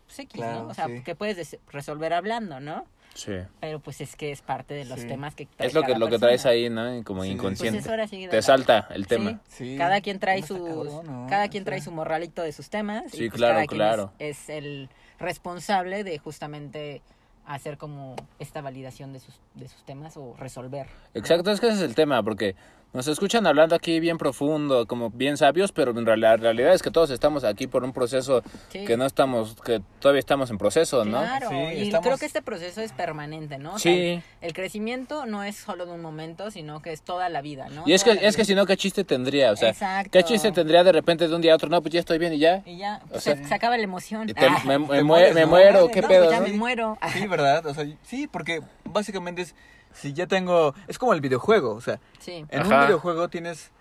Pues, 0.08 0.20
X, 0.20 0.32
Claro, 0.34 0.64
¿no? 0.64 0.70
O 0.70 0.74
sea, 0.74 0.88
sí. 0.88 1.02
que 1.04 1.16
puedes 1.16 1.36
des- 1.38 1.58
resolver 1.72 2.14
hablando, 2.14 2.60
¿no? 2.62 2.86
Sí, 3.18 3.32
Pero 3.60 3.80
pues 3.80 4.00
es 4.00 4.16
que 4.16 4.32
es 4.32 4.44
parte 4.44 4.76
de 4.76 4.86
los 4.86 5.00
Sí. 5.00 5.08
temas 5.08 5.34
que 5.34 5.48
trae 5.48 5.68
es 5.68 5.74
lo 5.74 5.82
que, 5.82 5.88
cada 5.88 6.00
lo 6.00 6.06
que 6.06 6.12
persona. 6.12 6.28
traes 6.28 6.46
ahí, 6.46 6.70
¿no? 6.70 7.04
Como 7.04 7.24
Sí. 7.24 7.32
inconsciente, 7.32 7.80
Pues 7.80 7.90
ahora 7.90 8.08
sí 8.08 8.28
te 8.30 8.42
salta 8.44 8.88
el 8.92 9.08
tema. 9.08 9.42
Sí. 9.48 9.76
Cada 9.76 10.02
quien 10.02 10.20
trae 10.20 10.42
cabrón, 10.44 11.06
¿no? 11.06 11.28
cada 11.28 11.48
quien 11.50 11.64
trae 11.64 11.82
su 11.82 11.92
morralito 11.92 12.44
de 12.44 12.52
sus 12.52 12.70
temas. 12.70 13.12
Sí, 13.12 13.24
y 13.26 13.30
pues 13.30 13.40
claro, 13.40 13.56
cada 13.56 13.66
quien 13.66 13.78
claro. 13.80 14.14
Es, 14.20 14.44
es 14.44 14.50
el 14.50 14.90
responsable 15.18 16.04
de 16.04 16.20
justamente 16.20 17.02
hacer 17.48 17.78
como 17.80 18.16
esta 18.40 18.62
validación 18.62 19.14
de 19.14 19.20
sus, 19.20 19.40
de 19.56 19.68
sus 19.68 19.84
temas 19.84 20.16
o 20.18 20.36
resolver. 20.38 20.86
Exacto, 21.16 21.50
es 21.52 21.60
que 21.60 21.68
ese 21.70 21.78
es 21.78 21.82
el 21.82 21.96
tema, 21.96 22.22
porque 22.22 22.56
nos 22.94 23.08
escuchan 23.08 23.46
hablando 23.46 23.76
aquí 23.76 24.00
bien 24.00 24.18
profundo, 24.18 24.88
como 24.88 25.10
bien 25.12 25.38
sabios, 25.38 25.72
pero 25.72 25.92
en 25.92 26.06
real- 26.06 26.20
la 26.22 26.38
realidad 26.38 26.74
es 26.74 26.82
que 26.82 26.90
todos 26.90 27.12
estamos 27.12 27.44
aquí 27.44 27.68
por 27.68 27.84
un 27.84 27.94
proceso 27.94 28.42
Sí. 28.70 28.86
que 28.86 28.98
no 28.98 29.06
estamos, 29.06 29.56
que 29.62 29.82
todavía 30.00 30.20
estamos 30.20 30.50
en 30.50 30.58
proceso, 30.58 31.06
¿no? 31.06 31.20
Claro, 31.20 31.50
Sí, 31.50 31.56
y 31.56 31.82
estamos- 31.84 32.06
creo 32.08 32.18
que 32.18 32.26
este 32.26 32.42
proceso 32.42 32.82
es 32.82 32.94
permanente, 32.94 33.58
¿no? 33.60 33.76
O 33.76 33.80
sea, 33.80 33.92
Sí. 33.92 34.00
el, 34.00 34.24
el 34.42 34.54
crecimiento 34.54 35.26
no 35.28 35.44
es 35.44 35.56
solo 35.58 35.86
de 35.86 35.92
un 35.92 36.02
momento, 36.02 36.50
sino 36.50 36.82
que 36.82 36.92
es 36.92 37.02
toda 37.04 37.30
la 37.30 37.42
vida, 37.42 37.68
¿no? 37.70 37.84
Y 37.86 37.94
es 37.94 38.04
que, 38.04 38.16
Toda 38.16 38.28
es 38.28 38.36
que 38.36 38.46
si 38.46 38.56
no, 38.56 38.66
¿qué 38.66 38.78
chiste 38.78 39.04
tendría? 39.04 39.52
O 39.52 39.56
sea, 39.56 39.70
Exacto. 39.70 40.10
¿qué 40.12 40.24
chiste 40.24 40.52
tendría 40.52 40.84
de 40.84 40.92
repente 40.94 41.28
de 41.28 41.36
un 41.36 41.42
día 41.42 41.52
a 41.54 41.56
otro? 41.56 41.70
No, 41.70 41.82
pues 41.82 41.94
ya 41.94 42.00
estoy 42.00 42.18
bien 42.18 42.34
y 42.34 42.40
ya. 42.40 42.64
Y 42.66 42.78
ya, 42.78 43.02
O 43.06 43.10
pues, 43.10 43.24
sea, 43.24 43.36
se, 43.36 43.44
se 43.46 43.54
acaba 43.54 43.78
la 43.78 43.84
emoción. 43.84 44.28
Te- 44.28 44.34
Ah, 44.44 44.62
me, 44.66 44.80
me 44.80 45.04
mueres, 45.04 45.36
me 45.36 45.42
¿no? 45.42 45.48
muero, 45.48 45.88
¿qué 45.90 46.02
no, 46.02 46.08
pedo? 46.08 46.26
pues 46.26 46.32
ya 46.36 46.40
no? 46.40 46.48
me 46.48 46.54
muero. 46.54 46.98
Sí, 47.14 47.28
¿verdad? 47.28 47.66
O 47.68 47.74
sea, 47.76 47.86
sí, 48.04 48.28
porque 48.28 48.62
básicamente 48.86 49.42
es, 49.44 49.54
si 49.94 50.14
ya 50.14 50.28
tengo, 50.28 50.74
es 50.88 50.98
como 51.00 51.14
el 51.14 51.22
videojuego, 51.22 51.74
o 51.74 51.82
sea, 51.82 52.00
Sí. 52.20 52.46
en 52.50 52.62
Ajá. 52.62 52.82
un 52.82 52.86
videojuego 52.88 53.30
tienes 53.30 53.72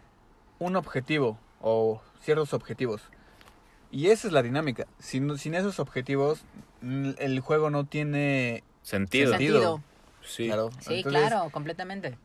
un 0.59 0.77
objetivo 0.77 1.38
o 1.61 2.01
ciertos 2.23 2.55
objetivos. 2.55 3.03
Y 3.90 4.09
esa 4.09 4.27
es 4.27 4.33
la 4.33 4.42
dinámica. 4.42 4.87
Sin, 4.99 5.38
sin 5.38 5.55
esos 5.55 5.79
objetivos, 5.79 6.42
el 6.83 7.40
juego 7.40 7.71
no 7.71 7.85
tiene 7.85 8.64
Sentido. 8.83 9.31
Sentido. 9.31 9.81
Sí. 10.23 10.47
Claro. 10.47 10.71
Sí, 10.81 10.97
Entonces, 10.99 11.29
claro, 11.29 11.51
completamente. 11.51 12.16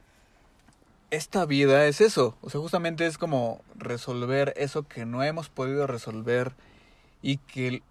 Esta 1.12 1.46
vida 1.46 1.86
es 1.88 2.00
eso. 2.02 2.36
O 2.41 2.50
sea, 2.50 2.62
justamente 2.62 3.06
es 3.06 3.17
como 3.17 3.62
resolver 3.76 4.54
eso 4.56 4.84
que 4.88 5.06
no 5.06 5.24
hemos 5.24 5.50
podido 5.50 5.86
resolver 5.86 6.54
y 7.22 7.38
que 7.38 7.84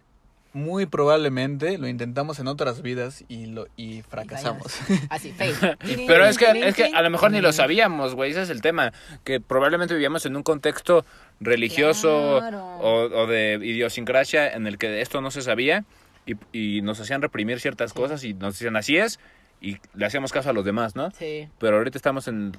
muy 0.52 0.86
probablemente 0.86 1.78
lo 1.78 1.86
intentamos 1.86 2.38
en 2.40 2.48
otras 2.48 2.82
vidas 2.82 3.24
y 3.28 3.46
lo 3.46 3.66
y 3.76 4.02
fracasamos. 4.02 4.78
Así, 5.08 5.32
fail. 5.36 5.54
Pero 6.06 6.26
es 6.26 6.38
que, 6.38 6.46
es 6.66 6.74
que 6.74 6.86
a 6.94 7.02
lo 7.02 7.10
mejor 7.10 7.30
ni 7.30 7.40
lo 7.40 7.52
sabíamos, 7.52 8.14
güey, 8.14 8.32
ese 8.32 8.42
es 8.42 8.50
el 8.50 8.60
tema, 8.60 8.92
que 9.24 9.40
probablemente 9.40 9.94
vivíamos 9.94 10.26
en 10.26 10.36
un 10.36 10.42
contexto 10.42 11.04
religioso 11.40 12.38
Claro. 12.40 12.64
o, 12.80 13.22
o 13.22 13.26
de 13.26 13.58
idiosincrasia 13.62 14.52
en 14.52 14.66
el 14.66 14.78
que 14.78 15.00
esto 15.00 15.20
no 15.20 15.30
se 15.30 15.42
sabía 15.42 15.84
y, 16.26 16.34
y 16.52 16.82
nos 16.82 17.00
hacían 17.00 17.22
reprimir 17.22 17.60
ciertas 17.60 17.92
cosas 17.92 18.24
y 18.24 18.34
nos 18.34 18.54
decían 18.54 18.76
así 18.76 18.96
es 18.96 19.18
y 19.60 19.76
le 19.94 20.06
hacíamos 20.06 20.32
caso 20.32 20.50
a 20.50 20.52
los 20.54 20.64
demás, 20.64 20.96
¿no? 20.96 21.10
Sí. 21.10 21.48
Pero 21.58 21.76
ahorita 21.76 21.98
estamos 21.98 22.28
en, 22.28 22.56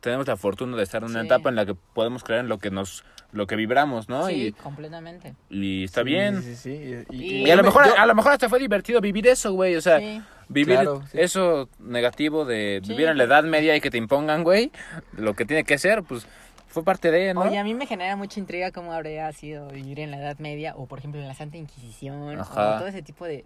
tenemos 0.00 0.26
la 0.26 0.36
fortuna 0.36 0.76
de 0.76 0.82
estar 0.82 1.02
en 1.02 1.10
una 1.10 1.20
Sí. 1.20 1.26
etapa 1.26 1.48
en 1.48 1.56
la 1.56 1.66
que 1.66 1.74
podemos 1.74 2.22
creer 2.24 2.40
en 2.42 2.48
lo 2.48 2.58
que 2.58 2.70
nos, 2.70 3.04
lo 3.32 3.46
que 3.46 3.56
vibramos, 3.56 4.08
¿no? 4.08 4.26
Sí, 4.26 4.52
completamente. 4.62 5.34
Y, 5.50 5.80
y 5.80 5.84
está 5.84 6.02
Sí, 6.02 6.06
bien. 6.06 6.42
Sí, 6.42 6.56
sí. 6.56 7.04
Y, 7.10 7.16
Y- 7.16 7.46
Y 7.46 7.50
a 7.50 7.56
lo 7.56 7.62
mejor, 7.62 7.86
yo- 7.86 7.98
a 7.98 8.06
lo 8.06 8.14
mejor 8.14 8.32
hasta 8.32 8.48
fue 8.48 8.58
divertido 8.58 9.00
vivir 9.00 9.26
eso, 9.26 9.52
güey, 9.52 9.76
o 9.76 9.80
sea, 9.80 9.98
Sí. 9.98 10.22
Vivir 10.50 10.76
Claro, 10.76 11.02
sí. 11.12 11.18
eso 11.20 11.68
negativo 11.78 12.46
de 12.46 12.80
Sí. 12.82 12.88
vivir 12.92 13.08
en 13.08 13.18
la 13.18 13.24
edad 13.24 13.44
media 13.44 13.76
y 13.76 13.82
que 13.82 13.90
te 13.90 13.98
impongan, 13.98 14.44
güey, 14.44 14.72
lo 15.12 15.34
que 15.34 15.44
tiene 15.44 15.62
que 15.64 15.76
ser, 15.76 16.02
pues 16.04 16.26
fue 16.68 16.82
parte 16.82 17.10
de, 17.10 17.34
¿no? 17.34 17.42
Oye, 17.42 17.58
a 17.58 17.64
mí 17.64 17.74
me 17.74 17.84
genera 17.86 18.16
mucha 18.16 18.40
intriga 18.40 18.70
cómo 18.72 18.92
habría 18.94 19.30
sido 19.32 19.68
vivir 19.68 20.00
en 20.00 20.10
la 20.10 20.18
Edad 20.18 20.38
Media 20.38 20.74
o, 20.74 20.86
por 20.86 21.00
ejemplo, 21.00 21.20
en 21.20 21.28
la 21.28 21.34
Santa 21.34 21.58
Inquisición 21.58 22.40
Ajá. 22.40 22.76
o 22.76 22.78
todo 22.78 22.88
ese 22.88 23.02
tipo 23.02 23.26
de... 23.26 23.44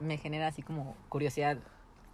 Me 0.00 0.16
genera 0.16 0.46
así 0.46 0.62
como 0.62 0.96
curiosidad. 1.10 1.56
¿En 1.58 1.60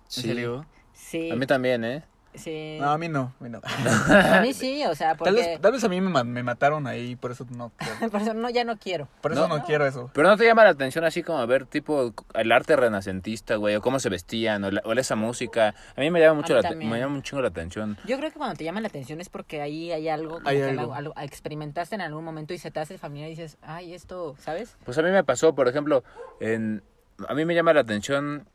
Sí. 0.08 0.22
serio? 0.22 0.66
Sí. 0.92 1.30
A 1.30 1.36
mí 1.36 1.46
también, 1.46 1.84
¿eh? 1.84 2.02
Sí. 2.38 2.78
No, 2.80 2.90
a 2.90 2.98
mí 2.98 3.08
no. 3.08 3.34
a 3.40 3.44
mí 3.44 3.50
no. 3.50 3.60
A 4.08 4.40
mí 4.40 4.52
sí, 4.54 4.84
o 4.86 4.94
sea, 4.94 5.08
Tal, 5.10 5.18
porque... 5.18 5.32
vez, 5.32 5.60
tal 5.60 5.72
vez 5.72 5.84
a 5.84 5.88
mí 5.88 6.00
me, 6.00 6.24
me 6.24 6.42
mataron 6.42 6.86
ahí, 6.86 7.16
por 7.16 7.30
eso 7.32 7.46
no 7.50 7.70
quiero. 7.76 8.10
Por 8.10 8.20
eso 8.22 8.34
no, 8.34 8.48
ya 8.50 8.64
no 8.64 8.76
quiero. 8.78 9.08
Por 9.20 9.32
eso 9.32 9.46
No. 9.48 9.58
no, 9.58 9.64
quiero 9.64 9.86
eso. 9.86 10.10
Pero 10.14 10.28
no 10.28 10.36
te 10.36 10.44
llama 10.44 10.64
la 10.64 10.70
atención 10.70 11.04
así 11.04 11.22
como 11.22 11.46
ver 11.46 11.66
tipo 11.66 12.14
el 12.34 12.52
arte 12.52 12.76
renacentista, 12.76 13.56
güey, 13.56 13.76
o 13.76 13.80
cómo 13.82 13.98
se 14.00 14.08
vestían, 14.08 14.64
o, 14.64 14.70
la- 14.70 14.82
o 14.84 14.92
esa 14.92 15.16
música. 15.16 15.74
A 15.96 16.00
mí 16.00 16.10
me 16.10 16.20
llama 16.20 16.34
mucho 16.40 16.54
la 16.54 16.62
también. 16.62 16.90
me 16.90 16.98
llama 16.98 17.14
un 17.16 17.22
chingo 17.22 17.42
la 17.42 17.48
atención. 17.48 17.98
Yo 18.06 18.16
creo 18.18 18.30
que 18.30 18.38
cuando 18.38 18.56
te 18.56 18.64
llama 18.64 18.80
la 18.80 18.88
atención 18.88 19.20
es 19.20 19.28
porque 19.28 19.60
ahí 19.60 19.92
hay 19.92 20.08
algo, 20.08 20.36
como 20.36 20.48
Hay 20.48 20.56
que 20.58 20.64
algo. 20.70 20.94
algo- 20.94 20.94
algo- 20.94 21.14
experimentaste 21.20 21.94
en 21.94 22.00
algún 22.00 22.24
momento 22.24 22.54
y 22.54 22.58
se 22.58 22.70
te 22.70 22.80
hace 22.80 22.98
familiar 22.98 23.28
y 23.28 23.34
dices, 23.36 23.58
ay, 23.62 23.94
esto, 23.94 24.36
¿sabes? 24.40 24.76
Pues 24.84 24.96
a 24.98 25.02
mí 25.02 25.10
me 25.10 25.24
pasó, 25.24 25.54
por 25.54 25.68
ejemplo, 25.68 26.04
en 26.40 26.82
a 27.28 27.34
mí 27.34 27.44
me 27.44 27.54
llama 27.54 27.72
la 27.72 27.80
atención 27.80 28.46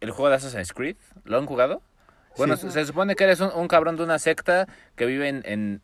el 0.00 0.10
juego 0.10 0.30
de 0.30 0.36
Assassin's 0.36 0.72
Creed. 0.72 0.96
¿Lo 1.24 1.36
han 1.38 1.44
jugado? 1.46 1.82
Bueno, 2.36 2.56
Sí. 2.56 2.62
se, 2.68 2.72
se 2.72 2.86
supone 2.86 3.16
que 3.16 3.24
eres 3.24 3.40
un, 3.40 3.50
un 3.54 3.68
cabrón 3.68 3.96
de 3.96 4.02
una 4.04 4.18
secta 4.18 4.66
que 4.96 5.06
vive 5.06 5.28
en, 5.28 5.42
en 5.44 5.82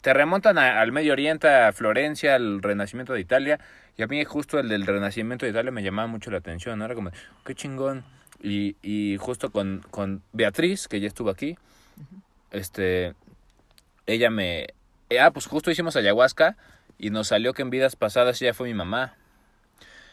te 0.00 0.12
remontan 0.12 0.58
a- 0.58 0.80
al 0.80 0.92
Medio 0.92 1.12
Oriente, 1.12 1.48
a 1.48 1.72
Florencia, 1.72 2.34
al 2.34 2.62
Renacimiento 2.62 3.12
de 3.12 3.20
Italia. 3.20 3.58
Y 3.96 4.02
a 4.02 4.06
mí 4.06 4.22
justo 4.24 4.58
el 4.58 4.68
del 4.68 4.86
Renacimiento 4.86 5.46
de 5.46 5.52
Italia 5.52 5.70
me 5.70 5.82
llamaba 5.82 6.08
mucho 6.08 6.30
la 6.30 6.38
atención. 6.38 6.78
¿no? 6.78 6.84
Era 6.84 6.94
como, 6.94 7.10
qué 7.46 7.54
chingón. 7.54 8.04
Y, 8.42 8.76
y 8.82 9.16
justo 9.18 9.50
con, 9.50 9.82
con 9.90 10.22
Beatriz, 10.32 10.88
que 10.88 11.00
ya 11.00 11.06
estuvo 11.06 11.30
aquí, 11.30 11.56
este, 12.50 13.14
ella 14.06 14.30
me... 14.30 14.66
eh, 15.10 15.20
ah, 15.20 15.30
pues 15.30 15.46
justo 15.46 15.70
hicimos 15.70 15.96
ayahuasca 15.96 16.56
y 16.98 17.10
nos 17.10 17.28
salió 17.28 17.52
que 17.54 17.62
en 17.62 17.70
vidas 17.70 17.96
pasadas 17.96 18.40
ella 18.42 18.52
fue 18.54 18.68
mi 18.68 18.74
mamá. 18.74 19.14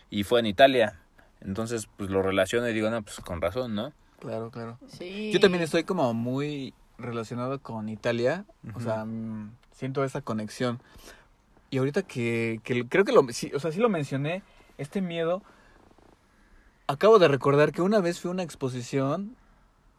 Y 0.10 0.24
fue 0.24 0.40
en 0.40 0.46
Italia. 0.46 1.00
Entonces, 1.42 1.88
pues 1.98 2.10
lo 2.10 2.22
relaciono 2.22 2.68
y 2.70 2.74
digo, 2.74 2.90
no, 2.90 3.02
pues 3.02 3.18
con 3.18 3.42
razón, 3.42 3.76
¿no? 3.76 3.94
Claro, 4.22 4.52
claro. 4.52 4.78
Sí. 4.88 5.32
Yo 5.34 5.40
también 5.40 5.64
estoy 5.64 5.84
como 5.84 6.14
muy 6.14 6.76
relacionado 7.00 7.60
con 7.60 7.90
Italia, 7.90 8.46
o 8.76 8.80
sea, 8.80 9.04
mm, 9.04 9.56
siento 9.72 10.04
esa 10.04 10.22
conexión. 10.22 10.80
Y 11.72 11.80
ahorita 11.80 12.04
que, 12.04 12.62
que 12.64 12.88
creo 12.88 13.04
que 13.04 13.14
lo, 13.14 13.26
sí, 13.30 13.52
o 13.56 13.60
sea, 13.60 13.72
sí 13.72 13.80
lo 13.80 13.90
mencioné, 13.90 14.44
este 14.78 15.02
miedo, 15.02 15.42
acabo 16.86 17.18
de 17.18 17.30
recordar 17.30 17.72
que 17.72 17.82
una 17.82 18.00
vez 18.00 18.20
fui 18.20 18.30
a 18.30 18.34
una 18.34 18.44
exposición 18.44 19.36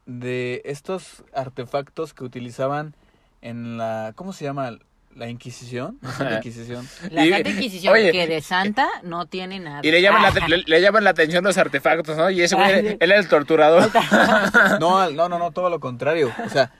de 0.06 0.62
estos 0.64 1.24
artefactos 1.34 2.14
que 2.14 2.22
utilizaban 2.22 2.94
en 3.40 3.76
la, 3.76 4.12
¿cómo 4.14 4.32
se 4.32 4.44
llama? 4.44 4.78
La 5.14 5.28
Inquisición. 5.28 5.98
¿La 6.00 6.10
Santa 6.12 6.36
Inquisición. 6.36 6.88
La 7.10 7.26
Y- 7.26 7.30
Santa 7.32 7.50
Inquisición 7.50 7.92
oye, 7.94 8.12
que 8.12 8.26
de 8.26 8.40
santa 8.40 8.88
no 9.02 9.26
tiene 9.26 9.60
nada. 9.60 9.80
Y 9.82 9.90
le 9.90 10.00
llaman, 10.00 10.22
la, 10.22 10.48
le, 10.48 10.62
le 10.66 10.80
llaman 10.80 11.04
la 11.04 11.10
atención 11.10 11.44
los 11.44 11.58
artefactos, 11.58 12.16
¿no? 12.16 12.30
Y 12.30 12.40
ese 12.40 12.54
güey, 12.54 12.96
él 12.98 12.98
era 12.98 13.18
el 13.18 13.28
torturador. 13.28 13.90
No, 14.80 15.10
no, 15.10 15.28
no, 15.28 15.38
no, 15.38 15.50
todo 15.50 15.68
lo 15.68 15.80
contrario. 15.80 16.32
O 16.44 16.48
sea, 16.48 16.72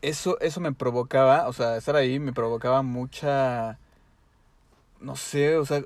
eso, 0.00 0.38
eso 0.40 0.60
me 0.60 0.72
provocaba, 0.72 1.46
o 1.48 1.52
sea, 1.52 1.76
estar 1.76 1.94
ahí 1.96 2.18
me 2.18 2.32
provocaba 2.32 2.82
mucha, 2.82 3.78
no 5.00 5.14
sé, 5.16 5.56
o 5.56 5.64
sea, 5.64 5.82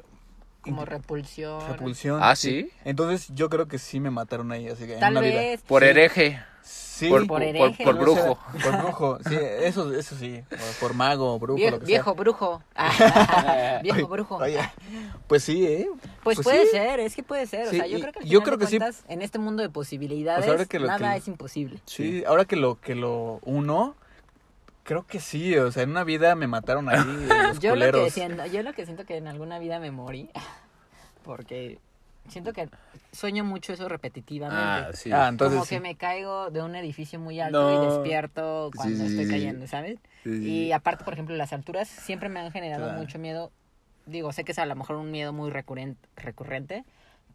Como 0.67 0.85
repulsión. 0.85 1.61
repulsión. 1.69 2.21
¿Ah, 2.23 2.37
sí? 2.37 2.71
Entonces 2.85 3.29
yo 3.35 3.49
creo 3.49 3.67
que 3.69 3.79
sí 3.79 4.01
me 4.01 4.11
mataron 4.11 4.53
ahí, 4.53 4.69
así 4.69 4.87
que 4.87 4.99
en 4.99 5.05
una 5.05 5.21
vida. 5.21 5.35
vez. 5.41 5.63
Por 5.63 5.83
Sí. 5.83 5.89
hereje. 5.89 6.41
Sí, 6.63 7.09
por, 7.11 7.21
por 7.27 7.29
por- 7.29 7.43
hereje. 7.43 7.85
por 7.85 7.99
brujo. 7.99 8.39
Por 8.63 8.79
brujo, 8.79 9.19
sí, 9.29 9.37
eso, 9.61 9.93
eso 9.93 10.17
sí, 10.17 10.43
por, 10.81 10.95
mago, 10.95 11.39
brujo, 11.39 11.59
Vie- 11.59 11.71
lo 11.71 11.79
que 11.81 11.85
viejo 11.85 12.13
sea. 12.15 12.19
brujo. 12.21 12.63
Ah, 12.75 13.81
viejo 13.83 14.09
brujo. 14.09 14.37
Oye, 14.37 14.59
pues 15.27 15.45
sí, 15.45 15.67
¿eh? 15.67 15.89
Pues, 16.25 16.41
puede 16.41 16.65
sí. 16.65 16.71
ser, 16.71 17.01
es 17.01 17.15
que 17.15 17.23
puede 17.23 17.47
ser. 17.47 17.69
Sí, 17.69 17.77
o 17.77 17.81
sea, 17.81 17.87
yo 17.87 18.01
creo 18.01 18.13
que, 18.13 18.19
al 18.21 18.25
yo 18.25 18.31
final 18.41 18.45
creo 18.45 18.57
de 18.57 18.65
que 18.65 18.71
sí. 18.71 18.79
cuentas, 18.79 19.05
en 19.09 19.21
este 19.23 19.39
mundo 19.39 19.63
de 19.63 19.69
posibilidades, 19.69 20.41
O 20.41 20.45
sea, 20.45 20.53
ahora 20.53 20.65
que 20.65 20.79
lo- 20.79 20.87
nada 20.87 21.13
que- 21.13 21.19
es 21.19 21.29
imposible. 21.29 21.81
Sí, 21.85 22.25
ahora 22.27 22.47
que 22.47 22.57
lo, 22.57 22.81
que 22.81 22.95
lo 22.95 23.41
uno, 23.43 23.95
creo 24.87 25.07
que 25.07 25.21
sí, 25.21 25.57
o 25.59 25.71
sea, 25.71 25.83
en 25.83 25.91
una 25.91 26.05
vida 26.05 26.35
me 26.35 26.47
mataron 26.47 26.89
ahí 26.89 27.01
los 27.49 27.59
Yo 27.61 27.75
lo, 27.77 27.91
que 27.93 28.11
siento, 28.11 28.47
yo 28.47 28.63
lo 28.63 28.73
que 28.73 28.85
siento 28.85 29.05
que 29.05 29.17
en 29.17 29.29
alguna 29.29 29.59
vida 29.59 29.79
me 29.81 29.91
morí, 29.91 30.31
porque 31.25 31.79
siento 32.29 32.53
que 32.53 32.69
sueño 33.13 33.45
mucho 33.45 33.73
eso 33.73 33.89
repetitivamente. 33.89 34.89
Ah, 34.89 34.91
sí. 34.93 35.11
Ah, 35.13 35.29
entonces 35.29 35.57
como 35.57 35.65
sí. 35.65 35.75
que 35.75 35.81
me 35.81 35.97
caigo 35.97 36.51
de 36.51 36.63
un 36.63 36.75
edificio 36.77 37.19
muy 37.19 37.41
alto 37.41 37.61
No. 37.61 37.83
y 37.85 37.87
despierto 37.87 38.71
cuando 38.77 39.05
Sí, 39.05 39.11
estoy 39.11 39.27
cayendo, 39.29 39.67
¿sabes? 39.67 39.99
Sí, 40.25 40.39
sí. 40.39 40.49
Y 40.49 40.73
aparte, 40.73 41.05
por 41.05 41.13
ejemplo, 41.15 41.35
las 41.37 41.53
alturas 41.53 41.89
siempre 41.89 42.29
me 42.29 42.41
han 42.41 42.51
generado 42.53 42.85
Claro. 42.85 42.99
mucho 42.99 43.19
miedo. 43.19 43.53
Digo, 44.07 44.33
sé 44.33 44.45
que 44.45 44.53
es 44.53 44.59
a 44.59 44.67
lo 44.67 44.77
mejor 44.77 44.97
un 44.97 45.11
miedo 45.11 45.33
muy 45.33 45.51
recurrente, 45.51 46.09
recurrente 46.17 46.85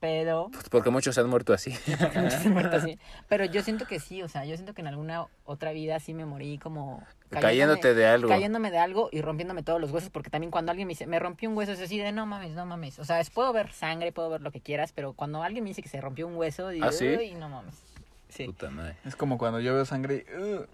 pero 0.01 0.49
Pues 0.51 0.67
porque 0.67 0.89
muchos 0.89 1.15
se 1.15 1.21
han 1.21 1.29
muerto 1.29 1.53
así. 1.53 1.73
muchos 1.87 2.45
han 2.45 2.51
muerto 2.53 2.75
así. 2.75 2.99
Pero 3.29 3.45
yo 3.45 3.61
siento 3.63 3.85
que 3.85 3.99
sí, 4.01 4.21
o 4.23 4.27
sea, 4.27 4.43
yo 4.45 4.55
siento 4.55 4.73
que 4.73 4.81
en 4.81 4.87
alguna 4.87 5.27
otra 5.45 5.71
vida 5.71 5.99
sí 6.01 6.13
me 6.13 6.25
morí 6.25 6.57
como 6.57 7.03
Cayéndote 7.29 7.93
de 7.93 8.07
algo. 8.07 8.27
Cayéndome 8.27 8.71
de 8.71 8.79
algo 8.79 9.07
y 9.11 9.21
rompiéndome 9.21 9.63
todos 9.63 9.79
los 9.79 9.91
huesos, 9.91 10.09
porque 10.09 10.29
también 10.29 10.51
cuando 10.51 10.71
alguien 10.71 10.87
me 10.87 10.91
dice, 10.93 11.05
me 11.07 11.19
rompí 11.19 11.47
un 11.47 11.55
hueso, 11.55 11.71
es 11.71 11.79
así 11.79 11.97
de 11.99 12.11
no 12.11 12.25
mames, 12.25 12.51
no 12.51 12.65
mames. 12.65 12.99
O 12.99 13.05
sea, 13.05 13.19
es, 13.21 13.29
puedo 13.29 13.53
ver 13.53 13.71
sangre, 13.71 14.11
puedo 14.11 14.29
ver 14.29 14.41
lo 14.41 14.51
que 14.51 14.59
quieras, 14.59 14.91
pero 14.91 15.13
cuando 15.13 15.43
alguien 15.43 15.63
me 15.63 15.69
dice 15.69 15.81
que 15.83 15.87
se 15.89 16.01
rompió 16.01 16.27
un 16.27 16.35
hueso, 16.35 16.67
digo, 16.69 16.87
¿Ah, 16.87 16.91
sí? 16.91 17.07
"Uy, 17.07 17.35
no 17.35 17.47
mames. 17.47 17.75
Sí. 18.27 18.45
Puta 18.45 18.69
madre. 18.71 18.97
Es 19.05 19.15
como 19.15 19.37
cuando 19.37 19.59
yo 19.59 19.73
veo 19.75 19.85
sangre 19.85 20.25
y... 20.27 20.35
uh, 20.35 20.65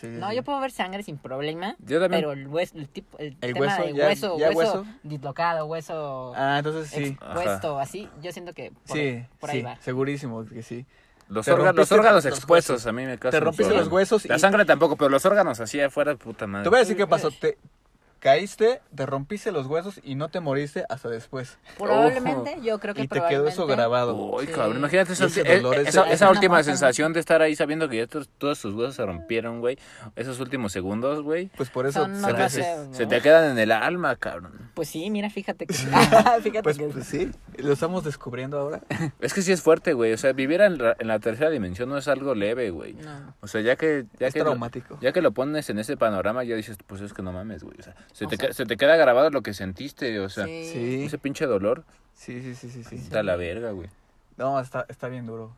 sí, 0.00 0.06
No, 0.08 0.30
sí. 0.30 0.36
yo 0.36 0.42
puedo 0.42 0.60
ver 0.60 0.70
sangre 0.70 1.02
sin 1.02 1.18
problema. 1.18 1.76
Yo 1.80 2.00
también. 2.00 2.22
Pero 2.22 2.32
el 2.32 2.46
hueso, 2.48 2.76
el 2.78 2.88
tipo, 2.88 3.18
el, 3.18 3.36
El 3.40 3.54
tema 3.54 3.60
hueso, 3.66 3.82
de 3.82 3.94
ya- 3.94 4.06
hueso, 4.06 4.38
ya 4.38 4.48
hueso, 4.50 4.58
hueso. 4.80 4.86
dislocado, 5.02 5.66
hueso 5.66 6.32
Ah, 6.36 6.56
entonces 6.58 6.88
sí. 6.90 7.04
expuesto, 7.20 7.78
así, 7.78 8.08
yo 8.22 8.32
siento 8.32 8.52
que 8.52 8.72
por, 8.86 8.96
sí, 8.96 9.24
por 9.38 9.50
ahí 9.50 9.58
sí, 9.58 9.62
va. 9.62 9.76
segurísimo 9.76 10.44
que 10.46 10.62
sí. 10.62 10.86
Los, 11.28 11.46
órganos, 11.46 11.76
los 11.76 11.92
órganos 11.92 12.24
los 12.24 12.26
expuestos 12.38 12.74
huesos. 12.74 12.86
a 12.88 12.92
mí 12.92 13.04
me 13.06 13.16
causan 13.16 13.38
Te 13.38 13.44
rompiste 13.44 13.64
problema. 13.66 13.84
los 13.84 13.92
huesos 13.92 14.24
La 14.26 14.36
y- 14.36 14.40
sangre 14.40 14.64
tampoco, 14.64 14.96
pero 14.96 15.10
los 15.10 15.24
órganos 15.24 15.60
así 15.60 15.80
afuera, 15.80 16.16
puta 16.16 16.48
madre. 16.48 16.64
Te 16.64 16.68
voy 16.70 16.76
a 16.78 16.80
decir 16.80 16.96
qué 16.96 17.06
pasó. 17.06 17.30
Te 17.30 17.56
caíste, 18.20 18.80
te 18.94 19.06
rompiste 19.06 19.50
los 19.50 19.66
huesos 19.66 20.00
y 20.04 20.14
no 20.14 20.28
te 20.28 20.40
moriste 20.40 20.84
hasta 20.88 21.08
después. 21.08 21.58
Probablemente, 21.78 22.58
yo 22.62 22.78
creo 22.78 22.94
que 22.94 23.02
Y 23.02 23.08
te 23.08 23.20
quedó 23.28 23.48
eso 23.48 23.66
grabado. 23.66 24.14
Uy, 24.14 24.46
Sí. 24.46 24.52
cabrón, 24.52 24.76
imagínate 24.76 25.12
esa, 25.14 25.26
ese 25.26 25.42
dolor, 25.60 25.76
esa, 25.78 26.30
última 26.30 26.62
sensación 26.62 27.12
de 27.12 27.20
estar 27.20 27.42
ahí 27.42 27.56
sabiendo 27.56 27.88
que 27.88 27.96
ya 27.98 28.06
todos 28.06 28.28
tus 28.38 28.74
huesos 28.74 28.94
se 28.94 29.04
rompieron, 29.06 29.60
güey. 29.60 29.78
Esos 30.16 30.38
últimos 30.40 30.72
segundos, 30.72 31.22
güey. 31.22 31.46
Pues 31.56 31.70
por 31.70 31.86
eso 31.86 32.04
se 32.04 32.08
no 32.10 32.34
te- 32.34 32.48
sé, 32.50 32.76
¿no? 32.86 32.94
Se 32.94 33.06
te 33.06 33.20
quedan 33.20 33.50
en 33.52 33.58
el 33.58 33.72
alma, 33.72 34.14
cabrón. 34.16 34.70
Pues 34.74 34.88
sí, 34.88 35.10
mira, 35.10 35.30
fíjate 35.30 35.66
que... 35.66 35.74
fíjate 36.42 36.62
Pues, 36.62 36.78
que... 36.78 36.86
pues 36.88 37.06
sí, 37.06 37.30
lo 37.58 37.72
estamos 37.72 38.04
descubriendo 38.04 38.58
ahora. 38.58 38.80
Es 39.20 39.34
que 39.34 39.42
sí 39.42 39.52
es 39.52 39.62
fuerte, 39.62 39.92
güey. 39.94 40.12
O 40.12 40.18
sea, 40.18 40.32
vivir 40.32 40.60
en 40.60 40.78
la, 40.78 40.96
en 40.98 41.08
la 41.08 41.18
tercera 41.18 41.50
dimensión 41.50 41.88
no 41.88 41.98
es 41.98 42.06
algo 42.08 42.34
leve, 42.34 42.70
güey. 42.70 42.92
No. 42.94 43.34
O 43.40 43.46
sea, 43.46 43.60
ya 43.60 43.76
que... 43.76 44.04
Ya 44.18 44.26
Es 44.28 44.34
que 44.34 44.40
lo- 44.40 44.46
traumático. 44.46 44.98
ya 45.00 45.12
que 45.12 45.22
lo 45.22 45.32
pones 45.32 45.68
en 45.70 45.78
ese 45.78 45.96
panorama, 45.96 46.44
ya 46.44 46.54
dices, 46.56 46.76
pues 46.86 47.00
es 47.00 47.12
que 47.12 47.22
no 47.22 47.32
mames, 47.32 47.62
güey. 47.64 47.76
O 47.78 47.82
sea, 47.82 47.94
se, 48.12 48.26
te, 48.26 48.36
sea- 48.36 48.52
se 48.52 48.66
te 48.66 48.76
queda 48.76 48.96
grabado 48.96 49.30
lo 49.30 49.42
que 49.42 49.54
sentiste, 49.54 50.18
o 50.20 50.28
sea, 50.28 50.46
sí. 50.46 51.04
Ese 51.04 51.18
pinche 51.18 51.46
dolor, 51.46 51.84
sí, 52.14 52.40
sí, 52.42 52.54
sí, 52.54 52.70
sí, 52.70 52.84
sí. 52.84 52.96
está 52.96 53.20
a 53.20 53.22
la 53.22 53.36
verga, 53.36 53.70
güey. 53.72 53.88
No, 54.36 54.58
está, 54.60 54.86
está 54.88 55.08
bien 55.08 55.26
duro. 55.26 55.54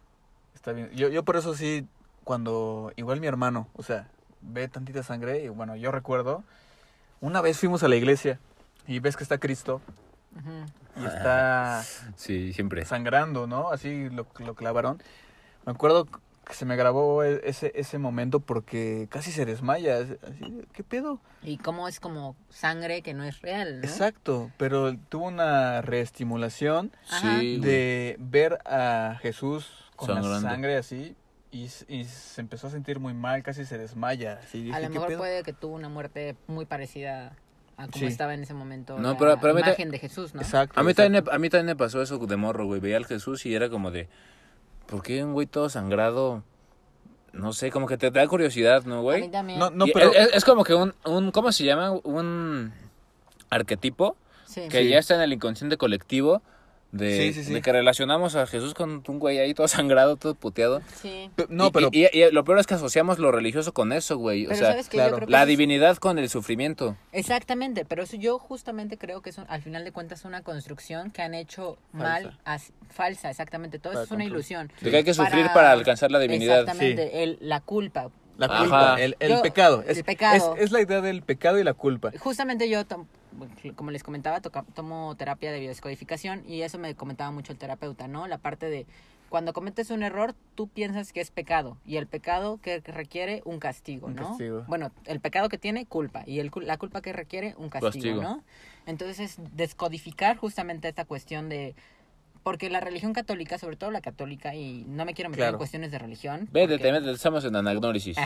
Está 0.54 0.72
bien. 0.72 0.90
Yo, 0.92 1.08
yo 1.08 1.24
por 1.24 1.36
eso 1.36 1.54
sí, 1.54 1.86
cuando 2.24 2.92
igual 2.96 3.20
mi 3.20 3.26
hermano, 3.26 3.68
o 3.74 3.82
sea, 3.82 4.08
ve 4.40 4.68
tantita 4.68 5.02
sangre 5.02 5.44
y 5.44 5.48
bueno, 5.48 5.76
yo 5.76 5.90
recuerdo, 5.92 6.44
una 7.20 7.40
vez 7.40 7.58
fuimos 7.58 7.82
a 7.82 7.88
la 7.88 7.96
iglesia 7.96 8.38
y 8.86 8.98
ves 8.98 9.16
que 9.16 9.22
está 9.22 9.38
Cristo 9.38 9.80
Ujú. 10.36 11.02
y 11.02 11.06
está 11.06 11.84
Sí, 12.16 12.52
siempre. 12.52 12.84
sangrando, 12.84 13.46
¿no? 13.46 13.70
Así 13.70 14.08
lo, 14.10 14.26
lo 14.38 14.54
clavaron. 14.54 15.00
Me 15.64 15.72
acuerdo 15.72 16.08
se 16.50 16.64
me 16.64 16.76
grabó 16.76 17.22
e- 17.24 17.40
ese, 17.44 17.72
ese 17.74 17.98
momento 17.98 18.40
porque 18.40 19.06
casi 19.10 19.30
se 19.32 19.44
desmaya. 19.46 19.98
es- 19.98 20.18
Así, 20.22 20.62
¿Qué 20.72 20.82
pedo? 20.84 21.20
Y 21.42 21.58
cómo 21.58 21.88
es 21.88 22.00
como 22.00 22.36
sangre 22.50 23.02
que 23.02 23.14
no 23.14 23.24
es 23.24 23.40
real, 23.42 23.80
¿no? 23.80 23.84
Exacto, 23.86 24.50
pero 24.58 24.96
tuvo 25.08 25.26
una 25.26 25.80
reestimulación 25.82 26.92
güey. 27.22 27.58
de 27.60 28.16
ver 28.18 28.58
a 28.66 29.18
Jesús 29.20 29.68
con 29.96 30.08
la 30.14 30.22
Sangrando. 30.22 30.48
sangre 30.48 30.76
así 30.76 31.16
y, 31.50 31.68
y 31.88 32.04
se 32.04 32.40
empezó 32.40 32.66
a 32.66 32.70
sentir 32.70 32.98
muy 32.98 33.14
mal, 33.14 33.42
casi 33.42 33.64
se 33.64 33.78
desmaya. 33.78 34.40
Así, 34.42 34.62
dije, 34.64 34.74
A 34.76 34.80
lo 34.80 34.86
¿qué 34.88 34.92
mejor 34.94 35.08
pedo? 35.08 35.18
puede 35.18 35.42
que 35.42 35.52
tuvo 35.52 35.74
una 35.74 35.88
muerte 35.88 36.36
muy 36.46 36.64
parecida 36.66 37.36
a 37.76 37.86
como 37.86 37.98
Sí. 37.98 38.06
estaba 38.06 38.34
en 38.34 38.42
ese 38.42 38.54
momento 38.54 38.98
No, 38.98 39.12
la 39.12 39.18
pero- 39.18 39.38
pero 39.40 39.52
a 39.52 39.56
mí 39.56 39.62
te- 39.62 39.68
imagen 39.70 39.90
de 39.90 39.98
Jesús, 39.98 40.34
¿no? 40.34 40.40
Exacto. 40.40 40.78
A 40.78 40.82
mí, 40.82 40.90
exacto. 40.90 41.12
también, 41.14 41.34
a 41.34 41.38
mí 41.38 41.48
también 41.50 41.66
me 41.66 41.76
pasó 41.76 42.02
eso 42.02 42.18
de 42.18 42.36
morro, 42.36 42.66
güey. 42.66 42.80
Veía 42.80 42.96
al 42.96 43.06
Jesús 43.06 43.44
y 43.46 43.54
era 43.54 43.68
como 43.70 43.90
de, 43.90 44.08
¿por 44.92 45.02
qué 45.02 45.24
un 45.24 45.32
güey 45.32 45.46
todo 45.46 45.70
sangrado? 45.70 46.42
No 47.32 47.54
sé, 47.54 47.70
como 47.70 47.86
que 47.86 47.96
te 47.96 48.10
da 48.10 48.28
curiosidad, 48.28 48.84
¿no, 48.84 48.96
A 48.96 49.00
güey? 49.00 49.22
mí 49.22 49.28
también. 49.30 49.58
No, 49.58 49.70
no, 49.70 49.86
pero... 49.86 50.12
es, 50.12 50.28
es 50.34 50.44
como 50.44 50.64
que 50.64 50.74
un, 50.74 50.94
un, 51.06 51.30
¿cómo 51.30 51.50
se 51.50 51.64
llama? 51.64 51.92
Un 52.04 52.74
arquetipo 53.48 54.16
Sí. 54.44 54.68
que 54.68 54.86
ya 54.86 54.98
está 54.98 55.14
en 55.14 55.22
el 55.22 55.32
inconsciente 55.32 55.78
colectivo 55.78 56.42
de, 56.92 57.16
Sí, 57.16 57.32
sí, 57.32 57.44
sí. 57.44 57.52
de 57.54 57.62
que 57.62 57.72
relacionamos 57.72 58.36
a 58.36 58.46
Jesús 58.46 58.74
con 58.74 59.02
un 59.06 59.18
güey 59.18 59.38
ahí 59.38 59.54
todo 59.54 59.66
sangrado, 59.68 60.16
todo 60.16 60.34
puteado. 60.34 60.80
Sí. 61.00 61.30
No, 61.48 61.68
Y- 61.68 61.70
pero... 61.72 61.88
Y, 61.90 62.04
y- 62.04 62.22
y 62.22 62.30
lo 62.30 62.44
peor 62.44 62.58
es 62.58 62.66
que 62.66 62.74
asociamos 62.74 63.18
lo 63.18 63.32
religioso 63.32 63.72
con 63.72 63.92
eso, 63.92 64.16
güey. 64.18 64.44
O 64.44 64.48
Pero 64.50 64.58
sea, 64.60 64.68
sabes 64.72 64.88
que 64.88 64.98
claro. 64.98 65.10
yo 65.12 65.16
creo 65.16 65.26
que 65.26 65.32
la 65.32 65.42
es- 65.42 65.48
divinidad 65.48 65.96
con 65.96 66.18
el 66.18 66.28
sufrimiento. 66.28 66.96
Exactamente, 67.12 67.84
pero 67.84 68.02
eso 68.02 68.16
yo 68.16 68.38
justamente 68.38 68.98
creo 68.98 69.22
que 69.22 69.30
es 69.30 69.38
un- 69.38 69.46
al 69.48 69.62
final 69.62 69.84
de 69.84 69.92
cuentas 69.92 70.24
una 70.24 70.42
construcción 70.42 71.10
que 71.10 71.22
han 71.22 71.34
hecho 71.34 71.78
mal, 71.92 72.22
Falsa. 72.24 72.38
as- 72.44 72.72
falsa, 72.90 73.30
exactamente, 73.30 73.78
todo 73.78 73.94
Para 73.94 74.04
eso 74.04 74.14
es 74.14 74.16
una 74.16 74.24
ilusión. 74.24 74.70
De 74.80 74.90
que 74.90 74.96
hay 74.98 75.04
que 75.04 75.14
sufrir 75.14 75.46
para 75.54 75.72
alcanzar 75.72 76.10
la 76.10 76.18
divinidad. 76.18 76.60
Exactamente, 76.60 77.22
el, 77.22 77.38
la 77.40 77.60
culpa. 77.60 78.10
La 78.38 78.46
Ajá. 78.46 78.58
culpa, 78.60 78.96
el, 79.00 79.16
el 79.20 79.30
Yo- 79.30 79.42
pecado. 79.42 79.82
el 79.86 79.90
Es, 79.98 80.02
pecado. 80.02 80.54
Es, 80.56 80.64
es 80.64 80.72
la 80.72 80.80
idea 80.80 81.00
del 81.00 81.22
pecado 81.22 81.58
y 81.58 81.64
la 81.64 81.74
culpa. 81.74 82.10
Justamente 82.18 82.68
yo, 82.68 82.82
como 83.76 83.90
les 83.90 84.02
comentaba, 84.02 84.40
toca- 84.40 84.64
tomo 84.74 85.14
terapia 85.16 85.52
de 85.52 85.60
biodescodificación 85.60 86.42
y 86.46 86.62
eso 86.62 86.78
me 86.78 86.94
comentaba 86.94 87.30
mucho 87.30 87.52
el 87.52 87.58
terapeuta, 87.58 88.08
¿no? 88.08 88.26
La 88.26 88.38
parte 88.38 88.66
de 88.70 88.86
cuando 89.28 89.52
cometes 89.54 89.90
un 89.90 90.02
error, 90.02 90.34
tú 90.54 90.68
piensas 90.68 91.12
que 91.12 91.20
es 91.22 91.30
pecado 91.30 91.78
y 91.86 91.96
el 91.96 92.06
pecado 92.06 92.58
que 92.60 92.80
requiere 92.80 93.40
un 93.46 93.58
castigo, 93.60 94.08
Un 94.08 94.16
¿no? 94.16 94.28
castigo. 94.28 94.64
Bueno, 94.68 94.90
el 95.06 95.20
pecado 95.20 95.48
que 95.48 95.56
tiene 95.56 95.86
culpa 95.86 96.22
y 96.26 96.38
el, 96.40 96.50
cul- 96.50 96.64
la 96.64 96.76
culpa 96.76 97.00
que 97.00 97.14
requiere 97.14 97.54
un 97.56 97.70
castigo, 97.70 97.92
Castigo. 97.92 98.22
¿no? 98.22 98.44
Entonces 98.84 99.20
es 99.20 99.38
descodificar 99.56 100.36
justamente 100.36 100.88
esta 100.88 101.06
cuestión 101.06 101.48
de 101.48 101.74
Porque 102.42 102.70
la 102.70 102.80
religión 102.80 103.12
católica, 103.12 103.56
sobre 103.56 103.76
todo 103.76 103.92
la 103.92 104.00
católica, 104.00 104.52
y 104.54 104.84
no 104.88 105.04
me 105.04 105.14
quiero 105.14 105.30
meter 105.30 105.42
Claro. 105.44 105.52
en 105.54 105.58
cuestiones 105.58 105.92
de 105.92 105.98
religión. 106.00 106.48
Vete, 106.50 106.76
porque- 106.78 107.10
estamos 107.12 107.44
en 107.44 107.54
anagnórisis. 107.54 108.16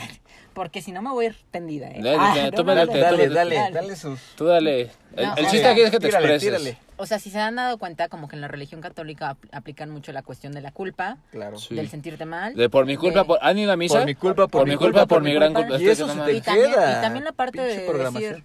Porque 0.55 0.81
si 0.81 0.90
no 0.92 1.02
me 1.02 1.11
voy 1.11 1.26
a 1.26 1.29
ir 1.29 1.37
tendida, 1.50 1.88
¿eh? 1.88 2.00
Dale, 2.02 2.16
Ah, 2.18 2.50
tú 2.55 2.64
métete, 2.64 2.98
Dale, 2.98 3.26
tú 3.29 3.35
dale, 3.35 3.55
dale, 3.57 3.70
dale 3.74 3.96
sus... 3.96 4.18
Tú 4.37 4.46
dale. 4.46 4.90
El, 5.16 5.26
No, 5.26 5.37
el 5.37 5.44
o 5.46 5.50
chiste 5.50 5.66
aquí 5.66 5.81
es 5.83 5.90
que 5.90 5.98
te 6.00 6.07
tírale, 6.07 6.35
expreses. 6.35 6.62
tírale. 6.62 6.79
O 6.96 7.05
sea, 7.05 7.18
si 7.18 7.29
se 7.29 7.38
han 7.38 7.57
dado 7.57 7.76
cuenta, 7.76 8.09
como 8.09 8.26
que 8.26 8.37
en 8.37 8.40
la 8.40 8.48
religión 8.48 8.81
católica 8.81 9.37
apl- 9.37 9.48
aplican 9.52 9.90
mucho 9.90 10.12
la 10.12 10.22
cuestión 10.22 10.55
de 10.55 10.62
la 10.62 10.72
culpa, 10.72 11.18
Claro. 11.31 11.59
Sí. 11.59 11.74
del 11.74 11.90
sentirte 11.90 12.24
mal. 12.24 12.55
De 12.55 12.70
por 12.70 12.87
mi 12.87 12.96
culpa, 12.96 13.18
de- 13.20 13.24
por, 13.26 13.38
¿han 13.42 13.59
ido 13.59 13.70
a 13.72 13.76
misa? 13.76 13.98
Por 13.98 14.07
mi 14.07 14.14
culpa, 14.14 14.48
por, 14.48 14.62
Por 14.62 14.68
mi 14.68 14.76
culpa, 14.76 15.05
por 15.07 15.22
mi 15.22 15.35
gran 15.35 15.52
culpa. 15.52 15.79
Y 15.79 15.88
eso 15.88 16.07
se 16.09 16.12
te 16.14 16.16
y, 16.16 16.18
mames. 16.20 16.42
también, 16.42 16.70
queda. 16.72 16.98
y 16.98 17.02
también 17.02 17.24
la 17.26 17.33
parte 17.33 17.59
Pinche 17.59 17.92
de 17.92 18.05
decir, 18.11 18.44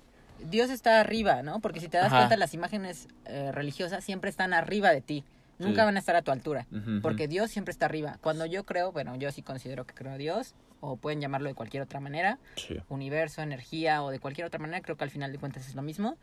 Dios 0.50 0.70
está 0.70 1.00
arriba, 1.00 1.44
¿no? 1.44 1.62
Porque 1.62 1.80
si 1.80 1.88
te 1.88 1.98
das 1.98 2.08
Ajá. 2.08 2.18
cuenta, 2.18 2.36
las 2.36 2.54
imágenes 2.54 3.08
eh, 3.26 3.52
religiosas 3.54 4.04
siempre 4.04 4.30
están 4.30 4.54
arriba 4.54 4.90
de 4.90 5.00
ti. 5.02 5.24
Nunca 5.62 5.82
Sí. 5.82 5.86
van 5.86 5.96
a 5.96 6.00
estar 6.00 6.16
a 6.16 6.22
tu 6.22 6.32
altura. 6.32 6.68
Porque 7.02 7.28
Dios 7.28 7.52
siempre 7.52 7.72
está 7.72 7.86
arriba. 7.86 8.18
Cuando 8.22 8.46
yo 8.46 8.66
creo, 8.66 8.92
bueno, 8.92 9.16
yo 9.16 9.32
sí 9.32 9.42
considero 9.42 9.86
que 9.86 9.94
creo 9.94 10.12
a 10.14 10.18
Dios, 10.18 10.56
o 10.80 10.98
pueden 10.98 11.22
llamarlo 11.22 11.48
de 11.48 11.54
cualquier 11.56 11.84
otra 11.84 12.00
manera, 12.00 12.40
Sí. 12.56 12.78
universo, 12.90 13.42
energía, 13.42 14.04
o 14.04 14.10
de 14.10 14.20
cualquier 14.20 14.48
otra 14.48 14.60
manera, 14.60 14.82
creo 14.82 14.98
que 14.98 15.04
al 15.04 15.12
final 15.12 15.32
de 15.32 15.38
cuentas 15.38 15.68
es 15.68 15.76
lo 15.76 15.82
mismo. 15.82 16.18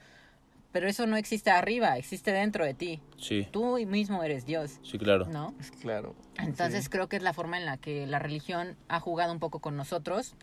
Pero 0.72 0.87
eso 0.87 1.07
no 1.07 1.16
existe 1.16 1.51
arriba, 1.51 1.96
existe 1.96 2.31
dentro 2.31 2.64
de 2.64 2.74
ti. 2.74 3.01
Sí, 3.16 3.48
Tú 3.51 3.79
mismo 3.87 4.22
eres 4.22 4.44
Dios, 4.44 4.81
sí, 4.83 4.98
claro. 4.98 5.24
¿no? 5.27 5.55
Claro. 5.81 6.14
Entonces 6.37 6.85
Sí. 6.85 6.90
creo 6.90 7.09
que 7.09 7.16
es 7.16 7.22
la 7.22 7.33
forma 7.33 7.57
en 7.57 7.64
la 7.64 7.79
que 7.79 8.07
la 8.07 8.18
religión 8.18 8.77
ha 8.88 9.01
jugado 9.01 9.33
un 9.33 9.38
poco 9.38 9.61
con 9.61 9.77
nosotros 9.77 10.35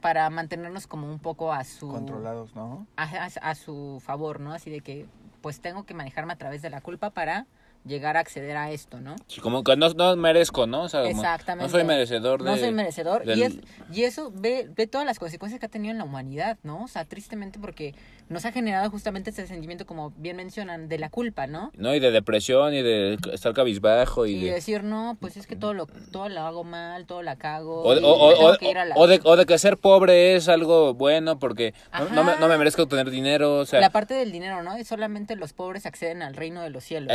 para 0.00 0.28
mantenernos 0.30 0.86
como 0.88 1.08
un 1.08 1.18
poco 1.20 1.52
a 1.52 1.62
su 1.64 1.88
Controlados, 1.88 2.56
¿no? 2.56 2.86
a, 2.96 3.04
a- 3.04 3.26
a 3.50 3.54
su 3.54 4.02
favor, 4.04 4.40
¿no? 4.40 4.52
Así 4.54 4.70
de 4.70 4.80
que 4.80 5.06
pues 5.40 5.60
tengo 5.60 5.84
que 5.84 5.94
manejarme 5.94 6.32
a 6.32 6.36
través 6.36 6.62
de 6.62 6.70
la 6.70 6.80
culpa 6.80 7.10
para 7.10 7.46
llegar 7.86 8.16
a 8.16 8.20
acceder 8.20 8.56
a 8.56 8.70
esto, 8.70 9.00
¿no? 9.00 9.16
Sí, 9.26 9.40
como 9.40 9.64
que 9.64 9.74
no, 9.76 9.88
no 9.90 10.14
merezco, 10.16 10.66
¿no? 10.66 10.82
O 10.82 10.88
sea, 10.88 11.00
como, 11.02 11.12
Exactamente. 11.20 11.64
No 11.64 11.70
soy 11.78 11.84
merecedor 11.84 12.42
de... 12.42 12.50
No 12.50 12.56
soy 12.56 12.72
merecedor. 12.72 13.22
Y, 13.26 13.42
es, 13.42 13.54
y 13.92 14.04
eso 14.04 14.30
ve, 14.34 14.68
ve 14.76 14.86
todas 14.86 15.06
las 15.06 15.18
consecuencias 15.18 15.58
que 15.60 15.66
ha 15.66 15.70
tenido 15.70 15.92
en 15.92 15.98
la 15.98 16.04
humanidad, 16.04 16.58
¿no? 16.62 16.84
O 16.84 16.88
sea, 16.88 17.04
tristemente 17.06 17.58
porque 17.58 17.94
nos 18.28 18.44
ha 18.44 18.52
generado 18.52 18.90
justamente 18.90 19.30
ese 19.30 19.46
sentimiento, 19.46 19.86
como 19.86 20.12
bien 20.16 20.36
mencionan, 20.36 20.88
de 20.88 20.98
la 20.98 21.08
culpa, 21.10 21.46
¿no? 21.46 21.72
No, 21.76 21.94
y 21.94 22.00
de 22.00 22.10
depresión 22.10 22.74
y 22.74 22.82
de 22.82 23.18
estar 23.32 23.52
cabizbajo 23.54 24.26
y 24.26 24.34
Y 24.36 24.44
de... 24.44 24.52
decir, 24.52 24.84
no, 24.84 25.16
pues 25.20 25.36
es 25.36 25.46
que 25.46 25.56
todo 25.56 25.74
lo, 25.74 25.86
todo 26.12 26.28
lo 26.28 26.40
hago 26.42 26.64
mal, 26.64 27.06
todo 27.06 27.22
la 27.22 27.36
cago. 27.36 27.82
O 27.82 27.94
de, 27.94 28.00
o- 28.04 28.56
que 28.58 28.72
la- 28.74 28.84
de, 29.06 29.20
o 29.24 29.36
de 29.36 29.46
que 29.46 29.58
ser 29.58 29.78
pobre 29.78 30.36
es 30.36 30.48
algo 30.48 30.94
bueno 30.94 31.38
porque 31.38 31.74
no, 31.98 32.08
no 32.10 32.24
me, 32.24 32.36
no 32.38 32.46
me 32.48 32.58
merezco 32.58 32.86
tener 32.86 33.10
dinero, 33.10 33.56
o 33.58 33.66
sea... 33.66 33.80
la 33.80 33.90
parte 33.90 34.14
del 34.14 34.30
dinero, 34.32 34.62
¿no? 34.62 34.78
Y 34.78 34.84
solamente 34.84 35.34
los 35.34 35.52
pobres 35.52 35.86
acceden 35.86 36.22
al 36.22 36.34
reino 36.36 36.62
de 36.62 36.70
los 36.70 36.84
cielos. 36.84 37.08
¿no? 37.08 37.14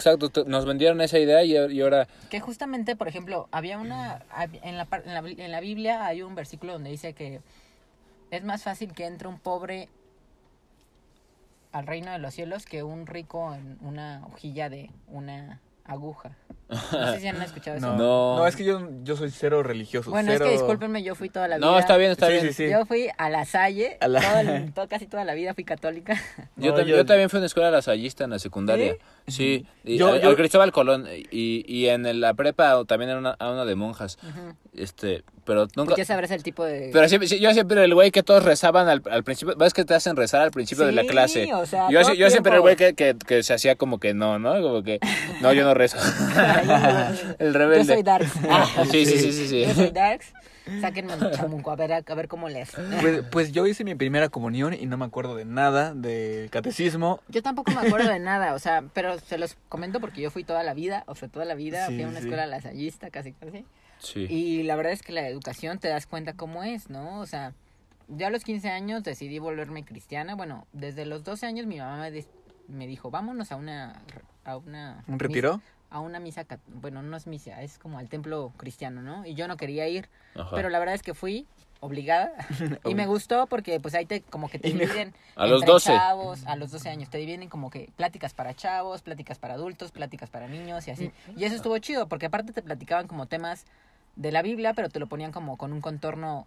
Exacto, 0.00 0.44
Nos 0.46 0.64
vendieron 0.64 1.00
esa 1.00 1.18
idea 1.18 1.44
y, 1.44 1.80
ahora... 1.80 2.08
Que 2.30 2.40
justamente, 2.40 2.96
por 2.96 3.06
ejemplo, 3.06 3.48
había 3.52 3.78
una. 3.78 4.24
En 4.62 4.76
la, 4.76 4.88
en, 5.04 5.14
la, 5.14 5.20
en 5.44 5.52
la 5.52 5.60
Biblia 5.60 6.06
hay 6.06 6.22
un 6.22 6.34
versículo 6.34 6.72
donde 6.72 6.90
dice 6.90 7.12
que 7.12 7.40
es 8.30 8.44
más 8.44 8.62
fácil 8.62 8.92
que 8.92 9.06
entre 9.06 9.28
un 9.28 9.38
pobre 9.38 9.88
al 11.72 11.86
reino 11.86 12.10
de 12.12 12.18
los 12.18 12.34
cielos 12.34 12.64
que 12.64 12.82
un 12.82 13.06
rico 13.06 13.54
en 13.54 13.78
una 13.80 14.26
hojilla 14.26 14.68
de 14.68 14.90
una 15.08 15.60
aguja. 15.84 16.36
No 16.70 17.12
sé 17.14 17.20
si 17.20 17.26
han 17.26 17.42
escuchado 17.42 17.78
eso. 17.78 17.86
No, 17.88 17.96
No. 17.96 18.36
no. 18.38 18.46
es 18.46 18.54
que 18.54 18.64
yo, 18.64 18.88
yo 19.02 19.16
soy 19.16 19.30
cero 19.32 19.62
religioso. 19.64 20.10
Bueno, 20.10 20.30
cero... 20.30 20.44
es 20.44 20.50
que 20.52 20.56
discúlpenme, 20.58 21.02
yo 21.02 21.16
fui 21.16 21.28
toda 21.28 21.48
la 21.48 21.56
vida. 21.56 21.66
No, 21.66 21.76
está 21.78 21.96
bien, 21.96 22.12
está 22.12 22.26
Sí, 22.26 22.32
bien. 22.34 22.46
sí, 22.46 22.52
sí. 22.52 22.70
Yo 22.70 22.86
fui 22.86 23.08
a 23.18 23.28
la 23.28 23.44
Salle, 23.44 23.98
A 24.00 24.06
la- 24.06 24.20
todo 24.20 24.38
el- 24.38 24.72
todo- 24.74 24.88
casi 24.88 25.06
toda 25.08 25.24
la 25.24 25.34
vida 25.34 25.52
fui 25.54 25.64
católica. 25.64 26.14
Yo, 26.54 26.70
No, 26.70 26.78
tam- 26.78 26.84
yo- 26.86 26.96
yo 26.96 27.04
también 27.06 27.28
fui 27.28 27.38
a 27.38 27.40
una 27.40 27.46
escuela 27.46 27.72
lasallista 27.72 28.22
en 28.22 28.30
la 28.30 28.38
secundaria. 28.38 28.96
Sí, 29.26 29.66
y 29.82 29.96
Yo- 29.96 30.12
al, 30.12 30.20
yo- 30.22 30.28
al 30.28 30.36
Cristóbal 30.36 30.70
Colón. 30.70 31.08
Y, 31.32 31.64
y 31.66 31.88
en 31.88 32.06
el- 32.06 32.20
la 32.20 32.34
prepa 32.34 32.84
también 32.84 33.10
era 33.10 33.18
una, 33.18 33.30
a 33.30 33.50
una 33.50 33.64
de 33.64 33.74
monjas. 33.74 34.16
Ujú. 34.22 34.54
Este, 34.82 35.22
pero 35.44 35.68
nunca... 35.76 35.94
Ya 35.96 36.04
sabrás 36.04 36.30
el 36.30 36.42
tipo 36.42 36.64
de... 36.64 36.90
Pero 36.92 37.08
siempre, 37.08 37.28
yo 37.28 37.52
siempre 37.52 37.76
era 37.76 37.84
el 37.84 37.94
güey 37.94 38.10
que 38.10 38.22
todos 38.22 38.42
rezaban 38.44 38.88
al, 38.88 39.02
al 39.10 39.24
principio. 39.24 39.54
¿Ves 39.56 39.74
que 39.74 39.84
te 39.84 39.94
hacen 39.94 40.16
rezar 40.16 40.42
al 40.42 40.50
principio 40.50 40.86
de 40.86 40.92
la 40.92 41.02
Sí, 41.02 41.08
clase? 41.08 41.54
o 41.54 41.66
sea, 41.66 41.88
yo 41.90 42.00
yo 42.14 42.30
siempre 42.30 42.50
era 42.50 42.56
el 42.56 42.62
güey 42.62 42.76
que, 42.76 42.94
que, 42.94 43.16
que 43.26 43.42
se 43.42 43.52
hacía 43.54 43.76
como 43.76 43.98
que 43.98 44.14
no, 44.14 44.38
¿no? 44.38 44.60
Como 44.62 44.82
que, 44.82 45.00
no, 45.40 45.52
yo 45.52 45.64
no 45.64 45.74
rezo. 45.74 45.98
el 47.38 47.52
Yo 47.52 47.58
rebelde. 47.58 47.94
soy 47.94 48.02
Darks. 48.02 48.32
Ah, 48.48 48.66
sí, 48.90 49.06
sí, 49.06 49.18
sí, 49.18 49.32
sí. 49.32 49.48
sí. 49.48 49.62
Yo 49.66 49.74
soy 49.74 49.90
Darks. 49.90 50.32
Sáquenme 50.80 51.14
el 51.14 51.30
chamuco, 51.32 51.70
a 51.72 51.76
ver, 51.76 51.92
a, 51.92 52.02
a 52.06 52.14
ver 52.14 52.28
cómo 52.28 52.48
les. 52.48 52.70
Pues, 53.00 53.22
pues 53.32 53.50
yo 53.52 53.66
hice 53.66 53.82
mi 53.82 53.96
primera 53.96 54.28
comunión 54.28 54.72
y 54.72 54.86
no 54.86 54.96
me 54.98 55.04
acuerdo 55.04 55.34
de 55.34 55.44
nada 55.44 55.94
del 55.94 56.48
catecismo. 56.50 57.20
Yo 57.28 57.42
tampoco 57.42 57.72
me 57.72 57.80
acuerdo 57.88 58.08
de 58.08 58.20
nada, 58.20 58.54
o 58.54 58.58
sea, 58.60 58.84
pero 58.92 59.18
se 59.18 59.36
los 59.38 59.56
comento 59.68 59.98
porque 60.00 60.20
yo 60.20 60.30
fui 60.30 60.44
toda 60.44 60.62
la 60.62 60.72
vida, 60.74 61.02
o 61.06 61.16
sea, 61.16 61.28
toda 61.28 61.44
la 61.44 61.54
vida, 61.54 61.88
Sí, 61.88 61.94
fui 61.94 62.04
a 62.04 62.08
una 62.08 62.18
sí. 62.20 62.26
escuela 62.26 62.46
lasallista, 62.46 63.10
casi 63.10 63.32
casi. 63.32 63.64
Sí. 64.00 64.26
Y 64.28 64.62
la 64.64 64.76
verdad 64.76 64.92
es 64.92 65.02
que 65.02 65.12
la 65.12 65.26
educación 65.28 65.78
te 65.78 65.88
das 65.88 66.06
cuenta 66.06 66.32
cómo 66.34 66.62
es, 66.64 66.90
¿no? 66.90 67.20
O 67.20 67.26
sea, 67.26 67.52
yo 68.08 68.26
a 68.26 68.30
los 68.30 68.42
15 68.44 68.68
años 68.70 69.02
decidí 69.02 69.38
volverme 69.38 69.84
cristiana. 69.84 70.34
Bueno, 70.34 70.66
desde 70.72 71.06
los 71.06 71.22
12 71.22 71.46
años 71.46 71.66
mi 71.66 71.78
mamá 71.78 71.98
me, 72.10 72.24
me 72.68 72.86
dijo, 72.86 73.10
vámonos 73.10 73.52
a 73.52 73.56
una... 73.56 73.94
A 74.44 74.56
una 74.56 75.04
¿Un 75.06 75.14
misa- 75.14 75.18
retiro? 75.18 75.60
a 75.92 75.98
una 75.98 76.20
misa, 76.20 76.46
bueno, 76.68 77.02
no 77.02 77.16
es 77.16 77.26
misa, 77.26 77.62
es 77.62 77.76
como 77.78 77.98
al 77.98 78.08
templo 78.08 78.52
cristiano, 78.56 79.02
¿no? 79.02 79.26
Y 79.26 79.34
yo 79.34 79.48
no 79.48 79.56
quería 79.56 79.88
ir, 79.88 80.08
Ajá. 80.36 80.54
pero 80.54 80.68
la 80.70 80.78
verdad 80.78 80.94
es 80.94 81.02
que 81.02 81.14
fui 81.14 81.48
obligada 81.80 82.30
y 82.84 82.94
me 82.94 83.06
gustó 83.08 83.48
porque 83.48 83.80
pues 83.80 83.96
ahí 83.96 84.06
te 84.06 84.20
como 84.20 84.48
que 84.48 84.60
te 84.60 84.68
Y 84.68 84.72
dividen 84.74 85.12
A 85.34 85.46
los 85.46 85.62
entre 85.62 85.72
12. 85.72 85.90
chavos, 85.92 86.46
a 86.46 86.54
los 86.54 86.70
12 86.70 86.90
años 86.90 87.10
te 87.10 87.18
dividen 87.18 87.48
como 87.48 87.70
que 87.70 87.90
pláticas 87.96 88.34
para 88.34 88.54
chavos, 88.54 89.02
pláticas 89.02 89.40
para 89.40 89.54
adultos, 89.54 89.90
pláticas 89.90 90.30
para 90.30 90.46
niños 90.46 90.86
y 90.86 90.92
así. 90.92 91.10
Y 91.36 91.42
eso 91.44 91.56
estuvo 91.56 91.76
chido 91.78 92.06
porque 92.08 92.26
aparte 92.26 92.52
te 92.52 92.62
platicaban 92.62 93.08
como 93.08 93.26
temas 93.26 93.64
de 94.16 94.32
la 94.32 94.42
Biblia, 94.42 94.74
pero 94.74 94.88
te 94.88 94.98
lo 94.98 95.06
ponían 95.06 95.32
como 95.32 95.56
con 95.56 95.72
un 95.72 95.80
contorno 95.80 96.46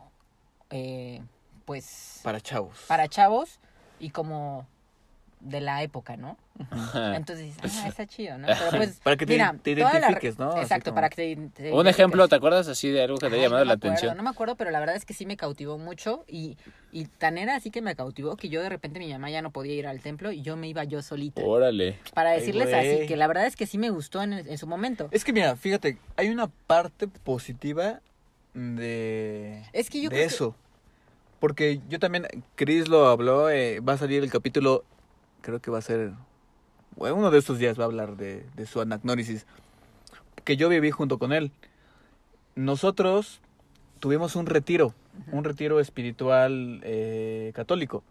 eh, 0.70 1.22
pues 1.66 2.20
Para 2.24 2.42
chavos. 2.42 2.86
para 2.88 3.08
chavos 3.08 3.60
y 4.00 4.10
como 4.10 4.66
de 5.44 5.60
la 5.62 5.84
época, 5.84 6.16
¿no? 6.18 6.38
Ajá. 6.72 7.16
Entonces, 7.18 7.54
ah, 7.62 7.88
está 7.88 8.08
chido, 8.08 8.38
¿no? 8.38 8.48
Pero 8.48 8.78
pues, 8.78 9.00
Para 9.04 9.18
que 9.18 9.26
te- 9.26 9.34
mira, 9.34 9.54
te 9.62 9.76
toda 9.76 9.92
la- 9.94 10.00
identifiques, 10.00 10.40
¿no? 10.40 10.58
Exacto, 10.62 10.92
como- 10.92 10.96
para 10.96 11.10
que 11.10 11.36
te, 11.36 11.64
te 11.64 11.72
Un 11.74 11.88
ejemplo. 11.88 12.28
¿te 12.28 12.36
acuerdas 12.36 12.68
así 12.68 12.90
de 12.90 13.04
algo 13.04 13.18
que 13.18 13.28
te 13.30 13.36
haya 13.36 13.44
llamado 13.44 13.66
no 13.66 13.66
la 13.66 13.74
me 13.74 13.78
acuerdo, 13.78 13.94
atención? 13.96 14.18
No 14.18 14.24
me 14.24 14.30
acuerdo, 14.30 14.56
pero 14.56 14.72
la 14.72 14.80
verdad 14.80 14.96
es 14.96 15.04
que 15.06 15.14
sí 15.14 15.26
me 15.26 15.36
cautivó 15.38 15.78
mucho 15.78 16.24
y, 16.28 16.58
y 16.92 17.06
tan 17.06 17.38
era 17.38 17.56
así 17.56 17.72
que 17.72 17.82
me 17.82 17.96
cautivó 17.96 18.38
que 18.38 18.48
yo 18.50 18.62
de 18.62 18.70
repente 18.70 19.00
mi 19.00 19.12
mamá 19.12 19.30
ya 19.30 19.42
no 19.42 19.52
podía 19.52 19.74
ir 19.74 19.86
al 19.88 20.00
templo 20.00 20.32
y 20.32 20.42
yo 20.42 20.56
me 20.56 20.68
iba 20.70 20.84
yo 20.86 21.02
solita. 21.02 21.42
Órale. 21.44 21.98
Para 22.14 22.32
decirles 22.32 22.74
así, 22.74 23.06
que 23.08 23.18
la 23.18 23.28
verdad 23.28 23.46
es 23.46 23.56
que 23.56 23.66
sí 23.66 23.78
me 23.78 23.90
gustó 23.90 24.22
en, 24.24 24.34
en 24.34 24.58
su 24.58 24.66
momento. 24.68 25.10
Es 25.12 25.24
que 25.26 25.34
mira, 25.34 25.56
fíjate, 25.58 25.98
hay 26.16 26.30
una 26.30 26.48
parte 26.48 27.08
positiva 27.08 28.00
de, 28.54 29.64
Es 29.74 29.90
que 29.90 29.98
yo 30.02 30.10
de 30.10 30.16
creo 30.16 30.28
que- 30.30 30.34
eso. 30.36 30.56
Porque 31.40 31.82
yo 31.90 32.00
también, 32.00 32.26
Chris 32.56 32.88
lo 32.88 33.08
habló, 33.08 33.50
eh, 33.50 33.82
va 33.82 33.94
a 33.94 33.98
salir 33.98 34.24
el 34.24 34.32
capítulo, 34.32 34.86
creo 35.44 35.60
que 35.60 35.70
va 35.70 35.78
a 35.78 35.82
ser, 35.82 36.14
bueno, 36.96 37.16
uno 37.18 37.30
de 37.30 37.38
estos 37.38 37.60
días 37.60 37.78
va 37.78 37.84
a 37.84 37.86
hablar 37.86 38.18
de, 38.18 38.44
de 38.56 38.66
su 38.66 38.82
anagnórisis, 38.82 39.46
que 40.44 40.58
yo 40.58 40.68
viví 40.70 40.90
junto 40.90 41.20
con 41.20 41.32
él. 41.34 41.52
Nosotros 42.56 43.40
tuvimos 44.00 44.36
un 44.36 44.46
retiro, 44.48 44.96
un 45.32 45.44
retiro 45.44 45.80
espiritual 45.80 46.82
eh, 46.84 47.52
católico. 47.54 48.04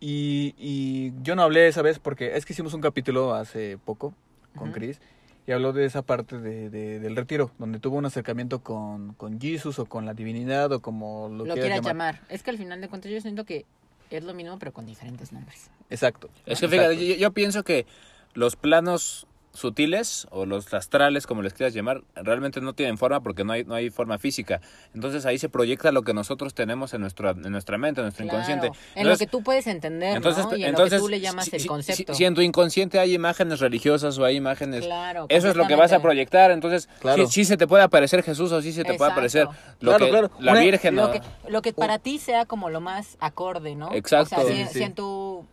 Y, 0.00 0.54
y 0.56 1.12
yo 1.22 1.34
no 1.36 1.42
hablé 1.42 1.68
esa 1.68 1.82
vez 1.82 1.98
porque 1.98 2.36
es 2.36 2.46
que 2.46 2.52
hicimos 2.54 2.72
un 2.74 2.80
capítulo 2.80 3.34
hace 3.34 3.78
poco 3.84 4.14
con 4.56 4.70
Ujú. 4.70 4.78
Chris 4.78 5.00
y 5.46 5.52
habló 5.52 5.72
de 5.72 5.84
esa 5.84 6.02
parte 6.02 6.38
de, 6.38 6.70
de- 6.70 7.00
del 7.00 7.16
retiro, 7.16 7.50
donde 7.58 7.80
tuvo 7.80 7.96
un 7.96 8.06
acercamiento 8.06 8.60
con, 8.62 9.14
con 9.14 9.40
Jesus 9.40 9.78
o 9.78 9.84
con 9.86 10.06
la 10.06 10.14
divinidad 10.14 10.72
o 10.72 10.80
como 10.80 11.28
lo, 11.28 11.38
Lo 11.38 11.44
quieras 11.54 11.60
quieras 11.60 11.76
llamar. 11.86 12.14
llamar. 12.14 12.28
Es 12.30 12.42
que 12.42 12.50
al 12.50 12.56
final 12.58 12.80
de 12.80 12.88
cuentas 12.88 13.10
yo 13.10 13.20
siento 13.20 13.44
que 13.44 13.66
es 14.10 14.24
lo 14.24 14.34
mismo 14.34 14.58
pero 14.58 14.72
con 14.72 14.86
diferentes 14.86 15.32
nombres. 15.32 15.70
Exacto. 15.88 16.28
Es 16.46 16.60
que 16.60 16.66
Exacto. 16.66 16.68
fíjate, 16.70 17.06
yo, 17.06 17.14
yo 17.16 17.32
pienso 17.32 17.62
que 17.62 17.86
los 18.34 18.56
planos 18.56 19.26
sutiles 19.52 20.26
o 20.30 20.46
los 20.46 20.72
astrales, 20.72 21.26
como 21.26 21.42
les 21.42 21.52
quieras 21.54 21.74
llamar, 21.74 22.02
realmente 22.14 22.60
no 22.60 22.72
tienen 22.72 22.98
forma 22.98 23.20
porque 23.20 23.44
no 23.44 23.52
hay, 23.52 23.64
no 23.64 23.74
hay 23.74 23.90
forma 23.90 24.18
física. 24.18 24.60
Entonces 24.94 25.26
ahí 25.26 25.38
se 25.38 25.48
proyecta 25.48 25.90
lo 25.92 26.02
que 26.02 26.14
nosotros 26.14 26.54
tenemos 26.54 26.94
en, 26.94 27.00
nuestra, 27.00 27.30
en 27.30 27.50
nuestra 27.50 27.76
mente, 27.78 28.00
en 28.00 28.06
nuestro 28.06 28.24
Claro, 28.26 28.38
inconsciente. 28.44 28.78
En 28.94 29.08
lo 29.08 29.16
que 29.16 29.26
tú 29.26 29.42
puedes 29.42 29.66
entender, 29.66 30.16
entonces, 30.16 30.44
¿no? 30.46 30.56
Y 30.56 30.62
en 30.62 30.70
entonces, 30.70 30.92
lo 30.92 30.98
que 30.98 31.02
tú 31.02 31.08
le 31.08 31.20
llamas 31.20 31.46
si, 31.46 31.56
el 31.56 31.66
concepto. 31.66 32.14
si- 32.14 32.18
si 32.18 32.24
en 32.24 32.34
tu 32.34 32.40
inconsciente 32.42 32.98
hay 32.98 33.14
imágenes 33.14 33.60
religiosas 33.60 34.16
o 34.18 34.24
hay 34.24 34.36
imágenes... 34.36 34.84
Claro, 34.84 35.26
Eso 35.28 35.48
es 35.48 35.56
lo 35.56 35.66
que 35.66 35.74
vas 35.74 35.92
a 35.92 36.00
proyectar, 36.00 36.50
entonces 36.50 36.88
Claro. 37.00 37.26
sí, 37.26 37.32
sí 37.32 37.44
se 37.44 37.56
te 37.56 37.66
puede 37.66 37.82
aparecer 37.82 38.22
Jesús 38.22 38.52
o 38.52 38.62
sí 38.62 38.72
se 38.72 38.84
te 38.84 38.94
puede 38.94 39.10
aparecer 39.12 39.46
lo 39.80 39.90
Claro, 39.90 40.04
que, 40.06 40.10
claro. 40.10 40.30
la 40.38 40.52
Una- 40.52 40.60
Virgen. 40.60 40.94
lo 40.96 41.06
¿no? 41.06 41.12
que, 41.12 41.20
lo 41.48 41.62
que 41.62 41.72
para 41.72 41.98
ti 41.98 42.18
sea 42.18 42.46
como 42.46 42.70
lo 42.70 42.80
más 42.80 43.16
acorde, 43.20 43.74
¿no? 43.74 43.92
Exacto. 43.92 44.36
O 44.40 44.44
sea, 44.44 44.48
si, 44.54 44.60
Sí, 44.62 44.66
sí, 44.68 44.78
si 44.78 44.82
en 44.84 44.94
tu 44.94 45.46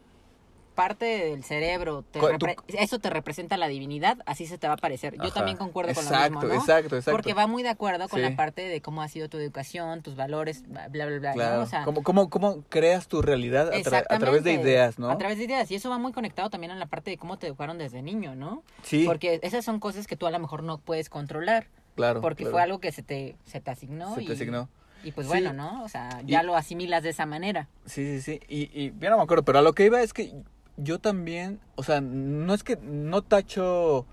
parte 0.77 1.05
del 1.05 1.43
cerebro, 1.43 2.03
te 2.11 2.19
tú- 2.19 2.45
eso 2.77 2.99
te 2.99 3.09
representa 3.09 3.57
la 3.57 3.67
divinidad, 3.67 4.19
así 4.27 4.45
se 4.45 4.59
te 4.59 4.67
va 4.67 4.75
a 4.75 4.77
parecer. 4.77 5.15
Yo 5.15 5.23
Ajá. 5.23 5.33
también 5.33 5.57
concuerdo 5.57 5.91
con 5.95 6.05
lo 6.05 6.11
mismo, 6.11 6.43
¿no? 6.43 6.53
exacto, 6.53 6.95
exacto. 6.95 7.11
Porque 7.11 7.33
va 7.33 7.47
muy 7.47 7.63
de 7.63 7.69
acuerdo 7.69 8.07
con 8.07 8.19
Sí. 8.21 8.29
la 8.29 8.35
parte 8.35 8.61
de 8.61 8.79
cómo 8.81 9.01
ha 9.01 9.07
sido 9.07 9.27
tu 9.27 9.37
educación, 9.37 10.03
tus 10.03 10.15
valores, 10.15 10.63
bla, 10.69 10.87
bla, 10.87 11.07
bla, 11.07 11.17
bla, 11.19 11.29
¿no? 11.31 11.35
Claro. 11.35 11.61
O 11.63 11.65
sea, 11.65 11.83
¿Cómo, 11.83 12.03
cómo, 12.03 12.29
cómo 12.29 12.63
creas 12.69 13.07
tu 13.07 13.23
realidad 13.23 13.69
a, 13.73 13.77
tra- 13.79 14.05
a 14.07 14.19
través 14.19 14.43
de 14.43 14.53
ideas, 14.53 14.99
no? 14.99 15.09
A 15.09 15.17
través 15.17 15.39
de 15.39 15.45
ideas. 15.45 15.69
Y 15.71 15.75
eso 15.75 15.89
va 15.89 15.97
muy 15.97 16.11
conectado 16.13 16.51
también 16.51 16.71
en 16.71 16.77
la 16.79 16.85
parte 16.85 17.09
de 17.09 17.17
cómo 17.17 17.37
te 17.39 17.47
educaron 17.47 17.79
desde 17.79 18.03
niño, 18.03 18.35
¿no? 18.35 18.61
Sí, 18.83 19.03
Porque 19.07 19.39
esas 19.41 19.65
son 19.65 19.79
cosas 19.79 20.05
que 20.05 20.15
tú 20.15 20.27
a 20.27 20.31
lo 20.31 20.37
mejor 20.39 20.61
no 20.61 20.77
puedes 20.77 21.09
controlar. 21.09 21.67
claro. 21.95 22.21
porque 22.21 22.43
claro. 22.43 22.51
fue 22.53 22.61
algo 22.61 22.79
que 22.79 22.91
se 22.91 23.01
te, 23.01 23.35
se 23.45 23.59
te 23.59 23.71
asignó. 23.71 24.13
Se 24.13 24.21
y, 24.21 24.27
te 24.27 24.33
asignó. 24.33 24.69
Y 25.03 25.11
pues 25.13 25.25
Sí. 25.25 25.29
bueno, 25.33 25.53
¿no? 25.53 25.83
O 25.83 25.89
sea, 25.89 26.21
ya 26.25 26.43
Y- 26.43 26.45
lo 26.45 26.55
asimilas 26.55 27.01
de 27.01 27.09
esa 27.09 27.25
manera. 27.25 27.67
Sí, 27.87 28.19
sí, 28.19 28.21
sí. 28.21 28.39
Y, 28.47 28.63
y 28.79 28.93
ya 28.99 29.09
no 29.09 29.17
me 29.17 29.23
acuerdo, 29.23 29.43
pero 29.43 29.57
a 29.59 29.61
lo 29.63 29.73
que 29.73 29.85
iba 29.85 30.01
es 30.03 30.13
que 30.13 30.31
yo 30.77 30.99
también, 30.99 31.59
o 31.75 31.83
sea, 31.83 32.01
no 32.01 32.53
es 32.53 32.63
que 32.63 32.77
no 32.77 33.21
tacho, 33.21 34.05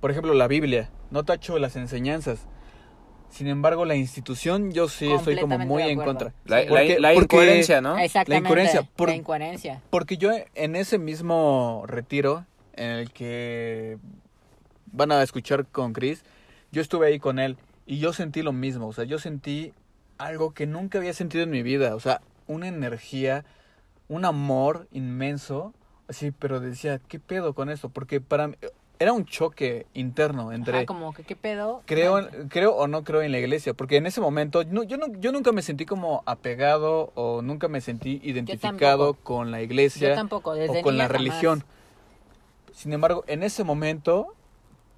por 0.00 0.10
ejemplo, 0.10 0.32
la 0.34 0.48
Biblia, 0.48 0.90
no 1.10 1.24
tacho 1.24 1.58
las 1.58 1.76
enseñanzas. 1.76 2.46
Sin 3.30 3.48
embargo, 3.48 3.84
la 3.84 3.96
institución 3.96 4.70
yo 4.70 4.88
sí 4.88 5.10
estoy 5.10 5.36
como 5.38 5.58
muy 5.58 5.82
en 5.82 5.98
contra. 5.98 6.32
La, 6.44 6.60
la- 6.62 6.68
Porque- 6.68 7.00
la 7.00 7.08
porque- 7.14 7.24
incoherencia, 7.36 7.80
¿no? 7.80 7.98
Exactamente. 7.98 8.48
incoherencia, 8.48 8.82
por- 8.94 9.08
La 9.08 9.16
incoherencia. 9.16 9.82
Porque 9.90 10.16
yo 10.16 10.30
en 10.54 10.76
ese 10.76 10.98
mismo 10.98 11.82
retiro 11.86 12.46
en 12.74 12.90
el 12.90 13.10
que 13.12 13.98
van 14.92 15.10
a 15.10 15.20
escuchar 15.22 15.66
con 15.66 15.92
Chris, 15.92 16.24
yo 16.70 16.80
estuve 16.80 17.08
ahí 17.08 17.18
con 17.18 17.40
él 17.40 17.56
y 17.86 17.98
yo 17.98 18.12
sentí 18.12 18.42
lo 18.42 18.52
mismo, 18.52 18.86
o 18.86 18.92
sea, 18.92 19.04
yo 19.04 19.18
sentí 19.18 19.72
algo 20.16 20.54
que 20.54 20.66
nunca 20.66 20.98
había 20.98 21.12
sentido 21.12 21.42
en 21.42 21.50
mi 21.50 21.62
vida, 21.64 21.96
o 21.96 22.00
sea, 22.00 22.20
una 22.46 22.68
energía, 22.68 23.44
un 24.06 24.24
amor 24.24 24.86
inmenso, 24.92 25.74
así, 26.14 26.30
pero 26.30 26.60
decía, 26.60 27.00
¿qué 27.08 27.18
pedo 27.18 27.54
con 27.54 27.68
esto? 27.70 27.88
Porque 27.88 28.20
para 28.20 28.48
mí 28.48 28.54
era 29.00 29.12
un 29.12 29.24
choque 29.24 29.86
interno 29.92 30.52
entre 30.52 30.78
Ajá, 30.78 30.86
como 30.86 31.12
que 31.12 31.24
qué 31.24 31.34
pedo. 31.34 31.82
creo, 31.84 32.28
creo 32.48 32.74
o 32.76 32.86
no 32.86 33.02
creo 33.02 33.22
en 33.22 33.32
la 33.32 33.38
iglesia, 33.40 33.74
porque 33.74 33.96
en 33.96 34.06
ese 34.06 34.20
momento 34.20 34.62
no, 34.64 34.84
yo, 34.84 34.96
no, 34.96 35.06
yo 35.18 35.32
nunca 35.32 35.50
me 35.50 35.62
sentí 35.62 35.84
como 35.84 36.22
apegado 36.26 37.10
o 37.16 37.42
nunca 37.42 37.66
me 37.68 37.80
sentí 37.80 38.20
identificado 38.22 39.14
con 39.14 39.50
la 39.50 39.62
iglesia 39.62 40.10
Yo 40.10 40.14
tampoco, 40.14 40.54
desde 40.54 40.78
o 40.78 40.82
con 40.82 40.96
la 40.96 41.04
jamás. 41.04 41.18
religión. 41.18 41.64
Sin 42.72 42.92
embargo, 42.92 43.24
en 43.26 43.42
ese 43.42 43.64
momento, 43.64 44.34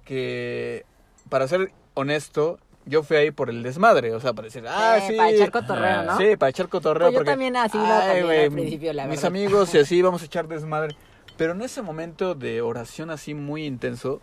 que 0.05 0.85
para 1.29 1.47
ser 1.47 1.71
honesto, 1.95 2.59
yo 2.87 3.03
fui 3.03 3.17
ahí 3.17 3.31
por 3.31 3.49
el 3.49 3.61
desmadre, 3.63 4.13
o 4.13 4.19
sea, 4.19 4.33
para 4.33 4.45
decir, 4.47 4.63
ah, 4.67 4.97
Eh, 4.97 5.03
sí. 5.09 5.15
para 5.17 5.29
echar 5.29 5.51
cotorreo, 5.51 6.03
¿no? 6.03 6.17
Sí, 6.17 6.35
para 6.37 6.49
echar 6.49 6.69
cotorreo. 6.69 7.07
Pues 7.11 7.19
yo 7.19 7.23
también 7.25 7.55
así 7.57 7.77
lo 7.77 7.83
"Ay, 7.83 7.89
también 7.99 8.25
güey, 8.25 8.43
al 8.45 8.51
principio, 8.51 8.93
la 8.93 9.03
Mis 9.05 9.15
verdad". 9.17 9.25
amigos 9.27 9.75
y 9.75 9.77
así 9.79 10.01
vamos 10.01 10.21
a 10.21 10.25
echar 10.25 10.47
desmadre. 10.47 10.95
Pero 11.37 11.51
en 11.53 11.61
ese 11.61 11.81
momento 11.83 12.33
de 12.33 12.61
oración 12.61 13.11
así 13.11 13.33
muy 13.35 13.65
intenso, 13.65 14.21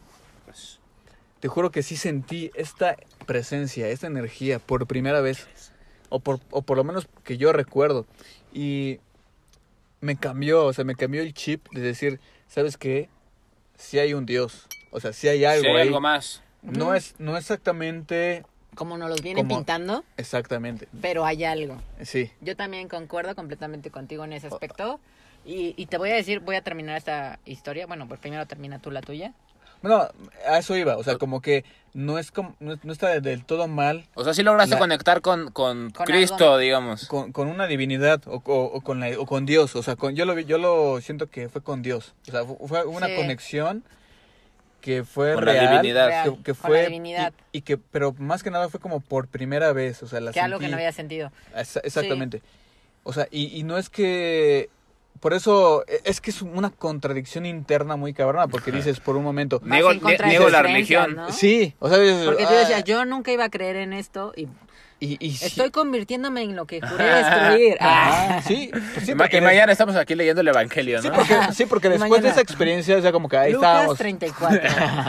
te 1.41 1.49
juro 1.49 1.71
que 1.71 1.83
sí 1.83 1.97
sentí 1.97 2.51
esta 2.55 2.97
presencia, 3.27 3.89
esta 3.89 4.07
energía 4.07 4.59
por 4.59 4.87
primera 4.87 5.21
vez. 5.21 5.47
O 6.09 6.21
por, 6.21 6.39
o 6.51 6.63
por 6.63 6.77
lo 6.77 6.85
menos 6.85 7.07
que 7.25 7.37
yo 7.37 7.53
recuerdo. 7.53 8.07
Y 8.53 8.99
me 10.01 10.17
cambió, 10.17 10.65
o 10.67 10.73
sea, 10.73 10.85
me 10.85 10.95
cambió 10.95 11.23
el 11.23 11.35
chip 11.35 11.67
de 11.73 11.81
decir, 11.81 12.21
¿sabes 12.47 12.77
qué? 12.77 13.09
Si 13.77 13.99
hay 13.99 14.15
un 14.15 14.25
Dios. 14.27 14.67
O 14.91 15.01
sea, 15.01 15.13
si 15.13 15.29
hay 15.29 15.45
algo 15.45 15.63
Si 15.63 15.69
hay 15.69 15.77
ahí. 15.77 15.87
algo 15.89 16.01
más. 16.01 16.43
No 16.63 16.95
es, 16.95 17.15
no 17.19 17.37
exactamente, 17.37 18.45
Como 18.75 18.97
nos 18.99 19.09
los 19.11 19.23
vienen 19.23 19.45
Como- 19.47 19.57
pintando, 19.59 20.05
exactamente. 20.17 20.89
pero 21.01 21.25
hay 21.25 21.45
algo. 21.45 21.81
Sí. 22.03 22.31
Yo 22.41 22.57
también 22.57 22.89
concuerdo 22.89 23.35
completamente 23.35 23.91
contigo 23.91 24.25
en 24.25 24.33
ese 24.33 24.49
aspecto. 24.49 25.01
Y, 25.47 25.75
y 25.77 25.87
te 25.87 25.99
voy 25.99 26.11
a 26.11 26.15
decir, 26.15 26.41
voy 26.41 26.57
a 26.57 26.63
terminar 26.63 26.97
esta 26.97 27.39
historia. 27.45 27.87
Bueno, 27.87 28.09
pues 28.09 28.19
primero 28.21 28.47
termina 28.47 28.79
tú 28.79 28.91
la 28.91 29.03
tuya. 29.03 29.33
Bueno, 29.83 30.09
a 30.49 30.59
eso 30.59 30.75
iba, 30.77 30.97
o 30.97 31.05
sea, 31.05 31.19
como 31.19 31.43
que 31.43 31.63
no 31.93 32.19
es 32.19 32.31
como, 32.31 32.57
no, 32.59 32.79
no 32.83 32.93
está 32.93 33.21
del 33.21 33.45
todo 33.45 33.69
mal 33.69 34.07
O 34.15 34.25
sea, 34.25 34.33
sí 34.33 34.43
lograste 34.43 34.77
La- 34.77 34.79
conectar 34.81 35.21
con, 35.21 35.51
con, 35.51 35.91
Con 35.91 36.07
Cristo, 36.07 36.45
algo. 36.47 36.57
digamos. 36.59 37.07
con, 37.07 37.33
con 37.33 37.49
una 37.49 37.67
divinidad 37.67 38.23
o, 38.27 38.37
o- 38.47 38.65
o 38.65 38.81
con 38.81 39.01
la, 39.01 39.11
o 39.19 39.27
con 39.27 39.45
Dios, 39.45 39.77
o 39.77 39.83
sea, 39.83 39.95
con, 39.97 40.15
yo 40.17 40.25
lo 40.25 40.35
vi- 40.35 40.47
yo 40.47 40.57
lo 40.57 40.99
siento 41.03 41.29
que 41.29 41.51
fue 41.51 41.63
con 41.63 41.83
Dios, 41.83 42.15
o 42.27 42.31
sea, 42.31 42.45
fu- 42.47 42.67
fue 42.67 42.87
una 42.87 43.09
Sí. 43.09 43.17
conexión 43.17 43.85
que 44.85 45.03
fue 45.03 45.33
Con 45.33 45.47
la 45.47 45.53
divinidad. 45.55 46.09
Real, 46.09 46.25
que, 46.37 46.43
que 46.43 46.53
con 46.55 46.63
la 46.63 46.69
fue 46.69 46.83
divinidad. 46.89 47.33
Y, 47.53 47.59
y 47.59 47.61
que, 47.63 47.79
pero 47.79 48.15
más 48.19 48.43
que 48.43 48.51
nada 48.51 48.69
fue 48.69 48.81
como 48.81 49.01
por 49.01 49.29
primera 49.29 49.73
vez, 49.73 50.03
o 50.03 50.07
sea, 50.07 50.21
la 50.21 50.31
que 50.31 50.41
algo 50.41 50.59
que 50.59 50.67
sentí- 50.67 50.71
no 50.73 50.77
había 50.77 50.93
sentido. 50.93 51.33
Esa- 51.57 51.81
Exactamente. 51.81 52.43
O 53.03 53.15
sea, 53.15 53.27
y, 53.31 53.47
y 53.59 53.63
no 53.63 53.79
es 53.79 53.89
que... 53.89 54.69
Por 55.21 55.33
eso 55.33 55.85
e- 55.89 56.03
es 56.05 56.21
que 56.21 56.31
es 56.31 56.43
una 56.43 56.69
contradicción 56.69 57.47
interna 57.47 57.97
muy 57.97 58.13
cabrona, 58.13 58.47
porque 58.47 58.73
dices 58.73 59.01
por 59.01 59.17
un 59.17 59.23
momento... 59.25 59.59
Niego- 59.65 59.95
niego 60.27 60.51
la 60.51 60.61
religión. 60.63 61.17
¿no? 61.17 61.33
Sí, 61.33 61.75
o 61.79 61.89
sea, 61.89 61.97
dices, 61.99 62.27
Porque 62.27 62.43
tú 62.45 62.51
"Ah", 62.53 62.59
decías, 62.59 62.85
yo 62.85 63.07
nunca 63.07 63.33
iba 63.33 63.45
a 63.45 63.49
creer 63.49 63.77
en 63.77 63.95
esto 63.95 64.35
y 64.37 64.49
y, 65.05 65.17
y 65.21 65.33
sí. 65.33 65.47
estoy 65.47 65.71
convirtiéndome 65.71 66.43
en 66.43 66.57
lo 66.57 66.67
que 66.67 66.81
juré 66.81 67.05
destruir. 67.05 67.77
Ah, 67.81 68.37
Ah. 68.39 68.43
sí, 68.43 68.71
pues 68.73 69.07
sí, 69.07 69.15
porque 69.15 69.39
y 69.39 69.41
mañana 69.41 69.73
estamos 69.73 69.97
aquí 69.97 70.15
leyendo 70.15 70.41
el 70.41 70.49
Evangelio, 70.49 71.01
Sí, 71.03 71.09
¿no? 71.09 71.15
porque, 71.15 71.35
sí, 71.53 71.67
porque 71.69 71.89
después 71.89 72.11
mañana- 72.11 72.27
de 72.27 72.33
esa 72.33 72.41
experiencia, 72.41 72.97
o 72.97 73.03
sea, 73.03 73.13
como 73.13 73.29
que 73.29 73.37
ahí 73.37 73.53
Lucas 73.53 73.69
estábamos. 73.71 73.99
34. 73.99 74.61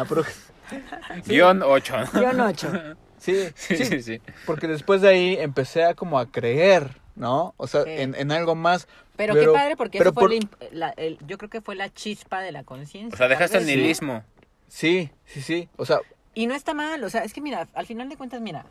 Pero- 0.10 0.24
Guión 1.26 1.62
8. 1.64 1.96
Guión 2.14 2.40
8. 2.42 2.96
sí, 3.20 3.36
Sí, 3.56 3.76
sí, 3.78 3.86
sí, 3.86 4.02
sí. 4.02 4.22
porque 4.46 4.68
después 4.68 5.02
de 5.02 5.10
ahí 5.10 5.38
empecé 5.40 5.84
a 5.84 5.94
como 5.94 6.20
a 6.20 6.26
creer, 6.32 6.90
¿no? 7.16 7.54
O 7.58 7.68
sea, 7.68 7.84
Sí. 7.84 7.92
en, 7.92 8.16
en 8.16 8.32
algo 8.32 8.56
más. 8.56 8.88
Pero, 9.16 9.34
Pero- 9.34 9.54
qué 9.54 9.58
padre, 9.58 9.78
porque 9.78 9.98
pero 9.98 10.10
eso 10.10 10.14
fue 10.20 10.24
por- 10.24 10.34
el 10.34 10.40
imp- 10.42 10.70
la- 10.72 10.90
el- 10.98 11.18
yo 11.26 11.38
creo 11.38 11.50
que 11.50 11.62
fue 11.62 11.76
la 11.76 11.94
chispa 11.94 12.42
de 12.42 12.52
la 12.52 12.64
conciencia. 12.64 13.14
O 13.14 13.18
sea, 13.18 13.28
dejaste 13.28 13.58
el 13.60 13.66
nihilismo. 13.66 14.24
Sí, 14.68 15.10
sí, 15.26 15.42
sí. 15.42 15.70
O 15.78 15.86
sea, 15.86 16.00
Y 16.34 16.48
no 16.48 16.56
está 16.56 16.74
mal, 16.74 17.02
o 17.04 17.10
sea, 17.10 17.24
es 17.24 17.32
que 17.32 17.40
mira, 17.40 17.68
al 17.76 17.86
final 17.86 18.10
de 18.10 18.18
cuentas, 18.18 18.42
mira, 18.42 18.66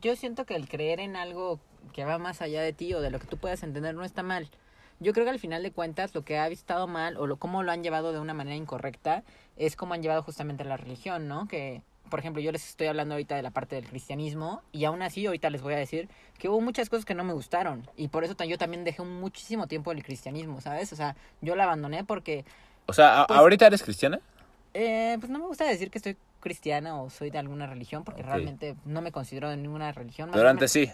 yo 0.00 0.16
siento 0.16 0.44
que 0.46 0.54
el 0.56 0.68
creer 0.68 1.00
en 1.00 1.16
algo 1.16 1.58
que 1.92 2.04
va 2.04 2.18
más 2.18 2.42
allá 2.42 2.62
de 2.62 2.72
ti 2.72 2.94
o 2.94 3.00
de 3.00 3.10
lo 3.10 3.18
que 3.18 3.26
tú 3.26 3.36
puedas 3.36 3.62
entender 3.62 3.94
no 3.94 4.04
está 4.04 4.22
mal. 4.22 4.48
Yo 5.00 5.12
creo 5.12 5.24
que 5.24 5.30
al 5.30 5.38
final 5.38 5.62
de 5.62 5.72
cuentas 5.72 6.14
lo 6.14 6.24
que 6.24 6.38
ha 6.38 6.46
estado 6.48 6.86
mal 6.86 7.16
o 7.16 7.26
lo, 7.26 7.36
cómo 7.38 7.62
lo 7.62 7.72
han 7.72 7.82
llevado 7.82 8.12
de 8.12 8.20
una 8.20 8.34
manera 8.34 8.56
incorrecta 8.56 9.24
es 9.56 9.74
como 9.76 9.94
han 9.94 10.02
llevado 10.02 10.22
justamente 10.22 10.62
la 10.64 10.76
religión, 10.76 11.26
¿no? 11.26 11.48
Que, 11.48 11.80
por 12.10 12.18
ejemplo, 12.20 12.42
yo 12.42 12.52
les 12.52 12.68
estoy 12.68 12.86
hablando 12.86 13.14
ahorita 13.14 13.34
de 13.34 13.42
la 13.42 13.50
parte 13.50 13.76
del 13.76 13.86
cristianismo 13.88 14.62
y 14.72 14.84
aún 14.84 15.00
así 15.00 15.24
ahorita 15.26 15.48
les 15.48 15.62
voy 15.62 15.72
a 15.74 15.78
decir 15.78 16.08
que 16.38 16.48
hubo 16.50 16.60
muchas 16.60 16.90
cosas 16.90 17.04
que 17.06 17.14
no 17.14 17.24
me 17.24 17.32
gustaron 17.32 17.88
y 17.96 18.08
por 18.08 18.24
eso 18.24 18.34
yo 18.44 18.58
también 18.58 18.84
dejé 18.84 19.02
muchísimo 19.02 19.66
tiempo 19.68 19.90
el 19.92 20.02
cristianismo, 20.04 20.60
¿sabes? 20.60 20.92
O 20.92 20.96
sea, 20.96 21.16
yo 21.40 21.56
lo 21.56 21.62
abandoné 21.62 22.04
porque 22.04 22.44
O 22.86 22.92
sea, 22.92 23.22
¿a- 23.22 23.26
Pues- 23.26 23.38
¿ahorita 23.38 23.66
eres 23.68 23.82
cristiana? 23.82 24.20
eh, 24.74 25.16
pues 25.18 25.30
no 25.30 25.38
me 25.38 25.46
gusta 25.46 25.64
decir 25.64 25.90
que 25.90 25.98
estoy 25.98 26.16
cristiana 26.40 27.00
o 27.00 27.10
soy 27.10 27.30
de 27.30 27.38
alguna 27.38 27.66
religión, 27.66 28.04
porque 28.04 28.22
realmente 28.22 28.76
no 28.84 29.02
me 29.02 29.12
considero 29.12 29.50
de 29.50 29.56
ninguna 29.56 29.92
religión. 29.92 30.30
Pero 30.32 30.48
antes 30.48 30.72
sí. 30.72 30.90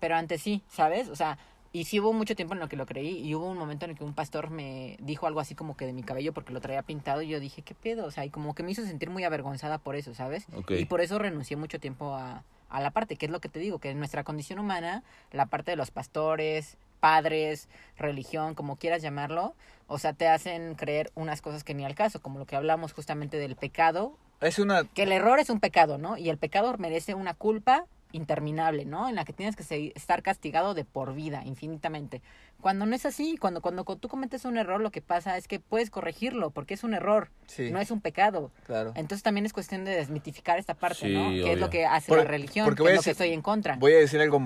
Pero 0.00 0.16
antes 0.16 0.42
sí, 0.42 0.62
¿sabes? 0.68 1.08
O 1.08 1.16
sea, 1.16 1.38
y 1.72 1.84
sí 1.84 1.98
hubo 1.98 2.12
mucho 2.12 2.36
tiempo 2.36 2.54
en 2.54 2.60
lo 2.60 2.68
que 2.68 2.76
lo 2.76 2.86
creí 2.86 3.18
y 3.18 3.34
hubo 3.34 3.46
un 3.46 3.58
momento 3.58 3.84
en 3.84 3.90
el 3.90 3.98
que 3.98 4.04
un 4.04 4.14
pastor 4.14 4.50
me 4.50 4.96
dijo 5.00 5.26
algo 5.26 5.40
así 5.40 5.56
como 5.56 5.76
que 5.76 5.86
de 5.86 5.92
mi 5.92 6.04
cabello 6.04 6.32
porque 6.32 6.52
lo 6.52 6.60
traía 6.60 6.82
pintado 6.82 7.20
y 7.22 7.28
yo 7.28 7.40
dije, 7.40 7.62
¿qué 7.62 7.74
pedo? 7.74 8.06
O 8.06 8.10
sea, 8.12 8.24
y 8.24 8.30
como 8.30 8.54
que 8.54 8.62
me 8.62 8.70
hizo 8.70 8.84
sentir 8.84 9.10
muy 9.10 9.24
avergonzada 9.24 9.78
por 9.78 9.96
eso, 9.96 10.14
¿sabes? 10.14 10.46
Y 10.68 10.84
por 10.84 11.00
eso 11.00 11.18
renuncié 11.18 11.56
mucho 11.56 11.80
tiempo 11.80 12.14
a, 12.14 12.44
a 12.68 12.80
la 12.80 12.92
parte, 12.92 13.16
que 13.16 13.26
es 13.26 13.32
lo 13.32 13.40
que 13.40 13.48
te 13.48 13.58
digo, 13.58 13.80
que 13.80 13.90
en 13.90 13.98
nuestra 13.98 14.22
condición 14.22 14.60
humana, 14.60 15.02
la 15.32 15.46
parte 15.46 15.72
de 15.72 15.76
los 15.76 15.90
pastores, 15.90 16.76
padres, 17.00 17.68
religión, 17.98 18.54
como 18.54 18.76
quieras 18.76 19.02
llamarlo, 19.02 19.54
o 19.86 19.98
sea, 19.98 20.12
te 20.12 20.28
hacen 20.28 20.74
creer 20.74 21.10
unas 21.14 21.42
cosas 21.42 21.64
que 21.64 21.74
ni 21.74 21.84
al 21.84 21.94
caso, 21.94 22.22
como 22.22 22.38
lo 22.38 22.46
que 22.46 22.56
hablamos 22.56 22.92
justamente 22.92 23.36
del 23.36 23.56
pecado, 23.56 24.16
es 24.40 24.58
una. 24.58 24.84
que 24.84 25.02
el 25.04 25.12
error 25.12 25.38
es 25.38 25.50
un 25.50 25.60
pecado, 25.60 25.98
¿no? 25.98 26.16
Y 26.16 26.28
el 26.30 26.38
pecado 26.38 26.74
merece 26.78 27.14
una 27.14 27.34
culpa 27.34 27.84
interminable, 28.12 28.84
¿no? 28.84 29.08
En 29.08 29.16
la 29.16 29.24
que 29.24 29.32
tienes 29.32 29.56
que 29.56 29.92
estar 29.96 30.22
castigado 30.22 30.74
de 30.74 30.84
por 30.84 31.14
vida, 31.14 31.42
infinitamente. 31.44 32.22
Cuando 32.60 32.86
no 32.86 32.94
es 32.94 33.04
así, 33.06 33.36
cuando, 33.36 33.60
cuando 33.60 33.84
tú 33.96 34.08
cometes 34.08 34.44
un 34.44 34.56
error, 34.56 34.80
lo 34.80 34.90
que 34.92 35.02
pasa 35.02 35.36
es 35.36 35.48
que 35.48 35.58
puedes 35.58 35.90
corregirlo, 35.90 36.50
porque 36.50 36.74
es 36.74 36.84
un 36.84 36.94
error, 36.94 37.30
Sí, 37.46 37.70
no 37.72 37.80
es 37.80 37.90
un 37.90 38.00
pecado. 38.00 38.52
claro. 38.66 38.92
Entonces 38.94 39.22
también 39.24 39.44
es 39.46 39.52
cuestión 39.52 39.84
de 39.84 39.90
desmitificar 39.96 40.58
esta 40.60 40.74
parte, 40.74 41.08
¿no? 41.08 41.30
Que 41.30 41.52
es 41.54 41.58
lo 41.58 41.70
que 41.70 41.86
hace 41.86 42.08
Por- 42.08 42.18
la 42.18 42.24
religión, 42.24 42.64
porque 42.66 42.84
que 42.84 42.90
es 42.90 42.96
lo 42.96 43.02
que 43.02 43.10
estoy 43.10 43.32
en 43.32 43.42
contra. 43.42 43.76
Voy 43.76 43.92
a 43.94 43.98
decir 43.98 44.20
algo 44.20 44.40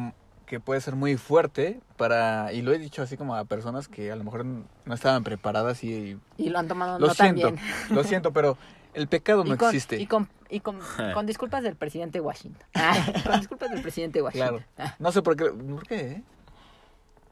que 0.46 0.60
puede 0.60 0.80
ser 0.80 0.96
muy 0.96 1.18
fuerte 1.18 1.78
para. 1.98 2.54
Y 2.54 2.62
lo 2.62 2.72
he 2.72 2.78
dicho 2.78 3.02
así 3.02 3.18
como 3.18 3.34
a 3.36 3.44
personas 3.44 3.86
que 3.86 4.10
a 4.10 4.16
lo 4.16 4.24
mejor 4.24 4.46
no 4.46 4.94
estaban 4.94 5.22
preparadas 5.22 5.84
y. 5.84 6.18
Y 6.38 6.48
lo 6.48 6.58
han 6.58 6.68
tomado 6.68 6.98
Lo 6.98 7.08
no 7.08 7.14
tan 7.14 7.36
siento, 7.36 7.52
bien. 7.52 7.64
lo 7.90 8.02
siento, 8.02 8.32
pero 8.32 8.56
el 8.98 9.08
pecado 9.08 9.44
no 9.44 9.54
y 9.54 9.56
con, 9.56 9.68
existe. 9.68 10.00
Y 10.00 10.06
con, 10.06 10.28
y 10.50 10.60
con, 10.60 10.78
con 11.14 11.26
disculpas 11.26 11.62
del 11.62 11.76
presidente 11.76 12.20
Washington. 12.20 12.62
Ah, 12.74 12.96
con 13.26 13.40
disculpas 13.40 13.70
del 13.70 13.82
presidente 13.82 14.20
Washington. 14.22 14.64
Claro. 14.76 14.94
No 14.98 15.12
sé 15.12 15.22
por 15.22 15.36
qué. 15.36 15.44
¿Por 15.50 15.86
qué? 15.86 15.96
eh? 16.00 16.22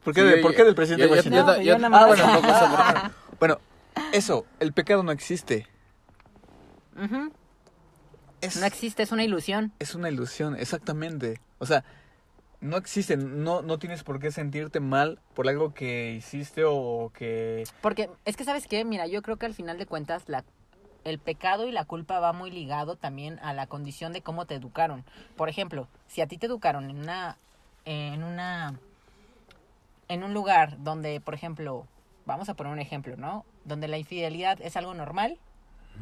¿Por 0.03 0.13
qué, 0.13 0.21
Sí, 0.21 0.27
de- 0.27 0.35
yo- 0.37 0.41
¿por 0.41 0.55
qué 0.55 0.63
del 0.63 0.75
presidente 0.75 1.07
yo- 1.07 1.13
Washington? 1.13 1.45
No, 1.45 1.55
yo- 1.57 1.61
yo 1.61 1.63
yo- 1.63 1.77
nada 1.77 1.89
más- 1.89 2.19
Ah, 2.19 3.09
bueno. 3.09 3.11
Bueno, 3.39 3.59
eso, 4.13 4.45
el 4.59 4.71
pecado 4.73 5.03
no 5.03 5.11
existe. 5.11 5.67
Es, 8.41 8.55
No 8.57 8.65
existe, 8.65 9.03
es 9.03 9.11
una 9.11 9.23
ilusión. 9.23 9.71
es 9.79 9.95
una 9.95 10.09
ilusión, 10.09 10.55
exactamente. 10.55 11.41
O 11.59 11.65
sea, 11.65 11.83
no 12.61 12.77
existe, 12.77 13.17
no, 13.17 13.61
no 13.61 13.79
tienes 13.79 14.03
por 14.03 14.19
qué 14.19 14.31
sentirte 14.31 14.79
mal 14.79 15.19
por 15.33 15.47
algo 15.47 15.73
que 15.73 16.13
hiciste 16.13 16.63
o 16.65 17.11
que... 17.13 17.63
Porque 17.81 18.09
es 18.25 18.37
que, 18.37 18.43
¿sabes 18.45 18.67
qué? 18.67 18.85
Mira, 18.85 19.07
yo 19.07 19.21
creo 19.21 19.37
que 19.37 19.45
al 19.47 19.53
final 19.55 19.77
de 19.77 19.85
cuentas 19.87 20.23
la, 20.27 20.43
el 21.03 21.19
pecado 21.19 21.67
y 21.67 21.71
la 21.71 21.85
culpa 21.85 22.19
va 22.19 22.33
muy 22.33 22.51
ligado 22.51 22.95
también 22.95 23.39
a 23.39 23.53
la 23.53 23.67
condición 23.67 24.13
de 24.13 24.21
cómo 24.21 24.45
te 24.45 24.55
educaron. 24.55 25.03
Por 25.35 25.49
ejemplo, 25.49 25.87
si 26.07 26.21
a 26.21 26.27
ti 26.27 26.37
te 26.37 26.45
educaron 26.47 26.89
en 26.89 26.99
una... 26.99 27.37
En 27.85 28.23
una 28.23 28.73
en 30.09 30.23
un 30.23 30.33
lugar 30.33 30.81
donde, 30.83 31.19
por 31.21 31.33
ejemplo, 31.33 31.85
vamos 32.25 32.49
a 32.49 32.53
poner 32.53 32.71
un 32.73 32.79
ejemplo, 32.79 33.15
¿no? 33.17 33.45
Donde 33.65 33.87
la 33.87 33.97
infidelidad 33.97 34.59
es 34.61 34.77
algo 34.77 34.93
normal, 34.93 35.37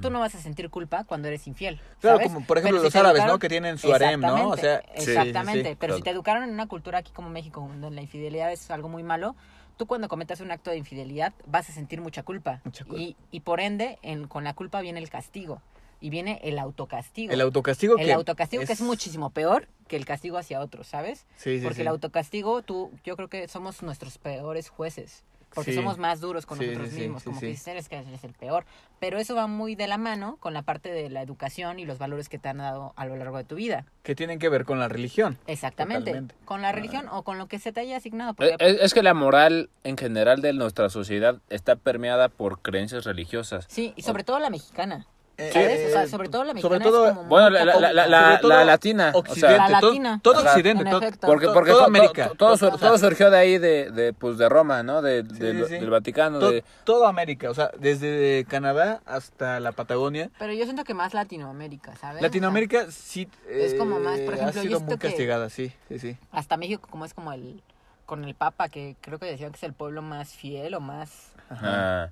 tú 0.02 0.10
no 0.10 0.20
vas 0.20 0.36
a 0.36 0.40
sentir 0.40 0.70
culpa 0.70 1.06
cuando 1.06 1.28
eres 1.28 1.48
infiel. 1.48 1.80
Claro, 2.02 2.18
¿sabes? 2.18 2.32
como 2.32 2.46
por 2.46 2.58
ejemplo 2.58 2.78
Pero 2.80 2.84
los 2.84 2.96
árabes, 2.96 3.22
educaron- 3.22 3.34
¿no? 3.34 3.40
Que 3.40 3.50
tienen 3.50 3.78
su 3.78 3.94
harem, 3.94 4.22
¿no? 4.22 4.50
O 4.50 4.58
sea, 4.58 4.78
Exactamente, 4.94 5.64
sí, 5.64 5.70
sí, 5.72 5.78
Pero 5.80 5.96
si 5.96 6.02
te 6.04 6.10
educaron 6.10 6.44
en 6.44 6.52
una 6.52 6.68
cultura 6.68 7.00
aquí 7.00 7.12
como 7.12 7.30
México, 7.30 7.62
donde 7.62 7.90
la 7.92 8.02
infidelidad 8.02 8.52
es 8.52 8.70
algo 8.72 8.90
muy 8.90 9.04
malo, 9.04 9.36
tú 9.78 9.86
cuando 9.86 10.08
cometas 10.08 10.40
un 10.40 10.52
acto 10.52 10.72
de 10.72 10.78
infidelidad 10.78 11.34
vas 11.46 11.70
a 11.70 11.74
sentir 11.74 12.02
mucha 12.02 12.24
culpa. 12.24 12.62
Mucha 12.64 12.86
culpa. 12.86 13.02
Y, 13.02 13.16
y 13.32 13.42
por 13.42 13.60
ende, 13.60 14.00
en, 14.02 14.28
con 14.28 14.44
la 14.44 14.54
culpa 14.54 14.82
viene 14.82 15.00
el 15.00 15.10
castigo. 15.10 15.62
Y 16.02 16.10
viene 16.10 16.40
el 16.44 16.60
autocastigo. 16.60 17.32
El 17.32 17.42
autocastigo 17.42 17.98
El 17.98 18.06
que 18.06 18.14
autocastigo 18.14 18.64
que 18.64 18.74
es 18.74 18.82
muchísimo 18.82 19.30
peor 19.30 19.68
que 19.88 19.96
el 19.96 20.06
castigo 20.06 20.38
hacia 20.38 20.60
otros, 20.60 20.88
¿sabes? 20.88 21.26
Sí, 21.38 21.58
sí, 21.58 21.64
Porque 21.64 21.76
sí. 21.76 21.82
el 21.82 21.88
autocastigo, 21.88 22.62
tú, 22.62 22.92
yo 23.04 23.16
creo 23.16 23.30
que 23.30 23.48
somos 23.48 23.82
nuestros 23.82 24.18
peores 24.18 24.70
jueces. 24.70 25.24
Porque 25.56 25.72
Sí. 25.72 25.78
somos 25.78 25.98
más 25.98 26.20
duros 26.22 26.46
con 26.46 26.60
Sí, 26.60 26.66
nosotros 26.68 26.92
mismos. 26.94 27.24
sí, 27.24 27.26
como 27.26 27.40
sí. 27.40 27.46
que 27.46 27.52
dices, 27.52 27.68
eres 27.70 27.90
que 27.90 27.96
eres 27.96 28.24
el 28.24 28.34
peor. 28.34 28.66
Pero 29.00 29.18
eso 29.18 29.34
va 29.36 29.48
muy 29.48 29.76
de 29.76 29.88
la 29.88 29.98
mano 29.98 30.38
con 30.40 30.54
la 30.54 30.62
parte 30.62 30.92
de 30.92 31.10
la 31.10 31.22
educación 31.22 31.80
y 31.80 31.86
los 31.86 31.98
valores 31.98 32.30
que 32.30 32.38
te 32.38 32.50
han 32.50 32.58
dado 32.58 32.94
a 32.96 33.06
lo 33.06 33.16
largo 33.16 33.38
de 33.38 33.46
tu 33.46 33.56
vida. 33.56 33.86
Que 34.04 34.14
tienen 34.16 34.38
que 34.38 34.50
ver 34.50 34.66
con 34.66 34.80
la 34.80 34.88
religión. 34.90 35.38
Exactamente. 35.48 36.12
Totalmente. 36.12 36.36
Con 36.46 36.62
la 36.62 36.72
religión 36.72 37.08
o 37.10 37.24
con 37.24 37.38
lo 37.38 37.48
que 37.48 37.58
se 37.58 37.72
te 37.72 37.80
haya 37.80 37.98
asignado. 37.98 38.32
Eh, 38.32 38.36
Porque, 38.38 38.56
Es, 38.60 38.82
es 38.82 38.94
que 38.94 39.02
la 39.02 39.14
moral 39.14 39.70
en 39.84 39.98
general 39.98 40.42
de 40.42 40.54
nuestra 40.54 40.90
sociedad 40.90 41.40
está 41.50 41.76
permeada 41.78 42.30
por 42.30 42.62
creencias 42.62 43.06
religiosas. 43.06 43.66
sí, 43.70 43.94
y 43.96 44.02
sobre 44.04 44.24
todo 44.24 44.40
la 44.40 44.50
mexicana. 44.50 45.08
Eh, 45.38 45.50
¿Sabes? 45.52 45.88
O 45.88 45.90
sea, 45.92 46.04
eh, 46.04 46.08
sobre 46.08 46.30
todo 46.30 46.44
la 46.46 46.54
sobre 46.60 46.80
mexicana 46.80 46.86
todo- 46.86 47.08
es 47.08 47.14
como 47.16 47.28
Bueno, 47.30 47.50
la, 47.50 47.66
la, 47.66 47.80
la, 47.80 47.94
la, 47.94 48.08
la- 48.08 48.26
Sobre 48.28 48.38
todo 48.42 48.50
la 48.52 48.66
latina. 48.66 49.12
o 49.14 49.20
Occidente, 49.20 49.40
sea, 49.58 49.68
La 49.70 49.80
todo- 49.82 49.90
latina. 49.92 50.20
todo, 50.24 50.40
Ajá, 50.40 50.50
Occidente, 50.52 50.84
en 50.84 50.90
todo, 50.90 51.02
porque, 51.26 51.48
porque 51.50 51.72
toda 51.72 51.82
to- 51.84 51.88
América. 51.88 52.28
to- 52.30 52.36
todo, 52.36 52.54
O 52.54 52.58
sea, 52.58 52.72
todo 52.72 52.98
surgió 52.98 53.30
de 53.30 53.38
ahí, 53.38 53.58
de, 53.58 53.92
de, 53.92 54.14
pues, 54.14 54.38
de 54.38 54.48
Roma, 54.48 54.82
¿no? 54.84 55.02
De, 55.02 55.24
de- 55.24 55.52
Sí, 55.54 55.64
sí, 55.64 55.74
sí. 55.76 55.80
Del 55.82 55.90
Vaticano. 55.90 56.40
to- 56.40 56.52
de, 56.52 56.64
toda 56.86 57.10
América, 57.10 57.50
o 57.50 57.54
sea, 57.54 57.70
desde 57.78 58.46
Canadá 58.48 59.02
hasta 59.06 59.60
la 59.60 59.74
Patagonia. 59.74 60.30
Pero 60.40 60.54
yo 60.54 60.64
siento 60.64 60.84
que 60.86 60.94
más 60.94 61.14
Latinoamérica, 61.14 61.96
¿sabes? 61.98 62.22
Latinoamérica 62.22 62.90
sí 62.92 63.28
es 63.50 63.74
como 63.74 64.00
más, 64.00 64.20
por 64.22 64.36
eh, 64.36 64.38
ejemplo, 64.38 64.60
ha 64.62 64.64
sido 64.64 64.80
muy 64.80 64.98
castigada, 64.98 65.50
sí, 65.50 65.74
sí, 65.90 66.00
sí. 66.00 66.18
O 66.30 66.32
sea, 66.32 66.40
hasta 66.40 66.56
México 66.58 66.88
como 66.90 67.04
es 67.06 67.14
como 67.14 67.34
el... 67.34 67.62
Con 68.06 68.24
el 68.24 68.36
Papa, 68.36 68.70
que 68.70 68.96
creo 69.02 69.18
que 69.18 69.26
decían 69.26 69.50
que 69.52 69.58
es 69.58 69.64
el 69.64 69.74
pueblo 69.74 70.04
más 70.04 70.30
fiel 70.30 70.76
o 70.76 70.80
más... 70.80 71.32
ah, 71.50 72.10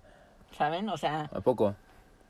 ¿Saben? 0.57 0.89
O 0.89 0.97
sea... 0.97 1.29
¿A 1.31 1.39
poco? 1.41 1.75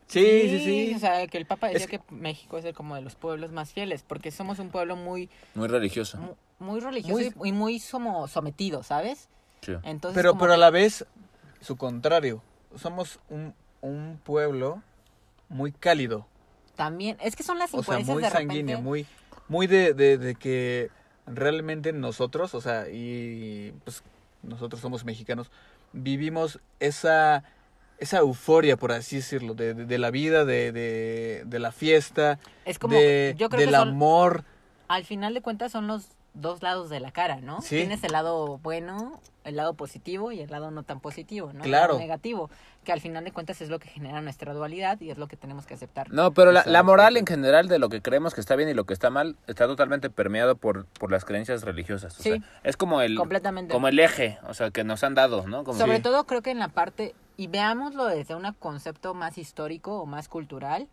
Sí, 0.07 0.49
sí, 0.49 0.59
sí. 0.59 0.93
O 0.95 0.99
sea, 0.99 1.25
que 1.27 1.37
el 1.37 1.45
Papa 1.45 1.67
decía 1.67 1.81
Es 1.85 1.87
que- 1.87 2.01
México 2.13 2.57
es 2.57 2.65
el 2.65 2.73
como 2.73 2.95
de 2.95 3.01
los 3.01 3.15
pueblos 3.15 3.51
más 3.51 3.71
fieles, 3.73 4.03
porque 4.07 4.31
somos 4.31 4.59
un 4.59 4.69
pueblo 4.69 4.95
muy 4.95 5.29
Muy 5.55 5.67
religioso. 5.67 6.17
mu- 6.17 6.35
muy 6.59 6.79
religioso 6.79 7.31
Muy- 7.35 7.49
y- 7.49 7.51
muy 7.51 7.79
somos 7.79 8.31
sometido, 8.31 8.83
¿sabes? 8.83 9.29
Sí. 9.61 9.73
Entonces, 9.83 10.15
Pero, 10.21 10.37
pero 10.37 10.53
a 10.53 10.57
la 10.57 10.69
vez, 10.69 11.05
su 11.61 11.75
contrario. 11.77 12.41
Somos 12.75 13.19
un, 13.29 13.53
un 13.81 14.19
pueblo 14.23 14.81
muy 15.49 15.71
cálido. 15.71 16.27
también 16.75 17.17
es 17.21 17.35
que 17.35 17.43
son 17.43 17.59
las 17.59 17.69
O 17.73 17.83
sea, 17.83 17.99
influencias 17.99 18.13
muy 18.15 18.23
de 18.23 18.29
sanguíneo, 18.29 18.77
repente. 18.77 18.81
muy, 18.83 19.05
muy 19.47 19.67
de, 19.67 19.93
de, 19.93 20.17
de 20.17 20.33
que 20.35 20.89
realmente 21.27 21.93
nosotros, 21.93 22.55
o 22.55 22.61
sea, 22.61 22.89
y 22.89 23.73
pues 23.83 24.01
nosotros 24.41 24.81
somos 24.81 25.05
mexicanos, 25.05 25.51
vivimos 25.93 26.59
esa, 26.79 27.43
esa 28.03 28.17
euforia, 28.19 28.77
por 28.77 28.91
así 28.91 29.17
decirlo, 29.17 29.53
de, 29.55 29.73
de, 29.73 29.85
de 29.85 29.97
la 29.97 30.11
vida, 30.11 30.45
de, 30.45 30.71
de, 30.71 31.43
de 31.45 31.59
la 31.59 31.71
fiesta, 31.71 32.39
Es 32.65 32.77
como 32.79 32.95
de, 32.95 33.33
yo 33.37 33.49
creo 33.49 33.59
del 33.61 33.69
que 33.69 33.75
son, 33.75 33.87
amor. 33.89 34.43
al 34.87 35.03
final 35.05 35.33
de 35.33 35.41
cuentas 35.41 35.71
son 35.71 35.87
los 35.87 36.07
dos 36.35 36.63
lados 36.63 36.89
de 36.89 36.99
la 36.99 37.11
cara, 37.11 37.41
¿no? 37.41 37.61
Sí. 37.61 37.75
Tienes 37.77 38.03
el 38.03 38.11
lado 38.13 38.57
bueno, 38.63 39.21
el 39.43 39.55
lado 39.55 39.75
positivo 39.75 40.31
y 40.31 40.39
el 40.41 40.49
lado 40.49 40.71
no 40.71 40.81
tan 40.81 40.99
positivo, 40.99 41.53
¿no? 41.53 41.63
El 41.63 41.69
Claro. 41.69 41.89
lado 41.93 41.99
negativo, 41.99 42.49
que 42.83 42.91
al 42.91 42.99
final 43.01 43.23
de 43.23 43.31
cuentas 43.31 43.61
es 43.61 43.69
lo 43.69 43.77
que 43.77 43.87
genera 43.87 44.19
nuestra 44.19 44.51
dualidad 44.55 44.99
y 44.99 45.11
es 45.11 45.19
lo 45.19 45.27
que 45.27 45.37
tenemos 45.37 45.67
que 45.67 45.75
aceptar. 45.75 46.09
No, 46.11 46.31
pero 46.33 46.51
la, 46.51 46.81
moral 46.83 47.17
en 47.17 47.27
general 47.27 47.67
de 47.67 47.77
lo 47.77 47.89
que 47.89 48.01
creemos 48.01 48.33
que 48.33 48.41
está 48.41 48.55
bien 48.55 48.67
y 48.67 48.73
lo 48.73 48.85
que 48.85 48.93
está 48.95 49.11
mal 49.11 49.35
está 49.45 49.67
totalmente 49.67 50.09
permeado 50.09 50.55
por, 50.55 50.87
por 50.87 51.11
las 51.11 51.23
creencias 51.23 51.61
religiosas. 51.61 52.19
O 52.19 52.23
Sí. 52.23 52.29
sea, 52.31 52.39
es 52.63 52.77
como 52.77 53.01
el, 53.01 53.15
Completamente. 53.15 53.71
como 53.71 53.87
el 53.87 53.99
eje, 53.99 54.39
o 54.47 54.55
sea, 54.55 54.71
que 54.71 54.83
nos 54.83 55.03
han 55.03 55.13
dado, 55.13 55.45
¿no? 55.47 55.63
Como 55.63 55.77
Sobre 55.77 55.97
Sí. 55.97 56.01
todo 56.01 56.25
creo 56.25 56.41
que 56.41 56.49
en 56.49 56.57
la 56.57 56.69
parte, 56.69 57.13
y 57.37 57.47
veámoslo 57.47 58.05
desde 58.05 58.35
un 58.35 58.51
concepto 58.53 59.13
más 59.13 59.37
histórico 59.37 59.99
o 59.99 60.05
más 60.05 60.27
cultural, 60.27 60.87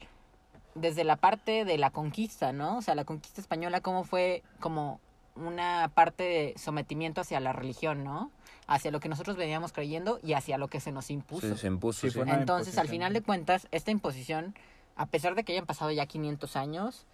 desde 0.75 1.05
la 1.05 1.17
parte 1.17 1.65
de 1.65 1.79
la 1.79 1.91
conquista, 1.91 2.53
¿no? 2.53 2.79
O 2.79 2.83
sea, 2.83 2.95
la 2.95 3.05
conquista 3.05 3.41
española, 3.41 3.81
cómo 3.81 4.05
fue 4.05 4.43
como 4.61 5.01
una 5.37 5.91
parte 5.95 6.23
de 6.23 6.55
sometimiento 6.57 7.21
hacia 7.21 7.41
la 7.41 7.53
religión, 7.53 8.05
¿no? 8.05 8.31
Hacia 8.67 8.91
lo 8.91 9.01
que 9.01 9.09
nosotros 9.09 9.37
veníamos 9.37 9.73
creyendo 9.73 10.21
y 10.23 10.35
hacia 10.35 10.59
lo 10.59 10.69
que 10.69 10.81
se 10.81 10.93
nos 10.93 11.11
impuso. 11.11 11.49
Sí, 11.49 11.57
se 11.57 11.67
impuso. 11.67 12.09
Sí, 12.09 12.19
Entonces, 12.27 12.79
al 12.79 12.89
final 12.89 13.13
de 13.13 13.23
cuentas, 13.23 13.67
esta 13.73 13.91
imposición, 13.91 14.55
a 14.97 15.07
pesar 15.07 15.35
de 15.35 15.45
que 15.45 15.53
hayan 15.53 15.67
pasado 15.67 15.91
ya 15.91 16.07
500 16.07 16.57
años, 16.57 17.07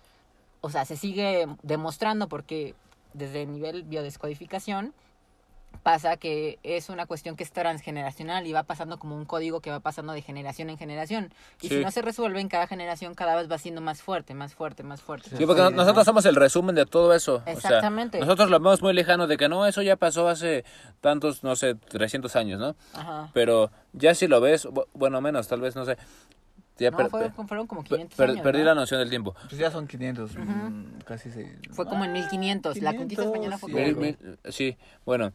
o 0.60 0.70
sea, 0.70 0.84
se 0.84 0.96
sigue 0.96 1.46
demostrando 1.62 2.28
porque 2.28 2.74
desde 3.14 3.42
el 3.42 3.52
nivel 3.52 3.84
biodescodificación 3.84 4.92
pasa 5.82 6.16
que 6.16 6.58
es 6.62 6.88
una 6.88 7.06
cuestión 7.06 7.36
que 7.36 7.42
es 7.44 7.52
transgeneracional 7.52 8.46
y 8.46 8.52
va 8.52 8.62
pasando 8.64 8.98
como 8.98 9.16
un 9.16 9.24
código 9.24 9.60
que 9.60 9.70
va 9.70 9.80
pasando 9.80 10.12
de 10.12 10.22
generación 10.22 10.70
en 10.70 10.78
generación. 10.78 11.32
Y 11.62 11.68
Sí. 11.68 11.76
si 11.78 11.84
no 11.84 11.90
se 11.90 12.02
resuelve 12.02 12.40
en 12.40 12.48
cada 12.48 12.66
generación, 12.66 13.14
cada 13.14 13.36
vez 13.36 13.50
va 13.50 13.58
siendo 13.58 13.80
más 13.80 14.02
fuerte, 14.02 14.34
más 14.34 14.54
fuerte, 14.54 14.82
más 14.82 15.00
fuerte. 15.02 15.36
Sí, 15.36 15.46
porque 15.46 15.62
no- 15.62 15.70
nosotros 15.70 16.04
somos 16.04 16.24
el 16.26 16.34
resumen 16.36 16.74
de 16.74 16.86
todo 16.86 17.14
eso. 17.14 17.36
O 17.36 17.42
sea, 17.44 17.52
Exactamente. 17.52 18.18
nosotros 18.20 18.50
lo 18.50 18.58
vemos 18.60 18.82
muy 18.82 18.92
lejano 18.92 19.26
de 19.26 19.36
que 19.36 19.48
no, 19.48 19.66
eso 19.66 19.82
ya 19.82 19.96
pasó 19.96 20.28
hace 20.28 20.64
tantos, 21.00 21.42
no 21.44 21.56
sé, 21.56 21.74
300 21.74 22.34
años, 22.36 22.58
¿no? 22.60 22.76
Ajá. 22.94 23.30
Pero 23.32 23.70
ya 23.92 24.14
si 24.14 24.26
lo 24.28 24.40
ves, 24.40 24.66
bu- 24.66 24.86
bueno, 24.94 25.20
menos, 25.20 25.48
tal 25.48 25.60
vez, 25.60 25.76
no 25.76 25.84
sé. 25.84 25.96
Ya 26.78 26.90
No, 26.90 26.98
per- 26.98 27.08
fueron, 27.08 27.66
como 27.66 27.82
per- 27.82 27.88
500 27.96 28.16
per- 28.18 28.30
años. 28.30 28.42
perdí 28.42 28.58
¿no? 28.58 28.64
la 28.66 28.74
noción 28.74 29.00
del 29.00 29.08
tiempo. 29.08 29.34
Pues 29.48 29.56
ya 29.58 29.70
son 29.70 29.86
500, 29.86 30.36
mm, 30.36 30.98
casi 31.06 31.30
seis. 31.30 31.48
Fue 31.72 31.86
como 31.86 32.04
en 32.04 32.12
1500. 32.12 32.76
la 32.82 32.94
conquista 32.94 33.22
500, 33.22 33.24
española 33.24 33.56
fue 33.58 33.68
sí, 33.70 33.72
como... 33.72 33.84
Mil- 33.86 33.94
güey. 33.94 34.16
mil- 34.20 34.38
sí, 34.52 34.76
bueno. 35.06 35.32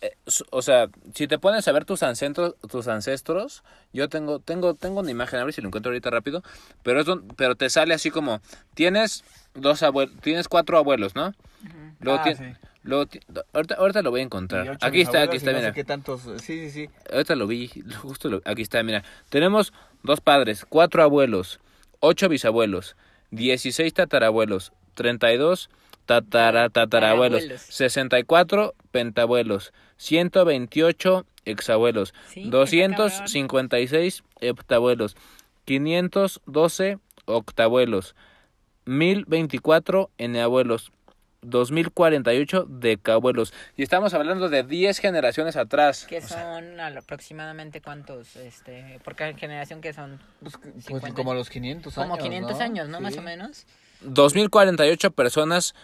Eh, 0.00 0.14
O 0.50 0.60
sea, 0.62 0.88
si 1.14 1.26
te 1.26 1.38
pones 1.38 1.66
a 1.66 1.72
ver 1.72 1.84
tus 1.84 2.02
ancestros, 2.02 2.54
tus 2.70 2.88
ancestros, 2.88 3.62
yo 3.92 4.08
tengo, 4.08 4.38
tengo, 4.38 4.74
tengo 4.74 5.00
una 5.00 5.10
imagen, 5.10 5.40
a 5.40 5.44
ver 5.44 5.54
si 5.54 5.62
lo 5.62 5.68
encuentro 5.68 5.90
ahorita 5.90 6.10
rápido, 6.10 6.42
pero 6.82 7.00
es 7.00 7.06
don- 7.06 7.26
pero 7.36 7.54
te 7.54 7.70
sale 7.70 7.94
así 7.94 8.10
como, 8.10 8.40
tienes 8.74 9.24
dos 9.54 9.82
abuelos, 9.82 10.14
tienes 10.20 10.48
cuatro 10.48 10.76
abuelos, 10.78 11.14
¿no? 11.14 11.34
Luego 12.00 12.20
Ah, 12.22 12.34
sí. 12.34 12.44
luego 12.82 13.08
ahorita, 13.54 13.74
ahorita 13.76 14.02
lo 14.02 14.10
voy 14.10 14.20
a 14.20 14.22
Y 14.22 14.26
encontrar. 14.26 14.78
Aquí 14.80 15.00
está, 15.00 15.22
aquí 15.22 15.34
y 15.34 15.36
está, 15.38 15.52
no 15.52 15.60
sé 15.60 15.72
mira. 15.72 15.84
tantos, 15.84 16.22
sí, 16.42 16.68
sí, 16.68 16.70
sí. 16.70 16.90
Ahorita 17.10 17.34
lo 17.36 17.46
vi, 17.46 17.70
justo 18.02 18.28
lo- 18.28 18.42
aquí 18.44 18.62
está, 18.62 18.82
mira. 18.82 19.04
Tenemos 19.30 19.72
dos 20.02 20.20
padres, 20.20 20.66
cuatro 20.68 21.02
abuelos, 21.02 21.60
ocho 22.00 22.28
bisabuelos, 22.28 22.96
16 23.30 23.94
tatarabuelos, 23.94 24.72
32 24.94 25.70
tatara, 26.04 26.68
tatarabuelos, 26.68 27.40
Tatarabuelos. 27.44 27.62
64 27.62 28.74
pentabuelos, 28.92 29.72
128 29.96 31.26
exabuelos, 31.44 32.14
Sí, 32.28 32.42
está 32.44 32.56
256 32.58 34.22
heptabuelos, 34.40 35.16
512 35.64 36.98
octabuelos, 37.24 38.14
1024 38.84 40.10
eneabuelos, 40.18 40.92
2048 41.42 42.66
decabuelos. 42.68 43.52
Y 43.76 43.82
estamos 43.82 44.14
hablando 44.14 44.48
de 44.48 44.62
10 44.62 44.98
generaciones 45.00 45.56
atrás. 45.56 46.06
Que 46.06 46.18
O 46.18 46.20
sea, 46.20 46.54
son 46.54 46.78
al- 46.78 46.96
aproximadamente 46.96 47.80
cuántos, 47.80 48.36
este, 48.36 49.00
por 49.02 49.16
cada 49.16 49.32
generación 49.34 49.80
que 49.80 49.92
son 49.92 50.20
Pues, 50.40 50.56
pues 50.62 50.84
50. 50.84 51.14
como 51.16 51.34
los 51.34 51.50
500 51.50 51.98
años. 51.98 52.08
como 52.10 52.22
500 52.22 52.58
¿no? 52.58 52.64
años, 52.64 52.88
¿no? 52.88 53.00
Más 53.00 53.14
Sí. 53.14 53.18
o 53.18 53.22
menos. 53.22 53.66
2048 54.02 55.10
personas 55.12 55.74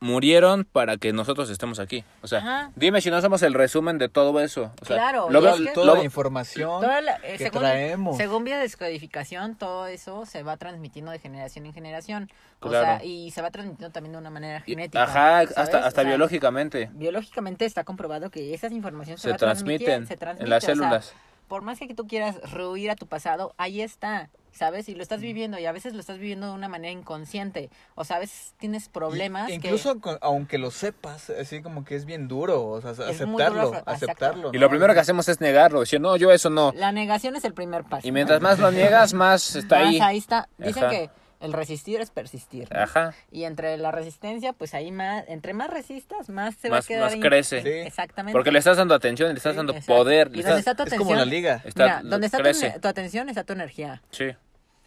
murieron 0.00 0.64
para 0.64 0.96
que 0.98 1.12
nosotros 1.12 1.48
estemos 1.50 1.78
aquí. 1.78 2.04
O 2.22 2.26
sea, 2.28 2.38
Ajá. 2.40 2.70
dime 2.76 3.00
si 3.00 3.10
no 3.10 3.20
somos 3.20 3.42
el 3.42 3.54
resumen 3.54 3.98
de 3.98 4.08
todo 4.08 4.38
eso. 4.40 4.70
O 4.82 4.84
sea, 4.84 4.96
Claro, 4.96 5.30
lo 5.30 5.38
y 5.38 5.42
veo- 5.42 5.54
es 5.54 5.60
que- 5.62 5.72
Toda 5.72 5.86
lo- 5.86 5.94
la 5.96 6.04
información 6.04 6.80
Toda 6.82 7.00
la- 7.00 7.16
eh, 7.16 7.36
que 7.36 7.38
según, 7.38 7.60
traemos. 7.62 8.16
según 8.16 8.44
biodescodificación, 8.44 9.56
todo 9.56 9.86
eso 9.86 10.26
se 10.26 10.42
va 10.42 10.56
transmitiendo 10.56 11.10
de 11.10 11.18
generación 11.18 11.66
en 11.66 11.72
generación. 11.72 12.30
O 12.60 12.68
Claro. 12.68 12.84
sea, 12.98 13.04
y 13.04 13.30
se 13.30 13.42
va 13.42 13.50
transmitiendo 13.50 13.90
también 13.92 14.12
de 14.12 14.18
una 14.18 14.30
manera 14.30 14.60
genética. 14.60 15.02
Ajá, 15.04 15.12
¿sabes? 15.14 15.50
hasta, 15.56 15.78
hasta 15.78 15.88
O 15.88 15.90
sea, 15.90 16.04
biológicamente 16.04 16.90
Biológicamente 16.92 17.64
está 17.64 17.84
comprobado 17.84 18.30
que 18.30 18.54
esas 18.54 18.72
informaciones 18.72 19.20
se, 19.20 19.28
se 19.28 19.32
va 19.32 19.38
transmitiendo- 19.38 19.84
transmiten 19.84 20.06
se 20.06 20.16
transmite, 20.16 20.44
en 20.44 20.50
las 20.50 20.62
o 20.62 20.66
sea, 20.66 20.74
células. 20.74 21.14
por 21.48 21.62
más 21.62 21.78
que 21.78 21.94
tú 21.94 22.06
quieras 22.06 22.36
rehuir 22.52 22.90
a 22.90 22.96
tu 22.96 23.06
pasado, 23.06 23.54
ahí 23.56 23.80
está. 23.80 24.28
¿Sabes? 24.56 24.88
Y 24.88 24.94
lo 24.94 25.02
estás 25.02 25.20
viviendo 25.20 25.58
y 25.58 25.66
a 25.66 25.72
veces 25.72 25.94
lo 25.94 26.00
estás 26.00 26.18
viviendo 26.18 26.46
de 26.48 26.52
una 26.54 26.68
manera 26.68 26.90
inconsciente. 26.92 27.70
O 27.94 28.04
sea, 28.04 28.16
a 28.16 28.20
veces 28.20 28.54
tienes 28.58 28.88
problemas 28.88 29.48
Y- 29.50 29.58
que... 29.58 29.68
incluso 29.68 30.00
con- 30.00 30.18
aunque 30.20 30.58
lo 30.58 30.70
sepas, 30.70 31.30
así 31.30 31.62
como 31.62 31.84
que 31.84 31.94
es 31.96 32.04
bien 32.04 32.26
duro, 32.28 32.64
o 32.66 32.80
sea, 32.80 32.92
muy 33.26 33.42
duro 33.44 33.72
aceptarlo, 33.74 33.82
aceptarlo. 33.86 34.50
Y 34.52 34.58
lo 34.58 34.68
primero 34.68 34.94
que 34.94 35.00
hacemos 35.00 35.28
es 35.28 35.40
negarlo, 35.40 35.80
decir, 35.80 36.00
no, 36.00 36.16
yo 36.16 36.32
eso 36.32 36.50
no. 36.50 36.72
La 36.74 36.92
negación 36.92 37.36
es 37.36 37.44
el 37.44 37.54
primer 37.54 37.84
paso. 37.84 38.06
Y 38.06 38.12
mientras 38.12 38.40
más 38.40 38.58
lo 38.58 38.70
niegas, 38.70 39.12
más 39.14 39.54
está 39.56 39.78
Más 39.80 39.88
ahí. 39.88 40.00
ahí 40.00 40.18
está. 40.18 40.48
Dicen 40.58 40.84
Ajá. 40.84 40.90
que 40.90 41.10
el 41.38 41.52
resistir 41.52 42.00
es 42.00 42.10
persistir. 42.10 42.66
¿no? 42.72 42.80
Ajá. 42.80 43.12
Y 43.30 43.44
entre 43.44 43.76
la 43.76 43.90
resistencia, 43.92 44.54
pues 44.54 44.72
ahí 44.72 44.90
más, 44.90 45.22
entre 45.28 45.52
más 45.52 45.68
resistas, 45.68 46.30
más 46.30 46.54
se 46.54 46.70
va 46.70 46.78
a 46.78 46.82
quedar 46.82 47.10
más 47.10 47.20
crece. 47.20 47.62
Sí. 47.62 47.68
Exactamente. 47.68 48.32
Porque 48.32 48.50
le 48.50 48.58
estás 48.58 48.78
dando 48.78 48.94
atención, 48.94 49.28
le 49.28 49.36
estás 49.36 49.52
Sí, 49.52 49.56
dando 49.58 49.72
exacto. 49.74 49.94
poder. 49.94 50.28
Y 50.32 50.36
le 50.38 50.42
donde 50.44 50.58
estás- 50.58 50.58
está 50.60 50.74
tu 50.74 50.82
Es 50.84 50.86
atención. 50.94 51.08
como 51.08 51.14
la 51.18 51.24
liga. 51.26 51.62
está- 51.66 51.84
Mira, 51.84 52.00
donde 52.04 52.26
está 52.26 52.38
tu, 52.38 52.80
tu 52.80 52.88
atención 52.88 53.28
está 53.28 53.44
tu 53.44 53.52
energía. 53.52 54.02
Sí, 54.10 54.30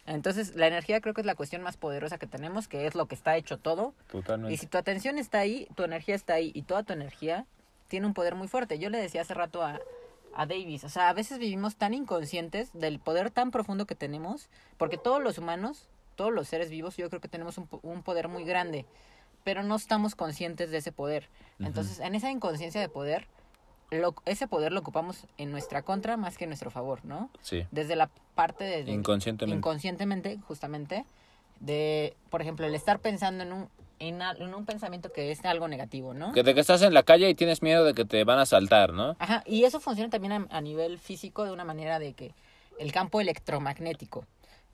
Entonces, 0.06 0.56
la 0.56 0.66
energía 0.66 1.00
creo 1.00 1.14
que 1.14 1.20
es 1.20 1.26
la 1.26 1.34
cuestión 1.34 1.62
más 1.62 1.76
poderosa 1.76 2.18
que 2.18 2.26
tenemos, 2.26 2.68
que 2.68 2.86
es 2.86 2.94
lo 2.94 3.06
que 3.06 3.14
está 3.14 3.36
hecho 3.36 3.58
todo. 3.58 3.94
totalmente. 4.10 4.54
Y 4.54 4.56
si 4.56 4.66
tu 4.66 4.78
atención 4.78 5.18
está 5.18 5.38
ahí, 5.38 5.68
tu 5.74 5.84
energía 5.84 6.14
está 6.14 6.34
ahí 6.34 6.50
y 6.54 6.62
toda 6.62 6.82
tu 6.82 6.92
energía 6.92 7.46
tiene 7.88 8.06
un 8.06 8.14
poder 8.14 8.34
muy 8.34 8.48
fuerte. 8.48 8.78
Yo 8.78 8.90
le 8.90 8.98
decía 8.98 9.22
hace 9.22 9.34
rato 9.34 9.62
a, 9.62 9.80
a 10.34 10.46
Davis, 10.46 10.84
o 10.84 10.88
sea, 10.88 11.08
a 11.08 11.12
veces 11.12 11.38
vivimos 11.38 11.76
tan 11.76 11.92
inconscientes 11.94 12.70
del 12.72 12.98
poder 12.98 13.30
tan 13.30 13.50
profundo 13.50 13.86
que 13.86 13.94
tenemos, 13.94 14.48
porque 14.78 14.96
todos 14.96 15.22
los 15.22 15.38
humanos, 15.38 15.88
todos 16.14 16.32
los 16.32 16.48
seres 16.48 16.70
vivos, 16.70 16.96
yo 16.96 17.08
creo 17.08 17.20
que 17.20 17.28
tenemos 17.28 17.58
un, 17.58 17.68
un 17.82 18.02
poder 18.02 18.28
muy 18.28 18.44
grande, 18.44 18.86
pero 19.44 19.62
no 19.62 19.76
estamos 19.76 20.14
conscientes 20.14 20.70
de 20.70 20.78
ese 20.78 20.92
poder. 20.92 21.28
Entonces, 21.58 21.98
en 22.00 22.14
esa 22.14 22.30
inconsciencia 22.30 22.80
de 22.80 22.88
poder, 22.88 23.26
lo- 23.90 24.14
ese 24.24 24.46
poder 24.48 24.72
lo 24.72 24.80
ocupamos 24.80 25.26
en 25.38 25.50
nuestra 25.50 25.82
contra 25.82 26.16
más 26.16 26.36
que 26.38 26.44
en 26.44 26.50
nuestro 26.50 26.70
favor, 26.70 27.04
¿no? 27.04 27.30
Sí, 27.42 27.66
Desde 27.70 27.96
la 27.96 28.08
parte 28.34 28.64
de... 28.64 28.84
de- 28.84 28.92
inconscientemente. 28.92 29.56
inconscientemente, 29.58 30.38
justamente, 30.46 31.04
de, 31.60 32.14
por 32.30 32.40
ejemplo, 32.42 32.66
el 32.66 32.74
estar 32.74 33.00
pensando 33.00 33.42
en 33.44 33.52
un, 33.52 33.68
en, 33.98 34.22
un 34.54 34.64
pensamiento 34.64 35.12
que 35.12 35.30
es 35.30 35.44
algo 35.44 35.68
negativo, 35.68 36.14
¿no? 36.14 36.32
Que 36.32 36.42
de 36.42 36.54
que 36.54 36.60
estás 36.60 36.82
en 36.82 36.94
la 36.94 37.02
calle 37.02 37.28
y 37.28 37.34
tienes 37.34 37.62
miedo 37.62 37.84
de 37.84 37.92
que 37.94 38.04
te 38.04 38.24
van 38.24 38.38
a 38.38 38.46
saltar, 38.46 38.92
¿no? 38.92 39.16
Ajá, 39.18 39.42
y 39.46 39.64
eso 39.64 39.80
funciona 39.80 40.08
también 40.10 40.32
a, 40.32 40.46
a 40.50 40.60
nivel 40.60 40.98
físico 40.98 41.44
de 41.44 41.50
una 41.52 41.64
manera 41.64 41.98
de 41.98 42.14
que 42.14 42.32
el 42.78 42.92
campo 42.92 43.20
electromagnético. 43.20 44.24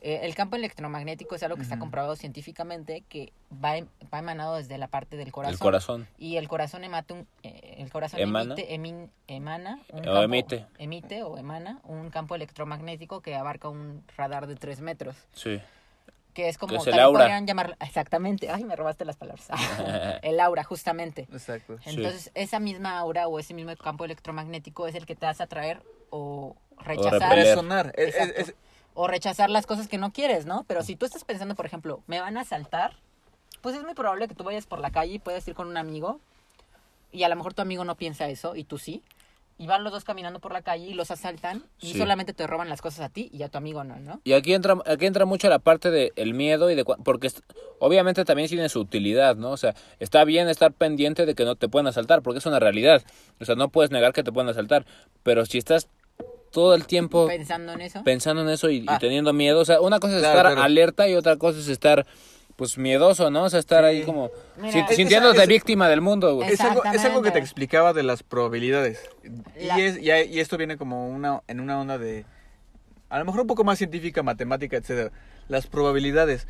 Eh, 0.03 0.21
el 0.23 0.35
campo 0.35 0.57
electromagnético 0.57 1.35
es 1.35 1.43
algo 1.43 1.57
que 1.57 1.63
está 1.63 1.79
comprobado 1.79 2.17
científicamente 2.17 3.03
que 3.09 3.33
va, 3.65 3.77
em- 3.79 3.89
va 4.13 4.19
emanado 4.21 4.57
desde 4.57 4.77
la 4.79 4.89
parte 4.89 5.17
del 5.17 5.33
corazón. 5.33 5.55
El 5.55 5.59
corazón. 5.59 6.09
Y 6.19 6.37
el 6.37 6.49
corazón 6.49 6.85
emata 6.85 7.15
un, 7.15 7.27
eh, 7.43 7.77
el 7.79 7.91
corazón 7.91 8.21
Emana. 8.21 8.55
emite, 8.55 8.75
emin- 8.75 9.11
emana 9.27 9.81
un 9.93 10.01
O 10.01 10.03
campo- 10.03 10.23
emite. 10.23 10.67
emite 10.79 11.23
o 11.23 11.39
emana 11.39 11.81
un 11.85 12.11
campo 12.11 12.35
electromagnético 12.35 13.21
que 13.21 13.35
abarca 13.35 13.69
un 13.69 14.05
radar 14.17 14.47
de 14.47 14.57
3 14.57 14.81
metros. 14.81 15.17
Sí. 15.33 15.61
que 16.35 16.51
es 16.51 16.59
como 16.59 16.73
Que 16.73 16.77
es 16.77 16.87
el 16.87 16.91
también 16.91 17.07
aura. 17.07 17.21
podrían 17.25 17.47
llamarlo 17.47 17.77
exactamente 17.81 18.51
ay 18.51 18.63
me 18.63 18.77
robaste 18.77 19.07
las 19.07 19.17
palabras 19.17 19.49
el 20.23 20.39
aura 20.39 20.65
justamente 20.65 21.23
Exacto. 21.33 21.79
Sí. 21.83 21.97
entonces 21.97 22.31
esa 22.35 22.61
misma 22.61 22.99
aura 22.99 23.27
o 23.27 23.39
ese 23.39 23.55
mismo 23.55 23.75
campo 23.77 24.05
electromagnético 24.05 24.87
es 24.87 24.95
el 24.97 25.07
que 25.07 25.17
te 25.17 25.25
hace 25.25 25.43
atraer 25.43 25.81
o 26.11 26.55
rechazar 26.85 27.23
repeler. 27.23 27.47
Resonar. 27.47 27.93
Es- 27.97 28.55
o 28.97 29.07
rechazar 29.07 29.49
las 29.51 29.67
cosas 29.67 29.87
que 29.89 29.99
no 29.99 30.13
quieres 30.13 30.47
no 30.47 30.65
pero 30.67 30.83
si 30.83 30.97
tú 30.97 31.07
estás 31.07 31.25
pensando 31.25 31.55
por 31.55 31.67
ejemplo 31.67 32.03
me 32.09 32.21
van 32.21 32.37
a 32.37 32.41
asaltar 32.41 32.95
pues 33.61 33.77
es 33.77 33.83
muy 33.85 33.95
probable 33.95 34.27
que 34.29 34.35
tú 34.35 34.43
vayas 34.45 34.67
por 34.67 34.81
la 34.81 34.91
calle 34.91 35.15
y 35.15 35.19
puedas 35.19 35.47
ir 35.47 35.55
con 35.55 35.69
un 35.69 35.77
amigo 35.77 36.21
y 37.13 37.23
a 37.23 37.29
lo 37.29 37.37
mejor 37.37 37.55
tu 37.55 37.63
amigo 37.63 37.85
no 37.85 37.95
piensa 37.95 38.29
eso 38.29 38.57
y 38.57 38.65
tú 38.65 38.79
sí 38.79 39.03
y 39.59 39.67
van 39.67 39.85
los 39.85 39.93
dos 39.93 40.05
caminando 40.05 40.39
por 40.39 40.53
la 40.53 40.61
calle 40.61 40.85
y 40.87 40.93
los 40.93 41.11
asaltan 41.11 41.65
y 41.81 41.93
Sí. 41.93 41.99
solamente 41.99 42.35
te 42.35 42.47
roban 42.47 42.69
las 42.69 42.83
cosas 42.83 43.01
a 43.01 43.09
ti 43.09 43.31
y 43.33 43.43
a 43.43 43.49
tu 43.49 43.57
amigo 43.57 43.85
no 43.85 43.97
no 43.99 44.21
Y 44.25 44.35
aquí 44.35 44.53
entra, 44.53 44.77
aquí 44.85 45.07
entra 45.07 45.25
mucho 45.25 45.49
la 45.49 45.59
parte 45.59 45.91
del 45.91 46.35
miedo 46.35 46.71
y 46.71 46.75
de 46.75 46.85
porque 46.85 47.31
obviamente 47.79 48.25
también 48.27 48.49
tiene 48.51 48.69
su 48.69 48.81
utilidad, 48.81 49.37
¿no? 49.37 49.51
O 49.53 49.57
sea, 49.57 49.75
está 49.99 50.25
bien 50.25 50.49
estar 50.51 50.73
pendiente 50.73 51.25
de 51.25 51.35
que 51.35 51.45
no 51.47 51.57
te 51.57 51.69
puedan 51.69 51.87
asaltar, 51.87 52.21
porque 52.23 52.39
es 52.39 52.47
una 52.47 52.59
realidad. 52.59 53.03
O 53.41 53.45
sea, 53.47 53.55
no 53.55 53.69
puedes 53.71 53.91
negar 53.91 54.13
que 54.13 54.23
te 54.23 54.31
puedan 54.33 54.49
asaltar, 54.51 54.85
pero 55.23 55.47
si 55.47 55.57
estás 55.59 55.89
todo 56.57 56.75
el 56.75 56.87
tiempo 56.87 57.27
pensando 57.27 57.73
en 57.75 57.83
eso 57.83 58.03
pensando 58.03 58.41
en 58.43 58.49
eso 58.49 58.71
y, 58.71 58.77
y 58.79 58.85
Ah. 58.89 58.99
teniendo 58.99 59.33
miedo, 59.35 59.61
o 59.61 59.65
sea, 59.67 59.81
una 59.83 60.01
cosa 60.01 60.15
es 60.15 60.21
Claro, 60.21 60.39
estar 60.39 60.53
claro. 60.53 60.63
alerta 60.63 61.07
y 61.09 61.15
otra 61.15 61.37
cosa 61.37 61.59
es 61.59 61.69
estar 61.69 62.07
pues 62.57 62.79
miedoso, 62.79 63.29
¿no? 63.31 63.45
O 63.45 63.51
sea, 63.51 63.61
estar 63.61 63.85
ahí 63.85 64.03
como 64.05 64.31
Mira, 64.57 64.87
es 64.89 64.97
sintiéndote 64.97 65.45
víctima 65.47 65.91
del 65.91 66.01
mundo, 66.01 66.37
güey. 66.37 66.49
Es 66.51 66.61
algo, 66.63 66.83
es 66.85 67.05
algo 67.05 67.21
que 67.21 67.31
te 67.31 67.39
explicaba 67.39 67.93
de 67.93 68.03
las 68.03 68.23
probabilidades. 68.23 69.11
La- 69.61 69.79
Y, 69.79 69.83
es, 69.83 69.99
y, 69.99 70.11
y 70.35 70.41
esto 70.41 70.57
viene 70.57 70.79
como 70.79 71.07
una, 71.11 71.43
en 71.49 71.61
una 71.61 71.79
onda 71.79 71.99
de, 71.99 72.25
a 73.11 73.19
lo 73.19 73.27
mejor 73.27 73.43
un 73.43 73.47
poco 73.47 73.63
más 73.63 73.77
científica, 73.77 74.23
matemática, 74.23 74.79
etcétera. 74.79 75.13
Las 75.49 75.67
probabilidades. 75.67 76.49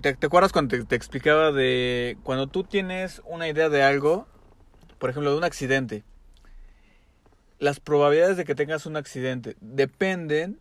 ¿Te, 0.00 0.14
te 0.14 0.26
acuerdas 0.26 0.52
cuando 0.52 0.76
te, 0.76 0.84
te 0.84 0.96
explicaba 0.96 1.52
de 1.52 2.16
cuando 2.24 2.48
tú 2.48 2.64
tienes 2.64 3.22
una 3.24 3.48
idea 3.48 3.68
de 3.68 3.82
algo, 3.84 4.26
por 4.98 5.10
ejemplo, 5.10 5.30
de 5.30 5.38
un 5.38 5.44
accidente? 5.44 6.02
Las 7.58 7.80
probabilidades 7.80 8.36
de 8.36 8.44
que 8.44 8.54
tengas 8.54 8.86
un 8.86 8.96
accidente 8.96 9.56
dependen 9.60 10.60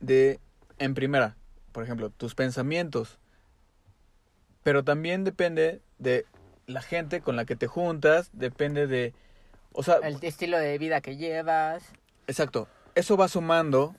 de, 0.00 0.40
en 0.78 0.94
primera, 0.94 1.36
por 1.72 1.84
ejemplo, 1.84 2.10
tus 2.10 2.34
pensamientos. 2.34 3.18
Pero 4.62 4.84
también 4.84 5.24
depende 5.24 5.80
de 5.98 6.26
la 6.66 6.82
gente 6.82 7.20
con 7.20 7.36
la 7.36 7.44
que 7.44 7.56
te 7.56 7.66
juntas, 7.66 8.30
depende 8.32 8.86
de... 8.86 9.14
O 9.72 9.82
sea, 9.82 9.96
el 10.02 10.18
estilo 10.22 10.58
de 10.58 10.78
vida 10.78 11.00
que 11.00 11.16
llevas. 11.16 11.84
exacto. 12.26 12.68
Eso 12.94 13.16
va 13.16 13.28
sumando 13.28 13.94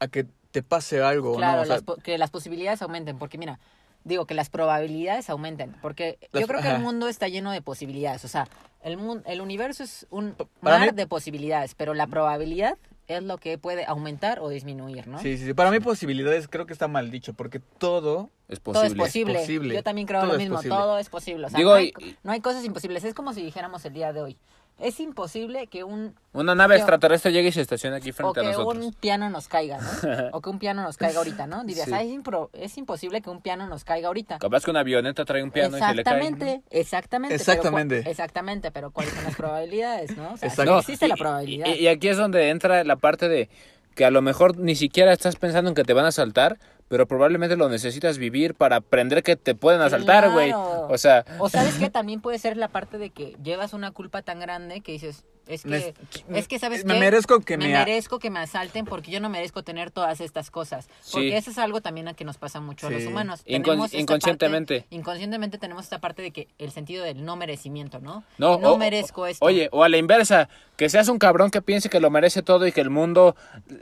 a 0.00 0.08
que 0.08 0.26
te 0.50 0.62
pase 0.62 1.02
algo, 1.02 1.36
Claro, 1.36 1.58
¿no? 1.58 1.62
O 1.62 1.66
sea, 1.66 1.80
las 1.86 2.02
que 2.02 2.18
las 2.18 2.30
posibilidades 2.30 2.82
aumenten, 2.82 3.18
porque 3.18 3.38
mira, 3.38 3.60
digo 4.04 4.26
que 4.26 4.34
las 4.34 4.50
probabilidades 4.50 5.28
aumenten, 5.30 5.74
porque 5.82 6.18
Las- 6.32 6.40
yo 6.42 6.46
creo 6.46 6.60
que 6.60 6.68
ajá. 6.68 6.76
el 6.76 6.82
mundo 6.82 7.08
está 7.08 7.28
lleno 7.28 7.50
de 7.52 7.62
posibilidades, 7.62 8.24
o 8.24 8.28
sea, 8.28 8.48
el 8.82 8.96
mundo, 8.96 9.22
el 9.26 9.40
universo 9.40 9.82
es 9.82 10.06
un 10.10 10.34
para 10.60 10.78
mar 10.78 10.90
mí- 10.92 10.96
de 10.96 11.06
posibilidades, 11.06 11.74
pero 11.74 11.92
la 11.94 12.06
probabilidad 12.06 12.78
es 13.08 13.22
lo 13.24 13.38
que 13.38 13.58
puede 13.58 13.84
aumentar 13.86 14.38
o 14.38 14.48
disminuir, 14.48 15.08
¿no? 15.08 15.18
Sí, 15.18 15.36
sí, 15.36 15.44
sí. 15.46 15.52
Para 15.54 15.72
mí 15.72 15.80
posibilidades 15.80 16.46
creo 16.46 16.64
que 16.66 16.72
está 16.72 16.86
mal 16.86 17.10
dicho, 17.10 17.34
porque 17.34 17.58
todo... 17.58 18.30
Es 18.48 18.60
Todo 18.60 18.82
es 18.84 18.94
posible. 18.94 19.04
posible. 19.04 19.38
posible. 19.40 19.74
Yo 19.76 19.82
también 19.84 20.06
creo 20.08 20.20
Todo 20.22 20.32
lo 20.32 20.38
mismo. 20.38 20.56
posible. 20.56 20.76
Todo 20.76 20.98
es 20.98 21.08
posible. 21.08 21.46
O 21.46 21.50
sea, 21.50 21.58
Digo, 21.58 21.70
no, 21.70 21.76
hay, 21.76 21.92
y- 22.00 22.16
no 22.24 22.32
hay 22.32 22.40
cosas 22.40 22.64
imposibles. 22.64 23.04
Es 23.04 23.14
como 23.14 23.32
si 23.32 23.42
dijéramos 23.44 23.84
el 23.84 23.92
día 23.92 24.12
de 24.12 24.22
hoy. 24.22 24.38
Es 24.80 24.98
imposible 25.00 25.66
que 25.66 25.84
un 25.84 26.14
Una 26.32 26.54
nave 26.54 26.74
que- 26.74 26.80
extraterrestre 26.80 27.32
llegue 27.32 27.48
y 27.48 27.52
se 27.52 27.60
estacione 27.60 27.96
aquí 27.96 28.10
o 28.10 28.12
frente 28.14 28.40
a 28.40 28.42
que 28.42 28.48
nosotros. 28.50 28.84
un 28.86 28.92
piano 28.94 29.28
nos 29.30 29.46
caiga, 29.48 29.78
¿no? 29.78 29.88
O 30.32 30.40
que 30.40 30.48
un 30.50 30.58
piano 30.58 30.82
nos 30.82 30.96
caiga 30.96 31.18
ahorita, 31.18 31.46
¿no? 31.46 31.64
Dirías, 31.64 31.86
Sí. 31.86 31.92
"Ah, 31.94 32.02
es, 32.02 32.08
impro- 32.10 32.48
es 32.52 32.76
imposible 32.78 33.20
que 33.20 33.30
un 33.30 33.42
piano 33.42 33.66
nos 33.66 33.84
caiga 33.84 34.08
ahorita. 34.08 34.38
Capaz 34.38 34.64
que 34.64 34.70
una 34.70 34.80
avioneta 34.80 35.24
trae 35.24 35.42
un 35.42 35.50
piano 35.50 35.76
y 35.76 35.80
se 35.80 35.94
le 35.94 36.02
cae. 36.04 36.14
Exactamente, 36.14 36.62
exactamente. 36.70 37.34
pero 37.34 37.40
Exactamente. 37.42 38.02
cu- 38.04 38.10
exactamente, 38.10 38.70
pero 38.70 38.90
¿cuáles 38.90 39.12
son 39.12 39.24
las 39.24 39.36
probabilidades, 39.36 40.16
no? 40.16 40.32
O 40.32 40.36
sea, 40.36 40.64
no 40.64 40.78
existe 40.78 41.08
la 41.08 41.16
probabilidad. 41.16 41.66
Y, 41.66 41.72
y 41.80 41.88
aquí 41.88 42.08
es 42.08 42.16
donde 42.16 42.48
entra 42.48 42.82
la 42.84 42.96
parte 42.96 43.28
de 43.28 43.48
que 43.94 44.04
a 44.04 44.10
lo 44.10 44.22
mejor 44.22 44.58
ni 44.58 44.74
siquiera 44.74 45.12
estás 45.12 45.36
pensando 45.36 45.68
en 45.70 45.74
que 45.74 45.84
te 45.84 45.92
van 45.92 46.04
a 46.04 46.08
asaltar, 46.08 46.58
pero 46.88 47.06
probablemente 47.06 47.56
lo 47.56 47.68
necesitas 47.68 48.18
vivir 48.18 48.54
para 48.54 48.76
aprender 48.76 49.22
que 49.22 49.36
te 49.36 49.54
pueden 49.54 49.80
asaltar, 49.80 50.30
güey. 50.32 50.48
Claro. 50.50 50.88
O 50.88 50.98
sea, 50.98 51.24
O 51.38 51.48
sabes 51.48 51.74
que 51.74 51.88
también 51.90 52.20
puede 52.20 52.38
ser 52.38 52.56
la 52.56 52.68
parte 52.68 52.98
de 52.98 53.10
que 53.10 53.36
llevas 53.42 53.72
una 53.72 53.92
culpa 53.92 54.22
tan 54.22 54.40
grande 54.40 54.80
que 54.80 54.92
dices, 54.92 55.24
es 55.54 55.62
que, 55.62 55.94
Me- 56.28 56.38
es 56.38 56.48
que 56.48 56.58
sabes 56.58 56.84
me 56.84 56.94
qué? 56.94 57.00
merezco 57.00 57.40
que 57.40 57.56
me, 57.56 57.68
me 57.68 57.76
a- 57.76 57.84
merezco 57.84 58.18
que 58.18 58.30
me 58.30 58.38
asalten 58.40 58.84
porque 58.84 59.10
yo 59.10 59.20
no 59.20 59.28
merezco 59.28 59.62
tener 59.62 59.90
todas 59.90 60.20
estas 60.20 60.50
cosas. 60.50 60.88
Porque 61.12 61.30
Sí. 61.30 61.36
eso 61.36 61.50
es 61.50 61.58
algo 61.58 61.80
también 61.80 62.08
a 62.08 62.14
que 62.14 62.24
nos 62.24 62.36
pasa 62.38 62.60
mucho 62.60 62.86
a 62.86 62.90
los 62.90 63.04
humanos. 63.04 63.40
Incon- 63.46 63.88
inconscientemente. 63.92 64.80
parte- 64.82 64.94
inconscientemente 64.94 65.58
tenemos 65.58 65.84
esta 65.84 65.98
parte 66.00 66.22
de 66.22 66.30
que 66.30 66.48
el 66.58 66.70
sentido 66.70 67.04
del 67.04 67.24
no 67.24 67.36
merecimiento, 67.36 68.00
¿no? 68.00 68.24
no, 68.38 68.58
no 68.58 68.72
o- 68.72 68.78
merezco 68.78 69.26
esto. 69.26 69.44
Oye, 69.44 69.68
o 69.72 69.84
a 69.84 69.88
la 69.88 69.96
inversa, 69.96 70.48
que 70.76 70.88
seas 70.88 71.08
un 71.08 71.18
cabrón 71.18 71.50
que 71.50 71.62
piense 71.62 71.88
que 71.90 72.00
lo 72.00 72.10
merece 72.10 72.42
todo 72.42 72.66
y 72.66 72.72
que 72.72 72.80
el 72.80 72.90
mundo 72.90 73.36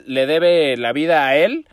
le 0.06 0.26
debe 0.26 0.76
la 0.76 0.92
vida 0.92 1.26
a 1.26 1.36
él 1.36 1.66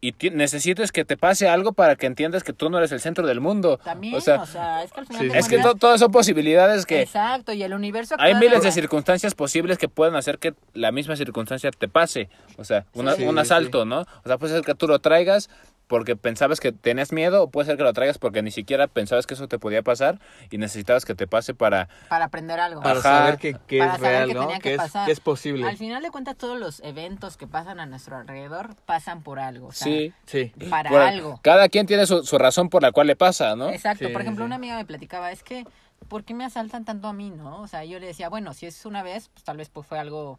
y 0.00 0.12
ti- 0.12 0.30
necesites 0.30 0.92
que 0.92 1.04
te 1.04 1.16
pase 1.16 1.48
algo 1.48 1.72
para 1.72 1.96
que 1.96 2.06
entiendas 2.06 2.44
que 2.44 2.52
tú 2.52 2.70
no 2.70 2.78
eres 2.78 2.92
el 2.92 3.00
centro 3.00 3.26
del 3.26 3.40
mundo. 3.40 3.78
también, 3.82 4.14
o 4.14 4.20
sea, 4.20 4.44
es 4.84 4.92
que 4.92 5.00
al 5.00 5.06
final 5.06 5.30
sí, 5.30 5.36
es 5.36 5.48
que 5.48 5.58
to- 5.58 5.74
todas 5.74 5.98
son 6.00 6.12
posibilidades 6.12 6.86
que 6.86 7.02
Exacto, 7.02 7.52
y 7.52 7.62
el 7.64 7.72
universo 7.74 8.14
hay 8.18 8.34
miles 8.36 8.62
de 8.62 8.70
circunstancias 8.72 9.34
posibles 9.34 9.76
que 9.78 9.88
pueden 9.88 10.14
hacer 10.14 10.38
que 10.38 10.54
la 10.74 10.92
misma 10.92 11.16
circunstancia 11.16 11.70
te 11.72 11.88
pase. 11.88 12.28
O 12.58 12.64
sea, 12.64 12.86
una- 12.94 13.14
Sí, 13.14 13.24
un 13.24 13.34
sí, 13.34 13.40
asalto, 13.40 13.84
¿no? 13.84 14.02
O 14.02 14.26
sea, 14.26 14.38
puede 14.38 14.54
ser 14.54 14.64
que 14.64 14.74
tú 14.74 14.86
lo 14.86 15.00
traigas 15.00 15.50
porque 15.88 16.14
pensabas 16.16 16.60
que 16.60 16.70
tenías 16.70 17.12
miedo 17.12 17.42
o 17.42 17.50
puede 17.50 17.66
ser 17.66 17.76
que 17.76 17.82
lo 17.82 17.92
traigas 17.92 18.18
porque 18.18 18.42
ni 18.42 18.50
siquiera 18.50 18.86
pensabas 18.86 19.26
que 19.26 19.34
eso 19.34 19.48
te 19.48 19.58
podía 19.58 19.82
pasar 19.82 20.20
y 20.50 20.58
necesitabas 20.58 21.04
que 21.04 21.14
te 21.14 21.26
pase 21.26 21.54
para... 21.54 21.88
para 22.08 22.26
aprender 22.26 22.60
algo. 22.60 22.82
Para 22.82 23.00
Ajá. 23.00 23.18
saber 23.18 23.38
que, 23.38 23.56
que 23.66 23.78
Para 23.78 23.94
es 23.94 24.00
saber 24.00 24.12
real, 24.12 24.28
que 24.28 24.34
¿no? 24.34 24.48
que 24.48 24.58
Que 24.60 24.70
es, 24.74 24.76
pasar. 24.76 25.06
que 25.06 25.12
es 25.12 25.20
posible. 25.20 25.66
Al 25.66 25.76
final 25.76 26.02
de 26.02 26.10
cuentas, 26.10 26.36
todos 26.36 26.58
los 26.58 26.80
eventos 26.80 27.36
que 27.36 27.46
pasan 27.46 27.80
a 27.80 27.86
nuestro 27.86 28.16
alrededor 28.16 28.76
pasan 28.86 29.22
por 29.22 29.38
algo. 29.40 29.68
o 29.68 29.72
sea, 29.72 29.86
Sí. 29.86 30.12
Sí. 30.26 30.52
Para 30.70 31.08
algo. 31.08 31.40
Cada 31.42 31.68
quien 31.68 31.86
tiene 31.86 32.06
su, 32.06 32.22
su 32.24 32.38
razón 32.38 32.68
por 32.68 32.82
la 32.82 32.92
cual 32.92 33.06
le 33.06 33.16
pasa, 33.16 33.56
¿no? 33.56 33.70
Exacto. 33.70 34.06
Sí, 34.06 34.12
por 34.12 34.20
ejemplo, 34.22 34.44
sí. 34.44 34.46
una 34.46 34.56
amiga 34.56 34.76
me 34.76 34.84
platicaba, 34.84 35.32
es 35.32 35.42
que, 35.42 35.64
¿por 36.08 36.24
qué 36.24 36.34
me 36.34 36.44
asaltan 36.44 36.84
tanto 36.84 37.08
a 37.08 37.12
mí, 37.14 37.30
no? 37.30 37.62
O 37.62 37.66
sea, 37.66 37.84
yo 37.84 37.98
le 37.98 38.06
decía, 38.06 38.28
bueno, 38.28 38.52
si 38.52 38.66
es 38.66 38.84
una 38.84 39.02
vez, 39.02 39.30
pues 39.30 39.42
tal 39.42 39.56
vez 39.56 39.70
pues, 39.70 39.86
fue 39.86 39.98
algo 39.98 40.38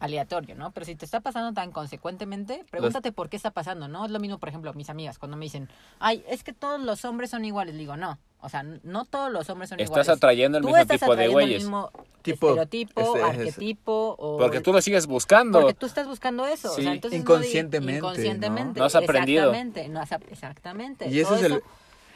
aleatorio, 0.00 0.54
¿no? 0.56 0.72
Pero 0.72 0.86
si 0.86 0.96
te 0.96 1.04
está 1.04 1.20
pasando 1.20 1.52
tan 1.52 1.70
consecuentemente, 1.72 2.64
pregúntate 2.70 3.12
por 3.12 3.28
qué 3.28 3.36
está 3.36 3.50
pasando, 3.52 3.86
¿no? 3.86 4.04
Es 4.06 4.10
lo 4.10 4.18
mismo, 4.18 4.38
por 4.38 4.48
ejemplo, 4.48 4.72
mis 4.74 4.90
amigas, 4.90 5.18
cuando 5.18 5.36
me 5.36 5.44
dicen, 5.44 5.68
ay, 5.98 6.24
es 6.28 6.42
que 6.42 6.52
todos 6.52 6.80
los 6.80 7.04
hombres 7.04 7.30
son 7.30 7.44
iguales. 7.44 7.76
Digo, 7.76 7.96
no. 7.96 8.18
O 8.40 8.48
sea, 8.48 8.62
no 8.62 9.04
todos 9.04 9.30
los 9.30 9.48
hombres 9.50 9.68
son 9.68 9.78
Estás 9.80 9.90
iguales. 9.90 10.08
atrayendo 10.08 10.58
el 10.58 10.62
Tú 10.62 10.68
mismo 10.68 10.80
estás 10.80 11.00
tipo 11.00 11.14
de 11.14 11.28
güeyes. 11.28 11.56
El 11.56 11.62
mismo 11.62 11.90
Tipo, 12.22 12.48
estereotipo, 12.48 13.00
este, 13.00 13.18
es- 13.18 13.24
arquetipo. 13.24 14.16
O 14.18 14.38
Porque 14.38 14.60
tú 14.60 14.72
lo 14.72 14.80
sigues 14.80 15.06
buscando. 15.06 15.60
porque 15.60 15.74
tú 15.74 15.84
estás 15.86 16.06
buscando 16.06 16.46
eso. 16.46 16.72
o 16.72 16.74
Sí. 16.74 16.82
sea, 16.82 16.92
entonces 16.92 17.18
no 17.18 17.22
Inconscientemente, 17.34 17.98
inconscientemente. 17.98 18.78
¿no? 18.78 18.80
No 18.80 18.84
has 18.86 18.94
aprendido. 18.94 19.50
Exactamente. 19.50 19.88
No 19.90 20.00
has 20.00 20.12
ap- 20.12 20.24
exactamente. 20.32 21.08
Y 21.10 21.20
ese 21.20 21.34
es 21.34 21.42
el- 21.42 21.52
eso. 21.52 21.62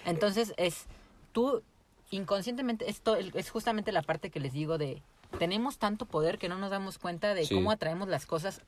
Entonces, 0.06 0.54
es 0.56 0.86
tú 1.32 1.62
inconscientemente, 2.10 2.88
esto 2.88 3.16
es 3.16 3.50
justamente 3.50 3.92
la 3.92 4.02
parte 4.02 4.30
que 4.30 4.40
les 4.40 4.52
digo 4.52 4.78
de 4.78 5.02
tenemos 5.38 5.78
tanto 5.78 6.06
poder 6.06 6.38
que 6.38 6.48
no 6.48 6.58
nos 6.58 6.70
damos 6.70 6.98
cuenta 6.98 7.34
de 7.34 7.44
Sí. 7.46 7.54
cómo 7.54 7.70
atraemos 7.70 8.08
las 8.08 8.26
cosas, 8.26 8.60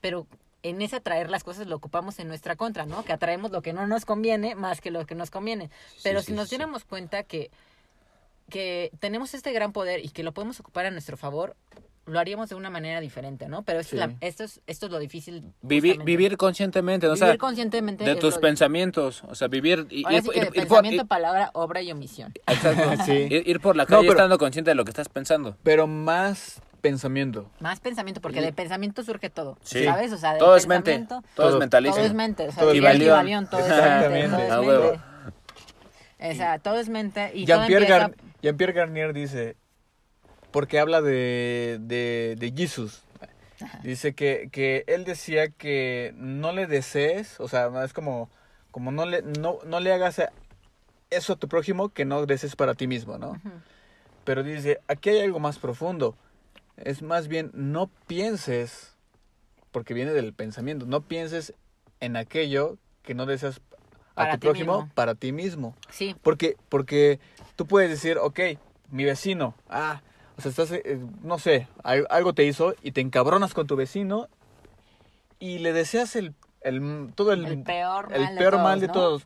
pero 0.00 0.26
en 0.62 0.82
ese 0.82 0.96
atraer 0.96 1.30
las 1.30 1.44
cosas 1.44 1.66
lo 1.66 1.76
ocupamos 1.76 2.18
en 2.18 2.28
nuestra 2.28 2.56
contra, 2.56 2.86
¿no? 2.86 3.04
Que 3.04 3.12
atraemos 3.12 3.50
lo 3.52 3.62
que 3.62 3.72
no 3.72 3.86
nos 3.86 4.04
conviene 4.04 4.54
más 4.54 4.80
que 4.80 4.90
lo 4.90 5.06
que 5.06 5.14
nos 5.14 5.30
conviene. 5.30 5.70
Pero 6.02 6.20
sí, 6.20 6.26
si 6.28 6.32
nos 6.32 6.50
diéramos 6.50 6.84
cuenta 6.84 7.22
que 7.22 7.50
que 8.48 8.92
tenemos 9.00 9.34
este 9.34 9.52
gran 9.52 9.72
poder 9.72 10.04
y 10.04 10.08
que 10.10 10.22
lo 10.22 10.30
podemos 10.30 10.60
ocupar 10.60 10.86
a 10.86 10.92
nuestro 10.92 11.16
favor, 11.16 11.56
lo 12.06 12.18
haríamos 12.20 12.48
de 12.48 12.54
una 12.54 12.70
manera 12.70 13.00
diferente, 13.00 13.48
¿no? 13.48 13.62
Pero 13.64 13.80
esto, 13.80 13.96
es, 13.96 14.02
Sí. 14.02 14.08
la- 14.08 14.16
esto, 14.26 14.44
es, 14.44 14.60
esto 14.66 14.86
es 14.86 14.92
lo 14.92 14.98
difícil. 14.98 15.42
Vivir, 15.62 16.02
vivir 16.04 16.36
conscientemente, 16.36 17.06
o 17.08 17.14
Vivir 17.14 17.28
sea, 17.28 17.38
conscientemente 17.38 18.04
de 18.04 18.14
tus 18.16 18.38
pensamientos, 18.38 19.24
o 19.28 19.34
sea, 19.34 19.48
vivir 19.48 19.86
y 19.90 20.04
Ahora 20.04 20.16
ir, 20.18 20.22
sí 20.22 20.30
que 20.30 20.38
ir- 20.38 20.42
ir 20.42 20.46
por, 20.46 20.54
pensamiento, 20.54 21.02
ir- 21.02 21.08
palabra, 21.08 21.50
obra 21.54 21.82
y 21.82 21.90
omisión. 21.92 22.32
exacto, 22.46 22.82
Sí. 23.06 23.12
ir- 23.12 23.42
ir 23.46 23.60
por 23.60 23.76
la 23.76 23.84
No, 23.84 23.88
calle 23.88 24.02
pero- 24.02 24.12
estando 24.12 24.38
consciente 24.38 24.70
de 24.70 24.74
lo 24.76 24.84
que 24.84 24.90
estás 24.90 25.08
pensando. 25.08 25.56
Pero 25.62 25.86
más 25.86 26.60
pensamiento. 26.80 27.50
Más 27.58 27.80
pensamiento, 27.80 28.20
porque 28.20 28.40
de 28.40 28.52
pensamiento 28.52 29.02
surge 29.02 29.28
todo, 29.28 29.58
Sí. 29.62 29.82
¿sabes? 29.84 30.12
O 30.12 30.18
sea, 30.18 30.30
del 30.30 30.38
Todo 30.38 30.54
es 30.56 30.68
mente, 30.68 30.92
pensamiento, 30.92 31.28
todo, 31.34 31.50
es 31.50 31.56
mentalismo. 31.58 31.96
Todo 31.96 32.04
es 32.06 32.14
mente, 32.14 32.48
o 32.48 32.52
sea, 32.52 32.60
Todo 32.62 32.70
es. 32.70 32.74
Kybalión, 32.78 33.50
todo 33.50 33.60
es 33.60 33.66
Exactamente. 33.66 34.28
mente, 34.28 34.48
todo 34.48 34.72
es 34.72 34.90
mente. 34.92 35.00
O 36.18 36.34
sea, 36.34 36.58
todo 36.60 36.76
es 36.78 36.88
mente 36.88 37.30
y 37.34 37.44
Jean-Pierre 37.44 38.72
Garnier 38.72 39.12
dice, 39.12 39.56
porque 40.56 40.78
habla 40.78 41.02
de, 41.02 41.76
de, 41.82 42.34
de 42.38 42.50
Jesus, 42.56 43.02
dice 43.82 44.14
que, 44.14 44.48
que 44.50 44.84
él 44.86 45.04
decía 45.04 45.50
que 45.50 46.14
no 46.16 46.50
le 46.52 46.66
desees, 46.66 47.38
o 47.40 47.46
sea, 47.46 47.70
es 47.84 47.92
como, 47.92 48.30
como 48.70 48.90
no, 48.90 49.04
le, 49.04 49.20
no, 49.20 49.58
no 49.66 49.80
le 49.80 49.92
hagas 49.92 50.22
eso 51.10 51.34
a 51.34 51.36
tu 51.36 51.46
prójimo 51.46 51.90
que 51.90 52.06
no 52.06 52.24
desees 52.24 52.56
para 52.56 52.72
ti 52.72 52.86
mismo, 52.86 53.18
¿no? 53.18 53.38
Pero 54.24 54.42
dice, 54.42 54.80
aquí 54.88 55.10
hay 55.10 55.20
algo 55.20 55.40
más 55.40 55.58
profundo, 55.58 56.16
es 56.78 57.02
más 57.02 57.28
bien 57.28 57.50
no 57.52 57.90
pienses, 58.06 58.96
porque 59.72 59.92
viene 59.92 60.14
del 60.14 60.32
pensamiento, 60.32 60.86
no 60.86 61.02
pienses 61.02 61.52
en 62.00 62.16
aquello 62.16 62.78
que 63.02 63.12
no 63.14 63.26
deseas 63.26 63.60
a 64.12 64.22
Para 64.22 64.32
tu 64.32 64.40
prójimo 64.40 64.78
mismo. 64.78 64.94
para 64.94 65.14
ti 65.16 65.32
mismo. 65.32 65.76
Sí, 65.90 66.16
Porque, 66.22 66.56
porque 66.70 67.20
tú 67.56 67.66
puedes 67.66 67.90
decir, 67.90 68.16
ok, 68.16 68.40
mi 68.90 69.04
vecino, 69.04 69.54
ah, 69.68 70.00
o 70.38 70.40
sea, 70.42 70.50
estás, 70.50 70.72
eh, 70.72 70.98
no 71.22 71.38
sé, 71.38 71.68
al- 71.82 72.06
algo 72.10 72.32
te 72.34 72.44
hizo 72.44 72.74
y 72.82 72.92
te 72.92 73.00
encabronas 73.00 73.54
con 73.54 73.66
tu 73.66 73.76
vecino 73.76 74.28
y 75.38 75.58
le 75.58 75.72
deseas 75.72 76.16
el, 76.16 76.34
el 76.62 77.12
todo 77.14 77.32
el, 77.32 77.44
El 77.46 77.62
peor 77.62 78.10
el 78.12 78.22
mal 78.22 78.34
de 78.34 78.40
peor 78.40 78.52
todos, 78.52 78.64
mal 78.64 78.80
de 78.80 78.86
¿no? 78.88 78.92
todos, 78.92 79.22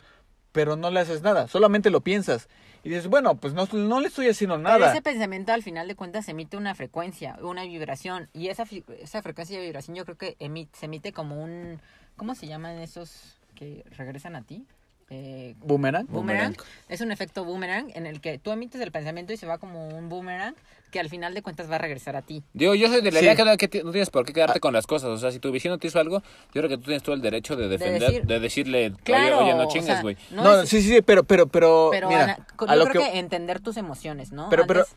pero 0.52 0.76
no 0.76 0.90
le 0.90 1.00
haces 1.00 1.22
nada, 1.22 1.48
solamente 1.48 1.90
lo 1.90 2.00
piensas. 2.00 2.48
Y 2.82 2.88
dices, 2.88 3.08
bueno, 3.08 3.34
pues 3.34 3.52
no, 3.52 3.66
no 3.72 4.00
le 4.00 4.08
estoy 4.08 4.28
haciendo 4.28 4.56
Pero 4.56 4.78
nada. 4.78 4.90
ese 4.90 5.02
pensamiento 5.02 5.52
al 5.52 5.62
final 5.62 5.86
de 5.86 5.94
cuentas 5.96 6.26
emite 6.30 6.56
una 6.56 6.74
frecuencia, 6.74 7.36
una 7.42 7.62
vibración. 7.64 8.28
Y 8.32 8.48
esa, 8.48 8.64
esa 8.98 9.20
frecuencia 9.20 9.58
de 9.58 9.64
vibración 9.66 9.96
yo 9.96 10.04
creo 10.06 10.16
que 10.16 10.36
emite, 10.38 10.78
se 10.78 10.86
emite 10.86 11.12
como 11.12 11.42
un... 11.42 11.78
¿Cómo 12.16 12.34
se 12.34 12.46
llaman 12.46 12.78
esos 12.78 13.38
que 13.54 13.84
regresan 13.96 14.34
a 14.34 14.42
ti? 14.42 14.64
Eh, 15.12 15.54
Boomerang. 15.58 16.06
boomerang. 16.08 16.54
Es 16.88 17.00
un 17.00 17.10
efecto 17.10 17.44
boomerang 17.44 17.90
en 17.96 18.06
el 18.06 18.20
que 18.20 18.38
tú 18.38 18.52
emites 18.52 18.80
el 18.80 18.92
pensamiento 18.92 19.32
y 19.32 19.36
se 19.36 19.44
va 19.46 19.58
como 19.58 19.88
un 19.88 20.08
boomerang 20.08 20.54
que 20.92 21.00
al 21.00 21.08
final 21.08 21.34
de 21.34 21.42
cuentas 21.42 21.68
va 21.70 21.76
a 21.76 21.78
regresar 21.78 22.14
a 22.16 22.22
ti. 22.22 22.42
Digo, 22.52 22.74
yo 22.76 22.86
soy 22.88 23.00
de 23.00 23.10
la 23.10 23.18
Sí. 23.18 23.24
idea 23.24 23.34
que 23.36 23.44
no, 23.44 23.56
que 23.56 23.82
no 23.84 23.90
tienes 23.90 24.10
por 24.10 24.24
qué 24.24 24.32
quedarte 24.32 24.60
con 24.60 24.72
las 24.72 24.86
cosas. 24.86 25.10
O 25.10 25.18
sea, 25.18 25.32
si 25.32 25.40
tu 25.40 25.50
vecino 25.52 25.78
te 25.78 25.88
hizo 25.88 25.98
algo, 25.98 26.20
yo 26.54 26.60
creo 26.62 26.68
que 26.68 26.76
tú 26.76 26.84
tienes 26.84 27.02
todo 27.02 27.14
el 27.16 27.22
derecho 27.22 27.56
de 27.56 27.68
defender, 27.68 28.24
de, 28.24 28.40
decir- 28.40 28.40
decirle, 28.40 28.92
Claro, 29.04 29.38
oye, 29.40 29.52
oye, 29.52 29.54
no 29.54 29.66
o 29.68 29.68
chingues, 29.68 29.86
sea, 29.86 30.02
güey. 30.02 30.16
no 30.30 30.42
No, 30.44 30.60
es- 30.62 30.68
sí, 30.68 30.80
sí, 30.80 30.88
sí, 30.94 31.02
pero, 31.02 31.24
pero, 31.24 31.46
pero, 31.48 31.88
Pero 31.90 32.08
mira, 32.08 32.24
Ana, 32.24 32.46
yo 32.60 32.68
a 32.68 32.76
lo 32.76 32.86
creo 32.88 33.02
que, 33.04 33.10
que... 33.12 33.18
entender 33.18 33.60
tus 33.60 33.76
emociones, 33.76 34.30
¿no? 34.32 34.48
Pero, 34.48 34.66
pero, 34.66 34.80
Antes- 34.80 34.94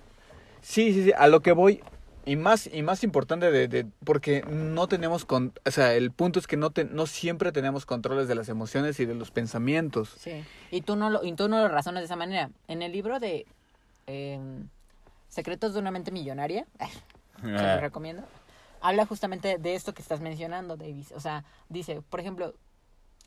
sí, 0.62 0.94
sí, 0.94 1.04
sí, 1.06 1.12
a 1.18 1.28
lo 1.28 1.42
que 1.42 1.52
voy, 1.54 1.82
y 2.26 2.36
más, 2.36 2.70
y 2.74 2.82
más 2.84 3.04
importante 3.04 3.52
de, 3.52 3.68
de- 3.68 3.86
porque 4.06 4.44
no 4.50 4.88
tenemos, 4.88 5.26
con, 5.26 5.54
o 5.66 5.72
sea, 5.72 5.94
el 5.94 6.12
punto 6.12 6.40
es 6.40 6.48
que 6.48 6.56
no, 6.58 6.70
te, 6.72 6.86
no 6.86 7.06
siempre 7.06 7.52
tenemos 7.52 7.86
controles 7.86 8.28
de 8.28 8.36
las 8.36 8.50
emociones 8.50 9.00
y 9.00 9.06
de 9.06 9.16
los 9.16 9.32
pensamientos. 9.32 10.16
Sí. 10.20 10.44
Y 10.72 10.82
tú 10.82 10.96
no 10.96 11.10
lo, 11.10 11.24
y 11.24 11.34
tú 11.34 11.50
no 11.50 11.60
lo 11.60 11.68
razonas 11.68 12.02
de 12.02 12.06
esa 12.06 12.16
manera. 12.16 12.50
En 12.68 12.82
el 12.82 12.92
libro 12.92 13.20
de 13.20 13.46
eh, 14.08 14.40
Secretos 15.30 15.74
de 15.74 15.80
una 15.80 15.92
mente 15.92 16.12
millonaria, 16.12 16.66
se 17.42 17.48
lo 17.48 17.60
Ah, 17.60 17.78
recomiendo, 17.78 18.24
habla 18.82 19.06
justamente 19.06 19.58
de 19.58 19.76
esto 19.76 19.94
que 19.94 20.02
estás 20.02 20.22
mencionando, 20.22 20.78
Davis. 20.78 21.12
O 21.14 21.20
sea, 21.20 21.44
dice, 21.70 22.02
por 22.10 22.20
ejemplo, 22.20 22.54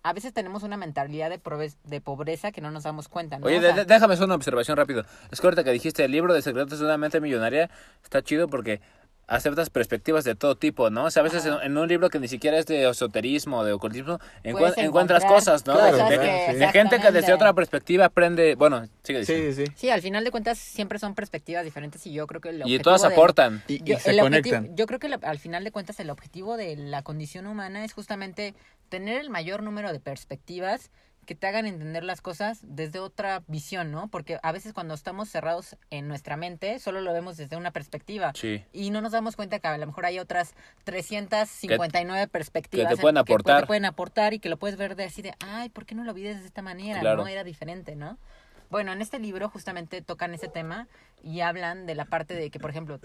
a 0.08 0.12
veces 0.12 0.32
tenemos 0.32 0.62
una 0.62 0.76
mentalidad 0.76 1.28
de, 1.30 1.42
prove- 1.42 1.74
de 1.84 2.00
pobreza 2.00 2.52
que 2.52 2.60
no 2.60 2.70
nos 2.70 2.84
damos 2.84 3.08
cuenta, 3.08 3.38
¿no? 3.38 3.46
Oye, 3.46 3.58
O 3.58 3.60
sea, 3.60 3.84
déjame 3.84 4.14
hacer 4.14 4.24
una 4.26 4.36
observación 4.36 4.76
rápido. 4.76 5.04
Es 5.32 5.40
que 5.64 5.72
dijiste 5.72 6.04
el 6.04 6.12
libro 6.12 6.32
de 6.32 6.42
secretos 6.42 6.78
de 6.78 6.84
una 6.84 6.96
mente 6.96 7.20
millonaria 7.20 7.70
está 8.04 8.22
chido 8.22 8.48
porque 8.48 8.80
aceptas 9.28 9.70
perspectivas 9.70 10.24
de 10.24 10.34
todo 10.36 10.56
tipo, 10.56 10.88
¿no? 10.90 11.04
O 11.06 11.10
sea, 11.10 11.20
a 11.20 11.24
veces 11.24 11.44
en, 11.46 11.76
un 11.76 11.88
libro 11.88 12.10
que 12.10 12.20
ni 12.20 12.28
siquiera 12.28 12.58
es 12.58 12.66
de 12.66 12.88
esoterismo, 12.88 13.64
de 13.64 13.72
ocultismo, 13.72 14.18
encuentras 14.44 15.24
cosas, 15.24 15.66
¿no? 15.66 15.74
Claro, 15.74 15.86
de, 15.96 16.02
cosas 16.02 16.10
de- 16.10 16.18
que- 16.18 16.54
de 16.58 16.68
gente 16.68 17.00
que 17.00 17.10
desde 17.10 17.32
otra 17.32 17.52
perspectiva 17.52 18.04
aprende, 18.06 18.54
bueno, 18.54 18.86
sigue 19.02 19.24
Sí, 19.24 19.32
diciendo. 19.34 19.56
sí, 19.56 19.66
sí. 19.66 19.72
Sí, 19.76 19.90
al 19.90 20.00
final 20.02 20.24
de 20.24 20.30
cuentas 20.30 20.58
siempre 20.58 20.98
son 20.98 21.14
perspectivas 21.14 21.64
diferentes 21.64 22.06
y 22.06 22.12
yo 22.12 22.26
creo 22.26 22.40
que 22.40 22.50
el 22.50 22.58
Y 22.58 22.62
objetivo 22.62 22.82
todas 22.84 23.02
del- 23.02 23.12
aportan. 23.12 23.62
Y, 23.68 23.74
y 23.74 23.78
Yo, 23.84 23.98
se 23.98 24.10
objetivo- 24.10 24.22
conectan. 24.22 24.76
yo 24.76 24.86
creo 24.86 24.98
que 25.00 25.08
la- 25.08 25.20
al 25.22 25.38
final 25.38 25.64
de 25.64 25.72
cuentas 25.72 25.98
el 26.00 26.10
objetivo 26.10 26.56
de 26.56 26.76
la 26.76 27.02
condición 27.02 27.46
humana 27.46 27.84
es 27.84 27.92
justamente 27.92 28.54
tener 28.88 29.20
el 29.20 29.30
mayor 29.30 29.62
número 29.62 29.92
de 29.92 29.98
perspectivas 30.00 30.90
que 31.26 31.34
te 31.34 31.46
hagan 31.46 31.66
entender 31.66 32.04
las 32.04 32.20
cosas 32.22 32.60
desde 32.62 32.98
otra 33.00 33.42
visión, 33.48 33.90
¿no? 33.90 34.08
Porque 34.08 34.38
a 34.42 34.52
veces 34.52 34.72
cuando 34.72 34.94
estamos 34.94 35.28
cerrados 35.28 35.76
en 35.90 36.08
nuestra 36.08 36.36
mente 36.36 36.78
solo 36.78 37.00
lo 37.02 37.12
vemos 37.12 37.36
desde 37.36 37.56
una 37.56 37.72
perspectiva 37.72 38.32
Sí. 38.34 38.64
y 38.72 38.90
no 38.90 39.00
nos 39.02 39.12
damos 39.12 39.36
cuenta 39.36 39.58
que 39.58 39.68
a 39.68 39.76
lo 39.76 39.86
mejor 39.86 40.06
hay 40.06 40.18
otras 40.18 40.54
359 40.84 42.28
perspectivas 42.28 42.88
que 42.88 42.96
te 42.96 43.00
pueden 43.00 43.16
en- 43.16 43.20
aportar. 43.20 43.60
te 43.62 43.66
pueden 43.66 43.84
aportar 43.84 44.34
y 44.34 44.38
que 44.38 44.48
lo 44.48 44.56
puedes 44.56 44.76
ver 44.78 44.96
de 44.96 45.04
así 45.04 45.22
de, 45.22 45.34
ay, 45.40 45.68
¿por 45.68 45.84
qué 45.86 45.94
no 45.94 46.04
lo 46.04 46.14
vi 46.14 46.22
desde 46.22 46.46
esta 46.46 46.62
manera? 46.62 47.00
Claro. 47.00 47.22
No 47.22 47.28
era 47.28 47.44
diferente, 47.44 47.96
¿no? 47.96 48.18
Bueno, 48.70 48.92
en 48.92 49.00
este 49.02 49.18
libro 49.18 49.48
justamente 49.48 50.02
tocan 50.02 50.34
ese 50.34 50.48
tema 50.48 50.88
y 51.22 51.40
hablan 51.40 51.86
de 51.86 51.94
la 51.94 52.04
parte 52.04 52.34
de 52.34 52.50
que, 52.50 52.58
por 52.58 52.70
ejemplo, 52.70 52.98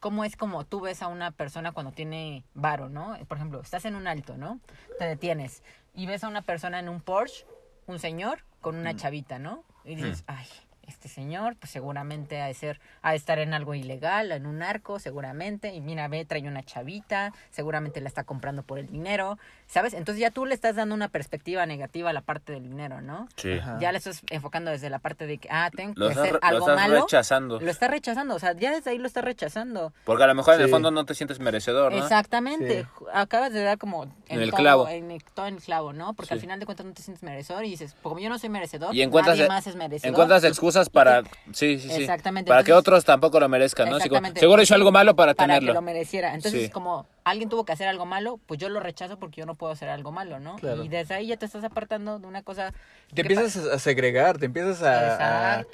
cómo 0.00 0.24
es 0.24 0.36
como 0.36 0.64
tú 0.64 0.80
ves 0.80 1.02
a 1.02 1.08
una 1.08 1.30
persona 1.30 1.72
cuando 1.72 1.92
tiene 1.92 2.44
varo, 2.54 2.88
¿no? 2.88 3.16
Por 3.26 3.36
ejemplo, 3.36 3.60
estás 3.60 3.84
en 3.84 3.94
un 3.96 4.06
alto, 4.06 4.36
¿no? 4.38 4.60
Te 4.98 5.04
detienes 5.04 5.62
y 5.98 6.06
ves 6.06 6.22
a 6.22 6.28
una 6.28 6.42
persona 6.42 6.78
en 6.78 6.88
un 6.88 7.00
Porsche, 7.00 7.44
un 7.88 7.98
señor 7.98 8.44
con 8.60 8.76
una 8.76 8.94
chavita, 8.94 9.40
¿no? 9.40 9.64
Y 9.84 9.96
dices, 9.96 10.22
ay, 10.28 10.46
este 10.88 11.08
señor, 11.08 11.56
pues 11.56 11.70
seguramente 11.70 12.40
ha 12.40 12.46
de 12.46 12.54
ser, 12.54 12.80
ha 13.02 13.10
de 13.10 13.16
estar 13.16 13.38
en 13.38 13.54
algo 13.54 13.74
ilegal, 13.74 14.32
en 14.32 14.46
un 14.46 14.58
narco, 14.58 14.98
seguramente, 14.98 15.74
y 15.74 15.80
mira, 15.80 16.08
ve, 16.08 16.24
trae 16.24 16.46
una 16.48 16.62
chavita, 16.62 17.32
seguramente 17.50 18.00
la 18.00 18.08
está 18.08 18.24
comprando 18.24 18.62
por 18.62 18.78
el 18.78 18.86
dinero, 18.88 19.38
¿sabes? 19.66 19.94
Entonces 19.94 20.20
ya 20.20 20.30
tú 20.30 20.46
le 20.46 20.54
estás 20.54 20.76
dando 20.76 20.94
una 20.94 21.08
perspectiva 21.08 21.66
negativa 21.66 22.10
a 22.10 22.12
la 22.12 22.20
parte 22.22 22.52
del 22.52 22.62
dinero, 22.62 23.00
¿no? 23.00 23.28
Sí. 23.36 23.52
Ajá. 23.58 23.78
Ya 23.80 23.92
le 23.92 23.98
estás 23.98 24.22
enfocando 24.30 24.70
desde 24.70 24.90
la 24.90 24.98
parte 24.98 25.26
de 25.26 25.38
que, 25.38 25.48
ah, 25.50 25.70
tengo 25.74 25.94
que 25.94 26.00
Lo 26.00 26.08
estás, 26.10 26.22
hacer 26.24 26.34
lo 26.34 26.40
algo 26.42 26.68
estás 26.70 26.76
malo. 26.88 27.00
rechazando. 27.02 27.60
Lo 27.60 27.70
está 27.70 27.88
rechazando, 27.88 28.34
o 28.34 28.38
sea, 28.38 28.52
ya 28.54 28.72
desde 28.72 28.90
ahí 28.90 28.98
lo 28.98 29.06
está 29.06 29.20
rechazando. 29.20 29.92
Porque 30.04 30.24
a 30.24 30.26
lo 30.26 30.34
mejor 30.34 30.54
en 30.54 30.62
el 30.62 30.68
fondo 30.68 30.90
no 30.90 31.04
te 31.04 31.14
sientes 31.14 31.40
merecedor, 31.40 31.92
¿no? 31.92 31.98
Exactamente. 31.98 32.82
Sí. 32.82 33.04
Acabas 33.12 33.52
de 33.52 33.62
dar 33.62 33.78
como 33.78 34.04
En 34.28 34.40
el 34.40 34.50
todo, 34.50 34.58
clavo. 34.60 34.88
En 34.88 35.10
el, 35.10 35.22
todo 35.24 35.46
en 35.46 35.54
el 35.56 35.62
clavo, 35.62 35.92
¿no? 35.92 36.14
Porque 36.14 36.28
Sí. 36.28 36.34
al 36.34 36.40
final 36.40 36.60
de 36.60 36.66
cuentas 36.66 36.86
no 36.86 36.92
te 36.92 37.02
sientes 37.02 37.22
merecedor 37.22 37.64
y 37.64 37.70
dices, 37.70 37.94
como 38.02 38.18
yo 38.18 38.28
no 38.28 38.38
soy 38.38 38.48
merecedor, 38.50 38.94
Y 38.94 39.02
encuentras, 39.02 39.36
nadie 39.36 39.48
más 39.48 39.66
es 39.66 39.74
merecedor. 39.76 40.10
encuentras 40.12 40.44
excusas 40.44 40.77
para... 40.88 41.22
Sí, 41.52 41.78
sí, 41.78 41.88
sí. 41.90 42.02
Exactamente, 42.02 42.48
Para 42.48 42.62
que 42.62 42.72
otros 42.72 43.04
tampoco 43.04 43.38
lo 43.40 43.48
merezcan, 43.48 43.88
¿no? 43.90 43.96
Así 43.96 44.08
como, 44.08 44.18
Exactamente. 44.18 44.40
seguro 44.40 44.62
hizo 44.62 44.74
algo 44.74 44.92
malo 44.92 45.16
para, 45.16 45.34
para 45.34 45.46
tenerlo. 45.46 45.72
que 45.72 45.74
lo 45.74 45.82
mereciera. 45.82 46.34
Entonces, 46.34 46.64
Sí. 46.66 46.70
como 46.70 47.06
alguien 47.24 47.48
tuvo 47.48 47.64
que 47.64 47.72
hacer 47.72 47.88
algo 47.88 48.06
malo, 48.06 48.38
pues 48.46 48.60
yo 48.60 48.68
lo 48.68 48.80
rechazo 48.80 49.18
porque 49.18 49.40
yo 49.40 49.46
no 49.46 49.54
puedo 49.56 49.72
hacer 49.72 49.88
algo 49.88 50.12
malo, 50.12 50.38
¿no? 50.38 50.56
Claro. 50.56 50.84
Y 50.84 50.88
desde 50.88 51.14
ahí 51.14 51.26
ya 51.26 51.36
te 51.36 51.46
estás 51.46 51.64
apartando 51.64 52.18
de 52.20 52.26
una 52.26 52.42
cosa... 52.42 52.72
Te 53.08 53.14
que 53.14 53.20
empiezas 53.22 53.56
a 53.56 53.78
segregar, 53.78 54.38
te 54.38 54.46
empiezas 54.46 54.82
a, 54.82 55.64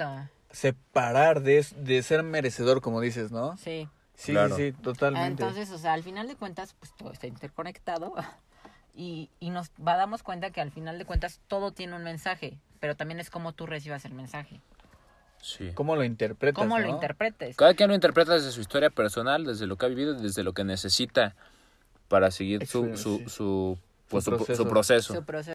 separar 0.51 1.43
de, 1.43 1.67
de 1.77 2.03
ser 2.03 2.23
merecedor, 2.23 2.81
como 2.81 3.01
dices, 3.01 3.31
¿no? 3.33 3.57
Sí. 3.57 3.89
Sí, 4.17 4.33
Claro. 4.33 4.57
sí, 4.57 4.71
sí, 4.71 4.73
totalmente. 4.81 5.43
Entonces, 5.43 5.71
o 5.71 5.79
sea, 5.79 5.93
al 5.93 6.05
final 6.05 6.29
de 6.29 6.37
cuentas, 6.37 6.75
pues 6.79 6.93
todo 6.97 7.11
está 7.13 7.27
interconectado 7.27 8.15
y, 8.95 9.29
y 9.41 9.51
nos 9.51 9.71
va, 9.85 9.97
damos 9.97 10.23
cuenta 10.23 10.51
que 10.51 10.61
al 10.61 10.71
final 10.71 10.99
de 10.99 11.05
cuentas 11.05 11.41
todo 11.49 11.73
tiene 11.73 11.97
un 11.97 12.05
mensaje, 12.05 12.57
pero 12.79 12.95
también 12.97 13.19
es 13.19 13.29
como 13.29 13.53
tú 13.53 13.67
recibas 13.67 14.05
el 14.05 14.13
mensaje, 14.15 14.61
Sí. 15.45 15.73
¿Cómo 15.75 15.95
lo 15.95 16.05
interpretas? 16.05 16.63
cómo 16.63 16.79
lo 16.79 16.87
no? 16.87 16.95
interpretes. 16.95 17.55
Cada 17.57 17.75
quien 17.75 17.91
lo 17.91 17.95
interpreta 17.95 18.33
desde 18.33 18.51
su 18.51 18.63
historia 18.63 18.89
personal, 18.89 19.45
desde 19.45 19.67
lo 19.67 19.77
que 19.77 19.85
ha 19.85 19.89
vivido, 19.91 20.15
desde 20.15 20.43
lo 20.43 20.55
que 20.55 20.65
necesita 20.65 21.35
para 22.09 22.31
seguir 22.31 22.67
su, 22.67 22.87
Excelente, 22.87 22.99
su, 23.03 23.19
sí. 23.19 23.25
su, 23.29 23.79
pues, 24.09 24.25
Su 24.25 24.31
su- 24.39 24.57
su 24.57 24.67
proceso. 24.69 25.15
Su 25.15 25.23
proceso. 25.25 25.53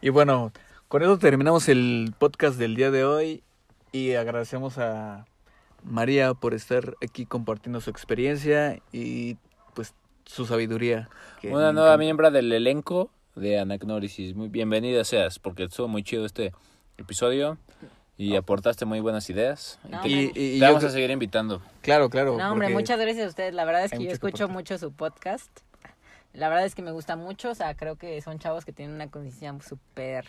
Y 0.00 0.10
bueno, 0.10 0.52
con 0.88 1.02
eso 1.02 1.18
terminamos 1.18 1.68
el 1.68 2.14
podcast 2.18 2.58
del 2.58 2.74
día 2.76 2.90
de 2.90 3.04
hoy 3.04 3.42
y 3.92 4.12
agradecemos 4.14 4.78
a 4.78 5.26
María 5.82 6.34
por 6.34 6.54
estar 6.54 6.94
aquí 7.02 7.26
compartiendo 7.26 7.80
su 7.80 7.90
experiencia 7.90 8.80
y 8.92 9.36
pues 9.74 9.94
su 10.24 10.46
sabiduría. 10.46 11.08
Una 11.44 11.72
nueva 11.72 11.88
encanta. 11.90 11.96
miembro 11.98 12.30
del 12.30 12.52
elenco 12.52 13.10
de 13.36 13.58
Anagnórisis. 13.58 14.34
Muy 14.34 14.48
bienvenida 14.48 15.04
seas, 15.04 15.38
porque 15.38 15.64
estuvo 15.64 15.88
muy 15.88 16.02
chido 16.02 16.24
este 16.24 16.52
episodio 16.96 17.58
y 18.16 18.34
aportaste 18.34 18.86
muy 18.86 19.00
buenas 19.00 19.28
ideas. 19.28 19.78
No, 19.88 20.00
te, 20.00 20.08
Y, 20.08 20.32
te 20.32 20.58
yo 20.58 20.66
vamos 20.66 20.84
a 20.84 20.90
seguir 20.90 21.10
invitando. 21.10 21.62
Claro, 21.82 22.08
claro. 22.08 22.36
No, 22.38 22.50
hombre, 22.50 22.70
muchas 22.70 22.98
gracias 22.98 23.26
a 23.26 23.28
ustedes. 23.28 23.54
La 23.54 23.64
verdad 23.64 23.84
es 23.84 23.92
que 23.92 24.02
yo 24.02 24.10
escucho 24.10 24.48
mucho 24.48 24.78
su 24.78 24.90
podcast. 24.92 25.50
La 26.32 26.48
verdad 26.48 26.64
es 26.64 26.74
que 26.74 26.82
me 26.82 26.92
gusta 26.92 27.16
mucho. 27.16 27.50
O 27.50 27.54
sea, 27.54 27.74
creo 27.74 27.96
que 27.96 28.20
son 28.22 28.38
chavos 28.38 28.64
que 28.64 28.72
tienen 28.72 28.94
una 28.94 29.10
conciencia 29.10 29.54
súper 29.66 30.26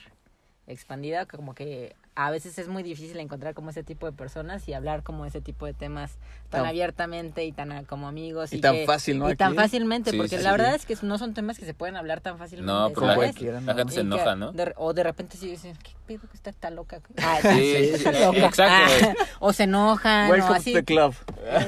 expandida. 0.68 1.26
que 1.26 1.38
Como 1.38 1.56
que 1.56 1.96
a 2.16 2.32
veces 2.32 2.58
es 2.58 2.68
muy 2.68 2.82
difícil 2.84 3.20
encontrar 3.20 3.54
como 3.54 3.70
ese 3.70 3.84
tipo 3.84 4.06
de 4.08 4.12
personas 4.12 4.68
y 4.68 4.74
hablar 4.74 5.04
como 5.04 5.26
ese 5.26 5.40
tipo 5.40 5.66
de 5.68 5.74
temas 5.74 6.14
tan 6.50 6.62
Tan- 6.62 6.66
abiertamente 6.70 7.46
y 7.46 7.52
tan 7.52 7.86
como 7.86 8.08
amigos. 8.08 8.54
Y 8.54 8.60
tan 8.60 8.74
que- 8.74 8.86
fácil, 8.86 9.20
¿no? 9.20 9.30
Y 9.30 9.36
tan 9.36 9.50
Aquí. 9.50 9.58
fácilmente, 9.58 10.12
Sí, 10.12 10.18
porque 10.18 10.38
sí, 10.38 10.44
la 10.44 10.50
sí. 10.52 10.58
verdad 10.58 10.76
es 10.76 10.86
que 10.86 10.98
no 11.04 11.18
son 11.20 11.34
temas 11.34 11.60
que 11.60 11.66
se 11.66 11.74
pueden 11.76 11.96
hablar 11.96 12.22
tan 12.22 12.38
fácilmente. 12.40 12.72
No, 12.72 12.90
pero 12.90 13.02
la, 13.08 13.14
¿sabes? 13.14 13.30
cualquiera, 13.32 13.62
la 13.62 13.74
gente 13.76 13.94
se 13.94 14.00
enoja, 14.02 14.36
¿no? 14.36 14.52
de- 14.52 14.74
o 14.78 14.94
de 14.94 15.04
repente 15.04 15.38
sí 15.38 15.48
dicen, 15.48 15.76
¿qué 15.84 15.92
pedo 16.08 16.28
que 16.28 16.36
está, 16.38 16.50
está 16.50 16.70
loca? 16.72 17.02
Ah, 17.24 17.38
está 17.38 17.54
sí, 17.56 17.92
loca. 18.20 18.46
exacto. 18.48 19.06
Ah, 19.20 19.26
o 19.40 19.54
se 19.54 19.64
enojan, 19.64 20.32
o 20.42 20.54
así. 20.54 20.74
to 20.74 20.80
the 20.80 20.86
club. 20.86 21.14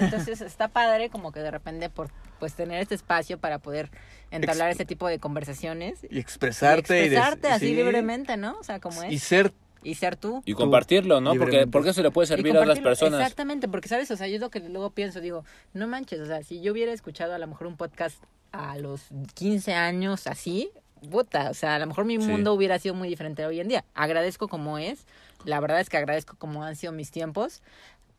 Entonces 0.02 0.42
está 0.42 0.68
padre 0.68 1.10
como 1.10 1.32
que 1.32 1.42
de 1.42 1.52
repente 1.52 1.90
por 1.90 2.10
pues 2.40 2.54
tener 2.54 2.82
este 2.82 2.96
espacio 2.96 3.38
para 3.38 3.60
poder 3.60 3.90
entablar 4.32 4.70
Ex- 4.70 4.78
ese 4.78 4.86
tipo 4.86 5.08
de 5.08 5.20
conversaciones. 5.20 6.00
Y 6.10 6.20
expresarte. 6.20 7.02
y 7.02 7.06
expresarte 7.06 7.48
así 7.50 7.68
sí, 7.68 7.76
libremente, 7.76 8.38
¿no? 8.38 8.58
O 8.60 8.64
sea, 8.64 8.80
como 8.80 9.04
es. 9.04 9.12
Y 9.12 9.20
ser 9.20 9.54
Y 9.84 9.96
ser 9.96 10.16
tú. 10.18 10.42
Y 10.46 10.54
compartirlo, 10.56 11.22
¿no? 11.22 11.36
Porque, 11.36 11.66
porque 11.68 11.92
eso 11.92 12.02
le 12.04 12.12
puede 12.12 12.28
servir 12.28 12.56
a 12.58 12.62
otras 12.62 12.80
personas. 12.80 13.22
Exactamente, 13.22 13.68
porque 13.70 13.88
sabes, 13.88 14.12
o 14.12 14.18
sea, 14.18 14.28
yo 14.28 14.36
es 14.36 14.42
lo 14.42 14.50
que 14.50 14.60
luego 14.60 14.90
pienso, 14.90 15.22
digo, 15.22 15.46
no 15.74 15.88
manches, 15.88 16.20
o 16.20 16.26
sea, 16.26 16.44
si 16.44 16.60
yo 16.62 16.74
hubiera 16.74 16.92
escuchado 16.92 17.34
a 17.34 17.38
lo 17.38 17.48
mejor 17.48 17.68
un 17.68 17.78
podcast 17.78 18.22
a 18.52 18.78
los 18.78 19.04
15 19.36 19.74
años 19.76 20.28
así, 20.28 20.70
puta, 21.10 21.50
o 21.50 21.54
sea, 21.54 21.76
a 21.76 21.80
lo 21.80 21.88
mejor 21.88 22.04
mi 22.04 22.20
Sí. 22.22 22.28
mundo 22.28 22.54
hubiera 22.54 22.78
sido 22.78 22.94
muy 22.94 23.08
diferente 23.08 23.46
hoy 23.46 23.62
en 23.62 23.70
día. 23.70 23.86
Agradezco 23.94 24.50
como 24.50 24.78
es, 24.80 25.06
la 25.46 25.62
verdad 25.62 25.80
es 25.80 25.88
que 25.88 25.96
agradezco 25.96 26.36
como 26.38 26.64
han 26.66 26.76
sido 26.76 26.92
mis 26.92 27.10
tiempos, 27.12 27.62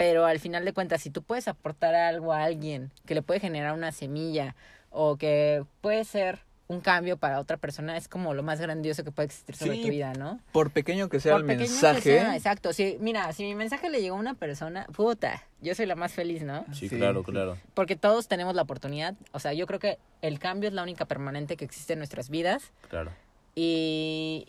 pero 0.00 0.24
al 0.24 0.38
final 0.40 0.64
de 0.64 0.72
cuentas, 0.72 1.02
si 1.02 1.10
tú 1.10 1.20
puedes 1.22 1.46
aportar 1.46 1.94
algo 1.94 2.32
a 2.32 2.42
alguien 2.44 2.90
que 3.04 3.14
le 3.14 3.20
puede 3.20 3.38
generar 3.38 3.74
una 3.74 3.92
semilla 3.92 4.56
o 4.88 5.18
que 5.18 5.62
puede 5.82 6.06
ser 6.06 6.38
un 6.68 6.80
cambio 6.80 7.18
para 7.18 7.38
otra 7.38 7.58
persona, 7.58 7.98
es 7.98 8.08
como 8.08 8.32
lo 8.32 8.42
más 8.42 8.62
grandioso 8.62 9.04
que 9.04 9.12
puede 9.12 9.26
existir 9.26 9.56
sobre 9.56 9.74
Sí, 9.74 9.82
tu 9.82 9.88
vida, 9.90 10.14
¿no? 10.14 10.40
Por 10.52 10.70
pequeño 10.70 11.10
que 11.10 11.20
sea 11.20 11.32
Por 11.32 11.42
el 11.42 11.46
mensaje. 11.58 12.00
sea, 12.00 12.34
exacto. 12.34 12.72
Sí, 12.72 12.96
mira, 12.98 13.30
si 13.34 13.42
mi 13.42 13.54
mensaje 13.54 13.90
le 13.90 14.00
llegó 14.00 14.16
a 14.16 14.18
una 14.20 14.32
persona, 14.32 14.86
puta, 14.86 15.42
yo 15.60 15.74
soy 15.74 15.84
la 15.84 15.96
más 15.96 16.12
feliz, 16.14 16.44
¿no? 16.44 16.64
Sí, 16.72 16.88
Sí, 16.88 16.96
claro, 16.96 17.22
claro. 17.22 17.58
Porque 17.74 17.94
todos 17.94 18.26
tenemos 18.26 18.54
la 18.54 18.62
oportunidad. 18.62 19.16
O 19.32 19.38
sea, 19.38 19.52
yo 19.52 19.66
creo 19.66 19.80
que 19.80 19.98
el 20.22 20.38
cambio 20.38 20.68
es 20.70 20.74
la 20.74 20.82
única 20.82 21.04
permanente 21.04 21.58
que 21.58 21.66
existe 21.66 21.92
en 21.92 21.98
nuestras 21.98 22.30
vidas. 22.30 22.72
Claro. 22.88 23.10
Y, 23.54 24.48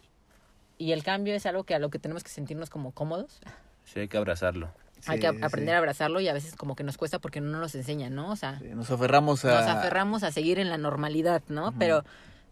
y 0.77 0.93
el 0.93 1.03
cambio 1.03 1.35
es 1.35 1.45
algo 1.45 1.65
que 1.65 1.75
a 1.75 1.79
lo 1.79 1.89
que 1.89 1.99
tenemos 1.99 2.23
que 2.23 2.29
sentirnos 2.29 2.69
como 2.69 2.91
cómodos. 2.93 3.41
Sí, 3.83 3.99
hay 3.99 4.07
que 4.07 4.15
abrazarlo. 4.15 4.69
Hay 5.07 5.19
que 5.19 5.29
sí, 5.31 5.37
aprender 5.41 5.75
a 5.75 5.77
abrazarlo 5.79 6.19
y 6.21 6.27
a 6.27 6.33
veces 6.33 6.55
como 6.55 6.75
que 6.75 6.83
nos 6.83 6.97
cuesta 6.97 7.19
porque 7.19 7.41
no 7.41 7.59
nos 7.59 7.73
enseñan, 7.75 8.13
¿no? 8.15 8.31
O 8.31 8.35
sea, 8.35 8.59
Sí, 8.59 8.65
Nos 8.73 8.89
aferramos 8.91 9.43
a. 9.45 9.49
nos 9.61 9.67
aferramos 9.69 10.23
a 10.23 10.31
seguir 10.31 10.59
en 10.59 10.69
la 10.69 10.77
normalidad, 10.77 11.41
¿no? 11.47 11.73
Pero 11.79 12.03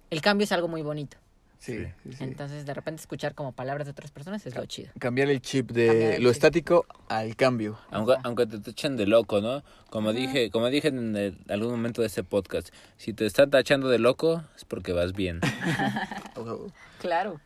el 0.10 0.22
cambio 0.22 0.43
es 0.45 0.52
algo 0.52 0.68
muy 0.68 0.82
bonito. 0.82 1.18
Sí, 1.62 1.78
sí, 2.04 2.14
sí. 2.14 2.24
Entonces, 2.24 2.66
de 2.66 2.74
repente 2.74 3.02
escuchar 3.02 3.36
como 3.36 3.52
palabras 3.52 3.86
de 3.86 3.91
otras 3.91 4.12
personas 4.12 4.45
es 4.45 4.56
lo 4.56 4.66
chido. 4.66 4.91
Cambiar 4.97 5.30
el 5.30 5.41
chip 5.41 5.72
de 5.72 6.16
el 6.16 6.24
lo 6.24 6.30
chip. 6.30 6.36
estático 6.38 6.86
al 7.10 7.36
cambio. 7.36 7.78
Aunque, 7.91 8.14
aunque 8.24 8.45
te 8.45 8.60
tachen 8.60 8.95
de 8.95 9.06
loco, 9.06 9.41
¿no? 9.41 9.62
Como 9.89 10.14
dije, 10.14 10.52
como 10.52 10.68
dije 10.70 10.88
en 10.88 11.18
el- 11.18 11.38
algún 11.50 11.72
momento 11.72 12.00
de 12.02 12.08
este 12.08 12.24
podcast, 12.24 12.70
si 12.95 13.12
te 13.12 13.26
están 13.26 13.50
tachando 13.50 13.89
de 13.89 14.00
loco 14.00 14.41
es 14.56 14.64
porque 14.64 14.93
vas 14.93 15.12
bien. 15.12 15.41
Claro. 17.02 17.39